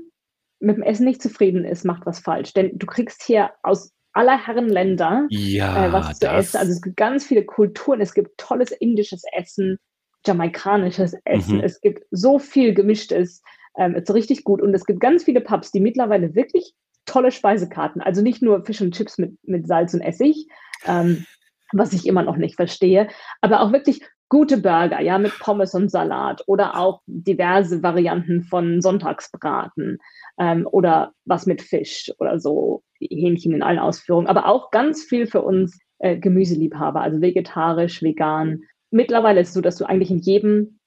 mit 0.59 0.79
dem 0.79 0.83
Essen 0.83 1.05
nicht 1.05 1.23
zufrieden 1.23 1.65
ist, 1.65 1.85
macht 1.85 2.05
was 2.07 2.19
falsch. 2.19 2.55
Denn 2.55 2.77
du 2.77 2.87
kriegst 2.87 3.23
hier 3.23 3.51
aus 3.63 3.93
aller 4.13 4.45
Herren 4.45 4.69
Länder 4.69 5.29
ja, 5.31 5.87
äh, 5.87 5.93
was 5.93 6.19
zu 6.19 6.27
essen. 6.27 6.57
Also 6.57 6.73
es 6.73 6.83
gibt 6.83 6.97
ganz 6.97 7.25
viele 7.25 7.45
Kulturen, 7.45 8.01
es 8.01 8.15
gibt 8.15 8.37
tolles 8.37 8.73
indisches 8.73 9.23
Essen, 9.33 9.79
jamaikanisches 10.27 11.15
Essen, 11.25 11.59
mhm. 11.59 11.63
es 11.63 11.81
gibt 11.81 12.05
so 12.11 12.41
viel 12.41 12.75
gemischtes. 12.75 13.43
Ähm, 13.77 13.95
ist 13.95 14.13
richtig 14.13 14.45
gut. 14.45 14.61
Und 14.63 14.75
es 14.75 14.85
gibt 14.85 15.01
ganz 15.01 15.25
viele 15.25 15.41
Pubs, 15.41 15.71
die 15.71 15.81
mittlerweile 15.81 16.35
wirklich 16.35 16.75
tolle 17.07 17.33
Speisekarten, 17.33 18.01
also 18.01 18.23
nicht 18.23 18.43
nur 18.43 18.65
Fisch 18.65 18.81
und 18.81 18.95
Chips 18.95 19.19
mit, 19.19 19.37
mit 19.43 19.67
Salz 19.67 19.95
und 19.95 20.01
Essig, 20.01 20.47
ähm, 20.87 21.25
was 21.73 21.93
ich 21.93 22.07
immer 22.07 22.23
noch 22.23 22.37
nicht 22.37 22.57
verstehe, 22.57 23.09
aber 23.41 23.61
auch 23.61 23.73
wirklich 23.73 24.03
gute 24.29 24.59
Burger, 24.59 25.01
ja, 25.01 25.19
mit 25.19 25.37
Pommes 25.41 25.75
und 25.75 25.91
Salat 25.91 26.43
oder 26.47 26.77
auch 26.77 27.03
diverse 27.07 27.83
Varianten 27.83 28.43
von 28.43 28.81
Sonntagsbraten 28.81 29.99
ähm, 30.39 30.69
oder 30.71 31.13
was 31.25 31.47
mit 31.47 31.63
Fisch 31.63 32.13
oder 32.19 32.39
so, 32.39 32.83
Hähnchen 33.01 33.53
in 33.53 33.63
allen 33.63 33.79
Ausführungen, 33.79 34.29
aber 34.29 34.47
auch 34.47 34.71
ganz 34.71 35.03
viel 35.03 35.27
für 35.27 35.43
uns 35.43 35.79
äh, 35.99 36.17
Gemüseliebhaber, 36.17 37.01
also 37.01 37.21
vegetarisch, 37.21 38.03
vegan. 38.03 38.63
Mittlerweile 38.91 39.41
ist 39.41 39.49
es 39.49 39.55
so, 39.55 39.61
dass 39.61 39.77
du 39.77 39.85
eigentlich 39.85 40.11
in 40.11 40.19
jedem 40.19 40.80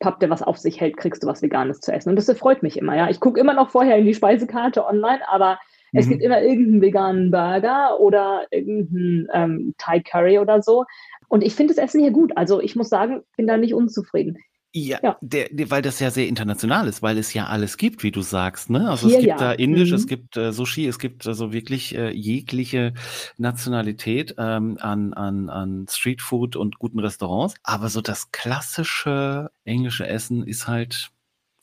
Pub, 0.00 0.20
der 0.20 0.30
was 0.30 0.42
auf 0.42 0.58
sich 0.58 0.80
hält, 0.80 0.96
kriegst 0.96 1.22
du 1.22 1.26
was 1.26 1.42
Veganes 1.42 1.80
zu 1.80 1.92
essen. 1.92 2.10
Und 2.10 2.16
das 2.16 2.30
freut 2.38 2.62
mich 2.62 2.78
immer, 2.78 2.96
ja. 2.96 3.10
Ich 3.10 3.20
gucke 3.20 3.40
immer 3.40 3.54
noch 3.54 3.70
vorher 3.70 3.96
in 3.96 4.06
die 4.06 4.14
Speisekarte 4.14 4.86
online, 4.86 5.20
aber 5.28 5.58
mhm. 5.92 5.98
es 5.98 6.08
gibt 6.08 6.22
immer 6.22 6.40
irgendeinen 6.40 6.80
veganen 6.80 7.30
Burger 7.30 7.98
oder 8.00 8.46
irgendeinen 8.50 9.28
ähm, 9.32 9.74
Thai 9.78 10.00
Curry 10.00 10.38
oder 10.38 10.62
so. 10.62 10.84
Und 11.28 11.42
ich 11.42 11.54
finde 11.54 11.74
das 11.74 11.82
Essen 11.82 12.00
hier 12.00 12.12
gut. 12.12 12.36
Also 12.36 12.60
ich 12.60 12.76
muss 12.76 12.88
sagen, 12.88 13.22
bin 13.36 13.46
da 13.46 13.56
nicht 13.56 13.74
unzufrieden. 13.74 14.38
Ja, 14.72 14.98
ja. 15.02 15.16
Der, 15.22 15.48
der, 15.50 15.70
weil 15.70 15.80
das 15.80 15.98
ja 15.98 16.10
sehr 16.10 16.28
international 16.28 16.88
ist, 16.88 17.02
weil 17.02 17.16
es 17.16 17.32
ja 17.32 17.46
alles 17.46 17.78
gibt, 17.78 18.02
wie 18.02 18.10
du 18.10 18.20
sagst. 18.20 18.68
Ne? 18.68 18.88
Also 18.88 19.08
Hier 19.08 19.16
es 19.16 19.24
gibt 19.24 19.40
ja. 19.40 19.46
da 19.46 19.52
Indisch, 19.52 19.90
mhm. 19.90 19.96
es 19.96 20.06
gibt 20.06 20.36
äh, 20.36 20.52
Sushi, 20.52 20.86
es 20.86 20.98
gibt 20.98 21.26
also 21.26 21.52
wirklich 21.52 21.94
äh, 21.96 22.10
jegliche 22.10 22.92
Nationalität 23.38 24.34
ähm, 24.36 24.76
an, 24.80 25.14
an, 25.14 25.48
an 25.48 25.86
Streetfood 25.88 26.56
und 26.56 26.78
guten 26.78 26.98
Restaurants. 26.98 27.54
Aber 27.62 27.88
so 27.88 28.02
das 28.02 28.30
klassische 28.30 29.50
englische 29.64 30.06
Essen 30.06 30.46
ist 30.46 30.68
halt 30.68 31.10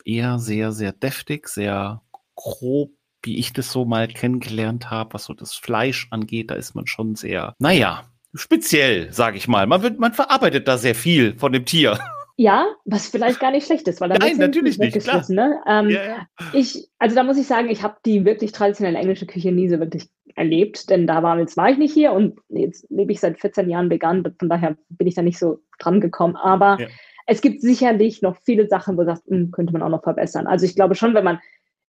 eher 0.04 0.40
sehr, 0.40 0.72
sehr 0.72 0.92
deftig, 0.92 1.48
sehr 1.48 2.02
grob 2.36 2.92
wie 3.26 3.38
ich 3.38 3.54
das 3.54 3.72
so 3.72 3.86
mal 3.86 4.08
kennengelernt 4.08 4.92
habe, 4.92 5.16
was 5.16 5.26
so 5.26 5.34
das 5.34 5.56
Fleisch 5.56 6.08
angeht, 6.12 6.52
da 6.52 6.56
ist 6.56 6.76
man 6.76 6.86
schon 6.86 7.16
sehr, 7.16 7.56
naja, 7.58 8.04
speziell, 8.36 9.12
sage 9.12 9.38
ich 9.38 9.48
mal. 9.48 9.66
Man, 9.68 9.82
wird, 9.82 10.00
man 10.00 10.14
verarbeitet 10.14 10.68
da 10.68 10.78
sehr 10.78 10.96
viel 10.96 11.38
von 11.38 11.52
dem 11.52 11.66
Tier. 11.66 12.00
Ja, 12.38 12.68
was 12.84 13.08
vielleicht 13.08 13.40
gar 13.40 13.52
nicht 13.52 13.66
schlecht 13.66 13.88
ist, 13.88 14.02
weil 14.02 14.10
da 14.10 14.18
Nein, 14.18 14.38
natürlich 14.38 14.78
nicht. 14.78 15.00
Klar. 15.00 15.24
Ne? 15.30 15.58
Ähm, 15.66 15.90
ja, 15.90 16.04
ja. 16.04 16.28
Ich, 16.52 16.90
also 17.00 17.16
da 17.16 17.24
muss 17.24 17.38
ich 17.38 17.48
sagen, 17.48 17.70
ich 17.70 17.82
habe 17.82 17.96
die 18.06 18.26
wirklich 18.26 18.52
traditionelle 18.52 18.98
englische 18.98 19.26
Küche 19.26 19.54
nie 19.54 19.70
so 19.70 19.80
wirklich 19.80 20.10
erlebt, 20.36 20.90
denn 20.90 21.08
da 21.08 21.24
war, 21.24 21.40
jetzt 21.40 21.56
war 21.56 21.70
ich 21.70 21.78
nicht 21.78 21.94
hier 21.94 22.12
und 22.12 22.40
jetzt 22.50 22.86
lebe 22.90 23.14
ich 23.14 23.22
seit 23.22 23.40
14 23.40 23.70
Jahren 23.70 23.90
vegan, 23.90 24.24
von 24.38 24.50
daher 24.50 24.76
bin 24.90 25.08
ich 25.08 25.16
da 25.16 25.22
nicht 25.22 25.40
so 25.40 25.60
dran 25.80 26.02
gekommen. 26.02 26.36
Aber 26.36 26.78
ja. 26.80 26.88
es 27.26 27.42
gibt 27.42 27.62
sicherlich 27.62 28.22
noch 28.22 28.36
viele 28.44 28.68
Sachen, 28.68 28.98
wo 28.98 29.02
du 29.02 29.08
sagst, 29.08 29.28
hm, 29.28 29.52
könnte 29.52 29.72
man 29.72 29.82
auch 29.82 29.90
noch 29.90 30.04
verbessern. 30.04 30.46
Also 30.46 30.66
ich 30.66 30.76
glaube 30.76 30.96
schon, 30.96 31.14
wenn 31.14 31.24
man 31.24 31.40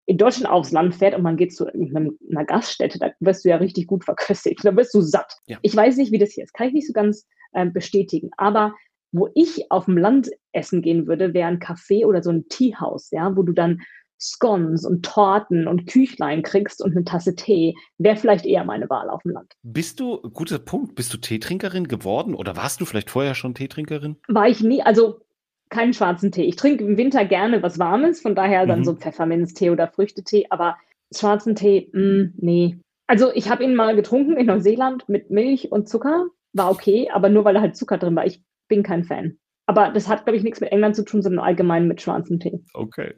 in 0.06 0.18
Deutschland 0.18 0.48
aufs 0.48 0.70
Land 0.70 0.94
fährt 0.94 1.16
und 1.16 1.22
man 1.22 1.36
geht 1.36 1.56
zu 1.56 1.66
einer 1.66 2.44
Gaststätte, 2.44 3.00
da 3.00 3.10
wirst 3.18 3.44
du 3.44 3.48
ja 3.48 3.56
richtig 3.56 3.88
gut 3.88 4.04
verköstigt, 4.04 4.64
da 4.64 4.76
wirst 4.76 4.94
du 4.94 5.00
satt. 5.00 5.36
Ich 5.62 5.74
weiß 5.74 5.96
nicht, 5.96 6.12
wie 6.12 6.18
das 6.18 6.30
hier 6.30 6.44
ist, 6.44 6.54
kann 6.54 6.68
ich 6.68 6.74
nicht 6.74 6.86
so 6.86 6.92
ganz 6.92 7.26
äh, 7.52 7.66
bestätigen, 7.66 8.30
aber 8.36 8.74
wo 9.16 9.28
ich 9.34 9.70
auf 9.70 9.86
dem 9.86 9.96
Land 9.96 10.30
essen 10.52 10.82
gehen 10.82 11.06
würde, 11.06 11.34
wäre 11.34 11.48
ein 11.48 11.60
Café 11.60 12.06
oder 12.06 12.22
so 12.22 12.30
ein 12.30 12.48
Teehaus, 12.48 13.10
ja, 13.10 13.36
wo 13.36 13.42
du 13.42 13.52
dann 13.52 13.80
Scones 14.20 14.86
und 14.86 15.04
Torten 15.04 15.66
und 15.66 15.86
Küchlein 15.86 16.42
kriegst 16.42 16.82
und 16.82 16.92
eine 16.92 17.04
Tasse 17.04 17.34
Tee, 17.34 17.74
wäre 17.98 18.16
vielleicht 18.16 18.46
eher 18.46 18.64
meine 18.64 18.88
Wahl 18.88 19.10
auf 19.10 19.22
dem 19.22 19.32
Land. 19.32 19.52
Bist 19.62 20.00
du, 20.00 20.20
guter 20.32 20.58
Punkt, 20.58 20.94
bist 20.94 21.12
du 21.12 21.18
Teetrinkerin 21.18 21.88
geworden 21.88 22.34
oder 22.34 22.56
warst 22.56 22.80
du 22.80 22.86
vielleicht 22.86 23.10
vorher 23.10 23.34
schon 23.34 23.54
Teetrinkerin? 23.54 24.16
War 24.28 24.48
ich 24.48 24.62
nie, 24.62 24.82
also 24.82 25.20
keinen 25.68 25.92
schwarzen 25.92 26.32
Tee. 26.32 26.44
Ich 26.44 26.56
trinke 26.56 26.84
im 26.84 26.96
Winter 26.96 27.24
gerne 27.24 27.62
was 27.62 27.78
Warmes, 27.78 28.20
von 28.20 28.34
daher 28.34 28.66
dann 28.66 28.80
mhm. 28.80 28.84
so 28.84 28.94
Pfefferminztee 28.94 29.70
oder 29.70 29.88
Früchtetee, 29.88 30.46
aber 30.50 30.76
schwarzen 31.14 31.54
Tee, 31.54 31.90
mh, 31.92 32.02
mm, 32.02 32.34
nee. 32.36 32.78
Also 33.08 33.32
ich 33.34 33.48
habe 33.50 33.64
ihn 33.64 33.74
mal 33.74 33.94
getrunken 33.94 34.36
in 34.36 34.46
Neuseeland 34.46 35.08
mit 35.08 35.30
Milch 35.30 35.70
und 35.70 35.88
Zucker, 35.88 36.26
war 36.52 36.70
okay, 36.70 37.10
aber 37.12 37.28
nur 37.28 37.44
weil 37.44 37.54
da 37.54 37.60
halt 37.60 37.76
Zucker 37.76 37.98
drin 37.98 38.16
war. 38.16 38.26
Ich 38.26 38.42
bin 38.68 38.82
kein 38.82 39.04
Fan. 39.04 39.38
Aber 39.66 39.90
das 39.90 40.08
hat, 40.08 40.24
glaube 40.24 40.36
ich, 40.36 40.44
nichts 40.44 40.60
mit 40.60 40.70
England 40.70 40.94
zu 40.96 41.04
tun, 41.04 41.22
sondern 41.22 41.44
allgemein 41.44 41.88
mit 41.88 42.00
schwarzem 42.00 42.38
Tee. 42.38 42.60
Okay. 42.72 43.14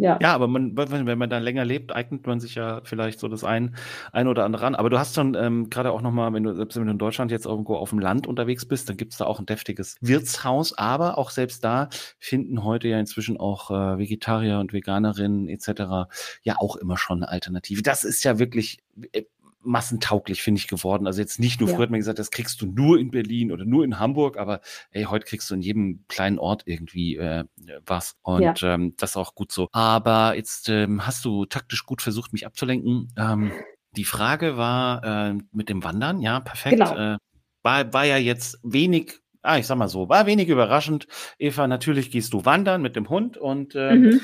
Ja. 0.00 0.16
ja, 0.22 0.32
aber 0.32 0.46
man, 0.46 0.76
wenn 0.76 1.18
man 1.18 1.28
da 1.28 1.38
länger 1.38 1.64
lebt, 1.64 1.92
eignet 1.92 2.24
man 2.24 2.38
sich 2.38 2.54
ja 2.54 2.80
vielleicht 2.84 3.18
so 3.18 3.26
das 3.26 3.42
ein, 3.42 3.74
ein 4.12 4.28
oder 4.28 4.44
andere 4.44 4.64
an. 4.64 4.76
Aber 4.76 4.90
du 4.90 4.98
hast 4.98 5.16
schon 5.16 5.34
ähm, 5.34 5.70
gerade 5.70 5.90
auch 5.90 6.02
nochmal, 6.02 6.32
wenn 6.32 6.44
du, 6.44 6.54
selbst 6.54 6.76
wenn 6.76 6.86
du 6.86 6.92
in 6.92 6.98
Deutschland 6.98 7.32
jetzt 7.32 7.46
irgendwo 7.46 7.74
auf 7.74 7.90
dem 7.90 7.98
Land 7.98 8.28
unterwegs 8.28 8.64
bist, 8.64 8.88
dann 8.88 8.96
gibt's 8.96 9.16
da 9.16 9.26
auch 9.26 9.40
ein 9.40 9.46
deftiges 9.46 9.96
Wirtshaus. 10.00 10.78
Aber 10.78 11.18
auch 11.18 11.30
selbst 11.30 11.64
da 11.64 11.88
finden 12.20 12.62
heute 12.62 12.86
ja 12.86 13.00
inzwischen 13.00 13.38
auch 13.38 13.72
äh, 13.72 13.98
Vegetarier 13.98 14.60
und 14.60 14.72
Veganerinnen 14.72 15.48
etc. 15.48 16.08
ja 16.42 16.54
auch 16.58 16.76
immer 16.76 16.96
schon 16.96 17.24
eine 17.24 17.32
Alternative. 17.32 17.82
Das 17.82 18.04
ist 18.04 18.22
ja 18.22 18.38
wirklich 18.38 18.78
äh, 19.10 19.24
massentauglich, 19.68 20.42
finde 20.42 20.58
ich, 20.60 20.66
geworden. 20.66 21.06
Also 21.06 21.20
jetzt 21.20 21.38
nicht 21.38 21.60
nur, 21.60 21.68
ja. 21.68 21.74
früher 21.74 21.84
hat 21.84 21.90
man 21.90 22.00
gesagt, 22.00 22.18
das 22.18 22.30
kriegst 22.30 22.60
du 22.60 22.66
nur 22.66 22.98
in 22.98 23.10
Berlin 23.10 23.52
oder 23.52 23.64
nur 23.64 23.84
in 23.84 23.98
Hamburg, 23.98 24.36
aber 24.36 24.60
hey, 24.90 25.04
heute 25.04 25.26
kriegst 25.26 25.50
du 25.50 25.54
in 25.54 25.60
jedem 25.60 26.04
kleinen 26.08 26.38
Ort 26.38 26.62
irgendwie 26.64 27.16
äh, 27.16 27.44
was. 27.86 28.16
Und 28.22 28.42
ja. 28.42 28.74
ähm, 28.74 28.94
das 28.96 29.10
ist 29.10 29.16
auch 29.16 29.34
gut 29.34 29.52
so. 29.52 29.68
Aber 29.72 30.34
jetzt 30.34 30.68
ähm, 30.68 31.06
hast 31.06 31.24
du 31.24 31.44
taktisch 31.44 31.84
gut 31.84 32.02
versucht, 32.02 32.32
mich 32.32 32.46
abzulenken. 32.46 33.12
Ähm, 33.16 33.52
die 33.92 34.04
Frage 34.04 34.56
war 34.56 35.04
äh, 35.04 35.34
mit 35.52 35.68
dem 35.68 35.84
Wandern, 35.84 36.20
ja, 36.20 36.40
perfekt. 36.40 36.78
Genau. 36.78 37.14
Äh, 37.14 37.18
war, 37.62 37.92
war 37.92 38.04
ja 38.04 38.16
jetzt 38.16 38.58
wenig 38.62 39.20
ah, 39.42 39.58
ich 39.58 39.66
sag 39.66 39.78
mal 39.78 39.88
so, 39.88 40.08
war 40.08 40.26
wenig 40.26 40.48
überraschend. 40.48 41.06
Eva, 41.38 41.66
natürlich 41.66 42.10
gehst 42.10 42.32
du 42.32 42.44
wandern 42.44 42.82
mit 42.82 42.96
dem 42.96 43.08
Hund 43.08 43.36
und 43.36 43.74
äh, 43.74 43.94
mhm. 43.94 44.20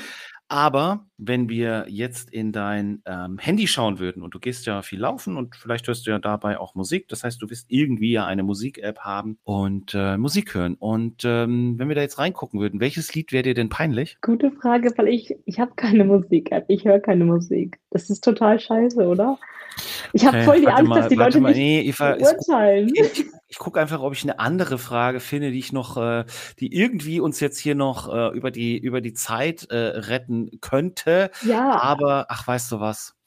Aber 0.47 1.07
wenn 1.17 1.49
wir 1.49 1.85
jetzt 1.87 2.31
in 2.31 2.51
dein 2.51 3.01
ähm, 3.05 3.39
Handy 3.39 3.67
schauen 3.67 3.97
würden 3.97 4.21
und 4.21 4.35
du 4.35 4.39
gehst 4.39 4.67
ja 4.67 4.83
viel 4.83 4.99
laufen 4.99 5.37
und 5.37 5.55
vielleicht 5.55 5.87
hörst 5.87 6.05
du 6.05 6.11
ja 6.11 6.19
dabei 6.19 6.59
auch 6.59 6.75
Musik, 6.75 7.07
das 7.07 7.23
heißt, 7.23 7.41
du 7.41 7.49
wirst 7.49 7.65
irgendwie 7.69 8.11
ja 8.11 8.25
eine 8.25 8.43
Musik-App 8.43 8.99
haben 8.99 9.39
und 9.43 9.93
äh, 9.95 10.17
Musik 10.17 10.53
hören. 10.53 10.75
Und 10.75 11.23
ähm, 11.25 11.79
wenn 11.79 11.87
wir 11.87 11.95
da 11.95 12.01
jetzt 12.01 12.19
reingucken 12.19 12.59
würden, 12.59 12.79
welches 12.79 13.15
Lied 13.15 13.31
wäre 13.31 13.43
dir 13.43 13.53
denn 13.55 13.69
peinlich? 13.69 14.17
Gute 14.21 14.51
Frage, 14.51 14.93
weil 14.97 15.07
ich, 15.07 15.35
ich 15.45 15.59
habe 15.59 15.71
keine 15.75 16.03
Musik-App, 16.05 16.65
ich 16.67 16.85
höre 16.85 16.99
keine 16.99 17.25
Musik. 17.25 17.79
Das 17.89 18.09
ist 18.11 18.23
total 18.23 18.59
scheiße, 18.59 19.07
oder? 19.07 19.39
Ich 20.15 20.25
habe 20.25 20.37
okay, 20.37 20.45
voll 20.45 20.61
die 20.61 20.67
Angst, 20.69 20.87
mal, 20.87 20.99
dass 21.01 21.09
die 21.09 21.15
Leute 21.15 21.41
mal, 21.41 21.49
nicht 21.49 21.57
nee, 21.57 21.81
Eva, 21.81 22.15
urteilen. 22.15 22.87
Ist, 22.95 23.19
ich, 23.19 23.25
ich 23.49 23.57
gucke 23.57 23.81
einfach, 23.81 23.99
ob 23.99 24.13
ich 24.13 24.23
eine 24.23 24.39
andere 24.39 24.77
Frage 24.77 25.19
finde, 25.19 25.51
die 25.51 25.59
ich 25.59 25.73
noch, 25.73 25.97
äh, 25.97 26.23
die 26.57 26.73
irgendwie 26.73 27.19
uns 27.19 27.41
jetzt 27.41 27.59
hier 27.59 27.75
noch 27.75 28.07
äh, 28.07 28.29
über 28.29 28.49
die 28.49 28.77
über 28.77 29.01
die 29.01 29.13
Zeit 29.13 29.69
äh, 29.69 29.75
retten 29.75 30.61
könnte. 30.61 31.31
Ja. 31.45 31.81
Aber 31.81 32.27
ach, 32.29 32.47
weißt 32.47 32.71
du 32.71 32.79
was? 32.79 33.17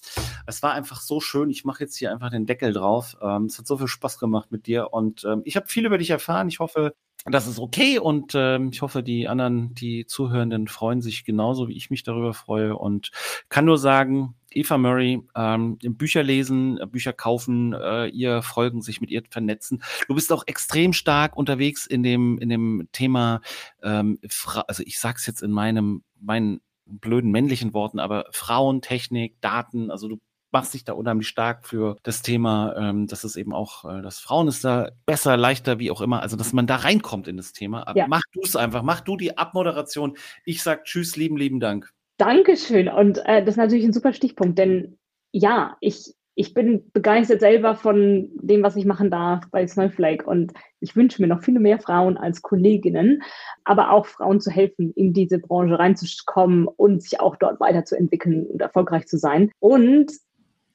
Es 0.46 0.62
war 0.62 0.72
einfach 0.72 1.02
so 1.02 1.20
schön. 1.20 1.50
Ich 1.50 1.66
mache 1.66 1.84
jetzt 1.84 1.98
hier 1.98 2.10
einfach 2.10 2.30
den 2.30 2.46
Deckel 2.46 2.72
drauf. 2.72 3.18
Ähm, 3.20 3.44
es 3.44 3.58
hat 3.58 3.66
so 3.66 3.76
viel 3.76 3.86
Spaß 3.86 4.18
gemacht 4.18 4.50
mit 4.50 4.66
dir 4.66 4.90
und 4.90 5.24
ähm, 5.24 5.42
ich 5.44 5.56
habe 5.56 5.66
viel 5.66 5.84
über 5.84 5.98
dich 5.98 6.08
erfahren. 6.08 6.48
Ich 6.48 6.58
hoffe, 6.58 6.94
das 7.30 7.46
ist 7.46 7.58
okay. 7.58 7.98
Und 7.98 8.32
ähm, 8.34 8.70
ich 8.72 8.82
hoffe, 8.82 9.02
die 9.02 9.28
anderen, 9.28 9.74
die 9.74 10.06
Zuhörenden, 10.06 10.68
freuen 10.68 11.00
sich 11.00 11.24
genauso, 11.24 11.68
wie 11.68 11.76
ich 11.76 11.90
mich 11.90 12.02
darüber 12.02 12.34
freue. 12.34 12.76
Und 12.76 13.10
kann 13.48 13.64
nur 13.64 13.78
sagen, 13.78 14.34
Eva 14.50 14.78
Murray, 14.78 15.22
ähm, 15.34 15.78
Bücher 15.78 16.22
lesen, 16.22 16.80
Bücher 16.90 17.12
kaufen, 17.12 17.74
äh, 17.74 18.06
ihr 18.08 18.42
folgen, 18.42 18.82
sich 18.82 19.00
mit 19.00 19.10
ihr 19.10 19.22
vernetzen. 19.28 19.82
Du 20.08 20.14
bist 20.14 20.32
auch 20.32 20.44
extrem 20.46 20.92
stark 20.92 21.36
unterwegs 21.36 21.86
in 21.86 22.02
dem 22.02 22.38
in 22.38 22.48
dem 22.48 22.88
Thema, 22.92 23.40
ähm, 23.82 24.18
also 24.66 24.82
ich 24.86 24.98
sag's 24.98 25.26
jetzt 25.26 25.42
in 25.42 25.50
meinem 25.50 26.02
meinen 26.20 26.60
blöden 26.86 27.30
männlichen 27.30 27.74
Worten, 27.74 27.98
aber 27.98 28.26
Frauentechnik, 28.32 29.40
Daten, 29.42 29.90
also 29.90 30.08
du 30.08 30.18
machst 30.50 30.74
dich 30.74 30.84
da 30.84 30.92
unheimlich 30.92 31.28
stark 31.28 31.66
für 31.66 31.96
das 32.02 32.22
Thema, 32.22 32.74
ähm, 32.76 33.06
dass 33.06 33.24
es 33.24 33.36
eben 33.36 33.52
auch, 33.52 33.84
äh, 33.84 34.02
dass 34.02 34.18
Frauen 34.18 34.48
ist 34.48 34.64
da 34.64 34.90
besser, 35.06 35.36
leichter, 35.36 35.78
wie 35.78 35.90
auch 35.90 36.00
immer, 36.00 36.22
also 36.22 36.36
dass 36.36 36.52
man 36.52 36.66
da 36.66 36.76
reinkommt 36.76 37.28
in 37.28 37.36
das 37.36 37.52
Thema. 37.52 37.92
Ja. 37.94 38.06
Mach 38.08 38.22
du 38.32 38.40
es 38.42 38.56
einfach, 38.56 38.82
mach 38.82 39.00
du 39.00 39.16
die 39.16 39.36
Abmoderation. 39.36 40.16
Ich 40.44 40.62
sag 40.62 40.84
Tschüss, 40.84 41.16
lieben, 41.16 41.36
lieben 41.36 41.60
Dank. 41.60 41.92
Dankeschön. 42.18 42.88
Und 42.88 43.18
äh, 43.26 43.40
das 43.40 43.50
ist 43.50 43.58
natürlich 43.58 43.84
ein 43.84 43.92
super 43.92 44.12
Stichpunkt, 44.12 44.58
denn 44.58 44.98
ja, 45.32 45.76
ich, 45.80 46.14
ich 46.34 46.54
bin 46.54 46.90
begeistert 46.92 47.40
selber 47.40 47.74
von 47.74 48.30
dem, 48.34 48.62
was 48.62 48.76
ich 48.76 48.84
machen 48.84 49.10
darf 49.10 49.44
bei 49.50 49.66
Snowflake. 49.66 50.24
Und 50.24 50.52
ich 50.80 50.96
wünsche 50.96 51.20
mir 51.22 51.28
noch 51.28 51.42
viele 51.42 51.60
mehr 51.60 51.78
Frauen 51.78 52.16
als 52.16 52.42
Kolleginnen, 52.42 53.22
aber 53.64 53.90
auch 53.90 54.06
Frauen 54.06 54.40
zu 54.40 54.50
helfen, 54.50 54.92
in 54.94 55.12
diese 55.12 55.38
Branche 55.38 55.78
reinzukommen 55.78 56.66
und 56.66 57.02
sich 57.02 57.20
auch 57.20 57.36
dort 57.36 57.60
weiterzuentwickeln 57.60 58.46
und 58.46 58.62
erfolgreich 58.62 59.06
zu 59.06 59.18
sein. 59.18 59.50
Und 59.60 60.12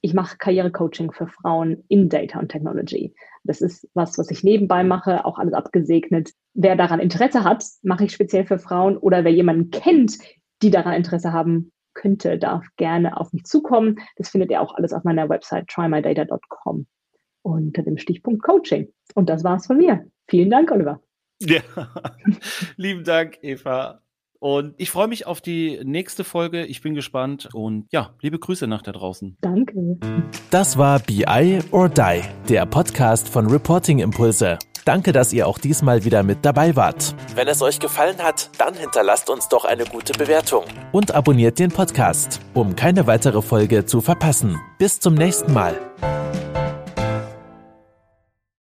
ich 0.03 0.13
mache 0.13 0.37
Karrierecoaching 0.37 1.13
für 1.13 1.27
Frauen 1.27 1.85
in 1.87 2.09
Data 2.09 2.37
und 2.37 2.49
Technology. 2.49 3.15
Das 3.45 3.61
ist 3.61 3.87
was, 3.93 4.17
was 4.17 4.29
ich 4.31 4.43
nebenbei 4.43 4.83
mache, 4.83 5.23
auch 5.23 5.39
alles 5.39 5.53
abgesegnet. 5.53 6.31
Wer 6.53 6.75
daran 6.75 6.99
Interesse 6.99 7.45
hat, 7.45 7.63
mache 7.83 8.03
ich 8.03 8.11
speziell 8.11 8.45
für 8.45 8.59
Frauen 8.59 8.97
oder 8.97 9.23
wer 9.23 9.31
jemanden 9.31 9.71
kennt, 9.71 10.17
die 10.61 10.71
daran 10.71 10.93
Interesse 10.93 11.31
haben 11.31 11.71
könnte, 11.93 12.37
darf 12.37 12.65
gerne 12.75 13.17
auf 13.17 13.31
mich 13.31 13.45
zukommen. 13.45 13.97
Das 14.17 14.27
findet 14.27 14.51
ihr 14.51 14.61
auch 14.61 14.75
alles 14.75 14.91
auf 14.91 15.05
meiner 15.05 15.29
Website 15.29 15.69
trymydata.com 15.69 16.85
unter 17.41 17.81
dem 17.81 17.97
Stichpunkt 17.97 18.43
Coaching. 18.43 18.91
Und 19.15 19.29
das 19.29 19.45
war's 19.45 19.67
von 19.67 19.77
mir. 19.77 20.05
Vielen 20.27 20.49
Dank, 20.49 20.69
Oliver. 20.71 21.01
Ja, 21.39 21.61
lieben 22.75 23.05
Dank, 23.05 23.37
Eva. 23.41 24.02
Und 24.43 24.73
ich 24.75 24.91
freue 24.91 25.07
mich 25.07 25.25
auf 25.25 25.39
die 25.39 25.79
nächste 25.85 26.25
Folge. 26.25 26.65
Ich 26.65 26.81
bin 26.81 26.95
gespannt. 26.95 27.47
Und 27.53 27.85
ja, 27.91 28.09
liebe 28.19 28.37
Grüße 28.37 28.67
nach 28.67 28.81
da 28.81 28.91
draußen. 28.91 29.37
Danke. 29.39 29.97
Das 30.49 30.77
war 30.77 30.99
BI 30.99 31.59
or 31.71 31.87
Die, 31.87 32.23
der 32.49 32.65
Podcast 32.65 33.29
von 33.29 33.49
Reporting 33.49 33.99
Impulse. 33.99 34.59
Danke, 34.83 35.13
dass 35.13 35.31
ihr 35.31 35.47
auch 35.47 35.59
diesmal 35.59 36.03
wieder 36.03 36.23
mit 36.23 36.39
dabei 36.41 36.75
wart. 36.75 37.15
Wenn 37.35 37.47
es 37.47 37.61
euch 37.61 37.79
gefallen 37.79 38.17
hat, 38.17 38.49
dann 38.57 38.73
hinterlasst 38.73 39.29
uns 39.29 39.47
doch 39.47 39.63
eine 39.63 39.85
gute 39.85 40.11
Bewertung. 40.11 40.65
Und 40.91 41.15
abonniert 41.15 41.57
den 41.57 41.71
Podcast, 41.71 42.41
um 42.53 42.75
keine 42.75 43.07
weitere 43.07 43.41
Folge 43.41 43.85
zu 43.85 44.01
verpassen. 44.01 44.59
Bis 44.77 44.99
zum 44.99 45.13
nächsten 45.13 45.53
Mal. 45.53 45.79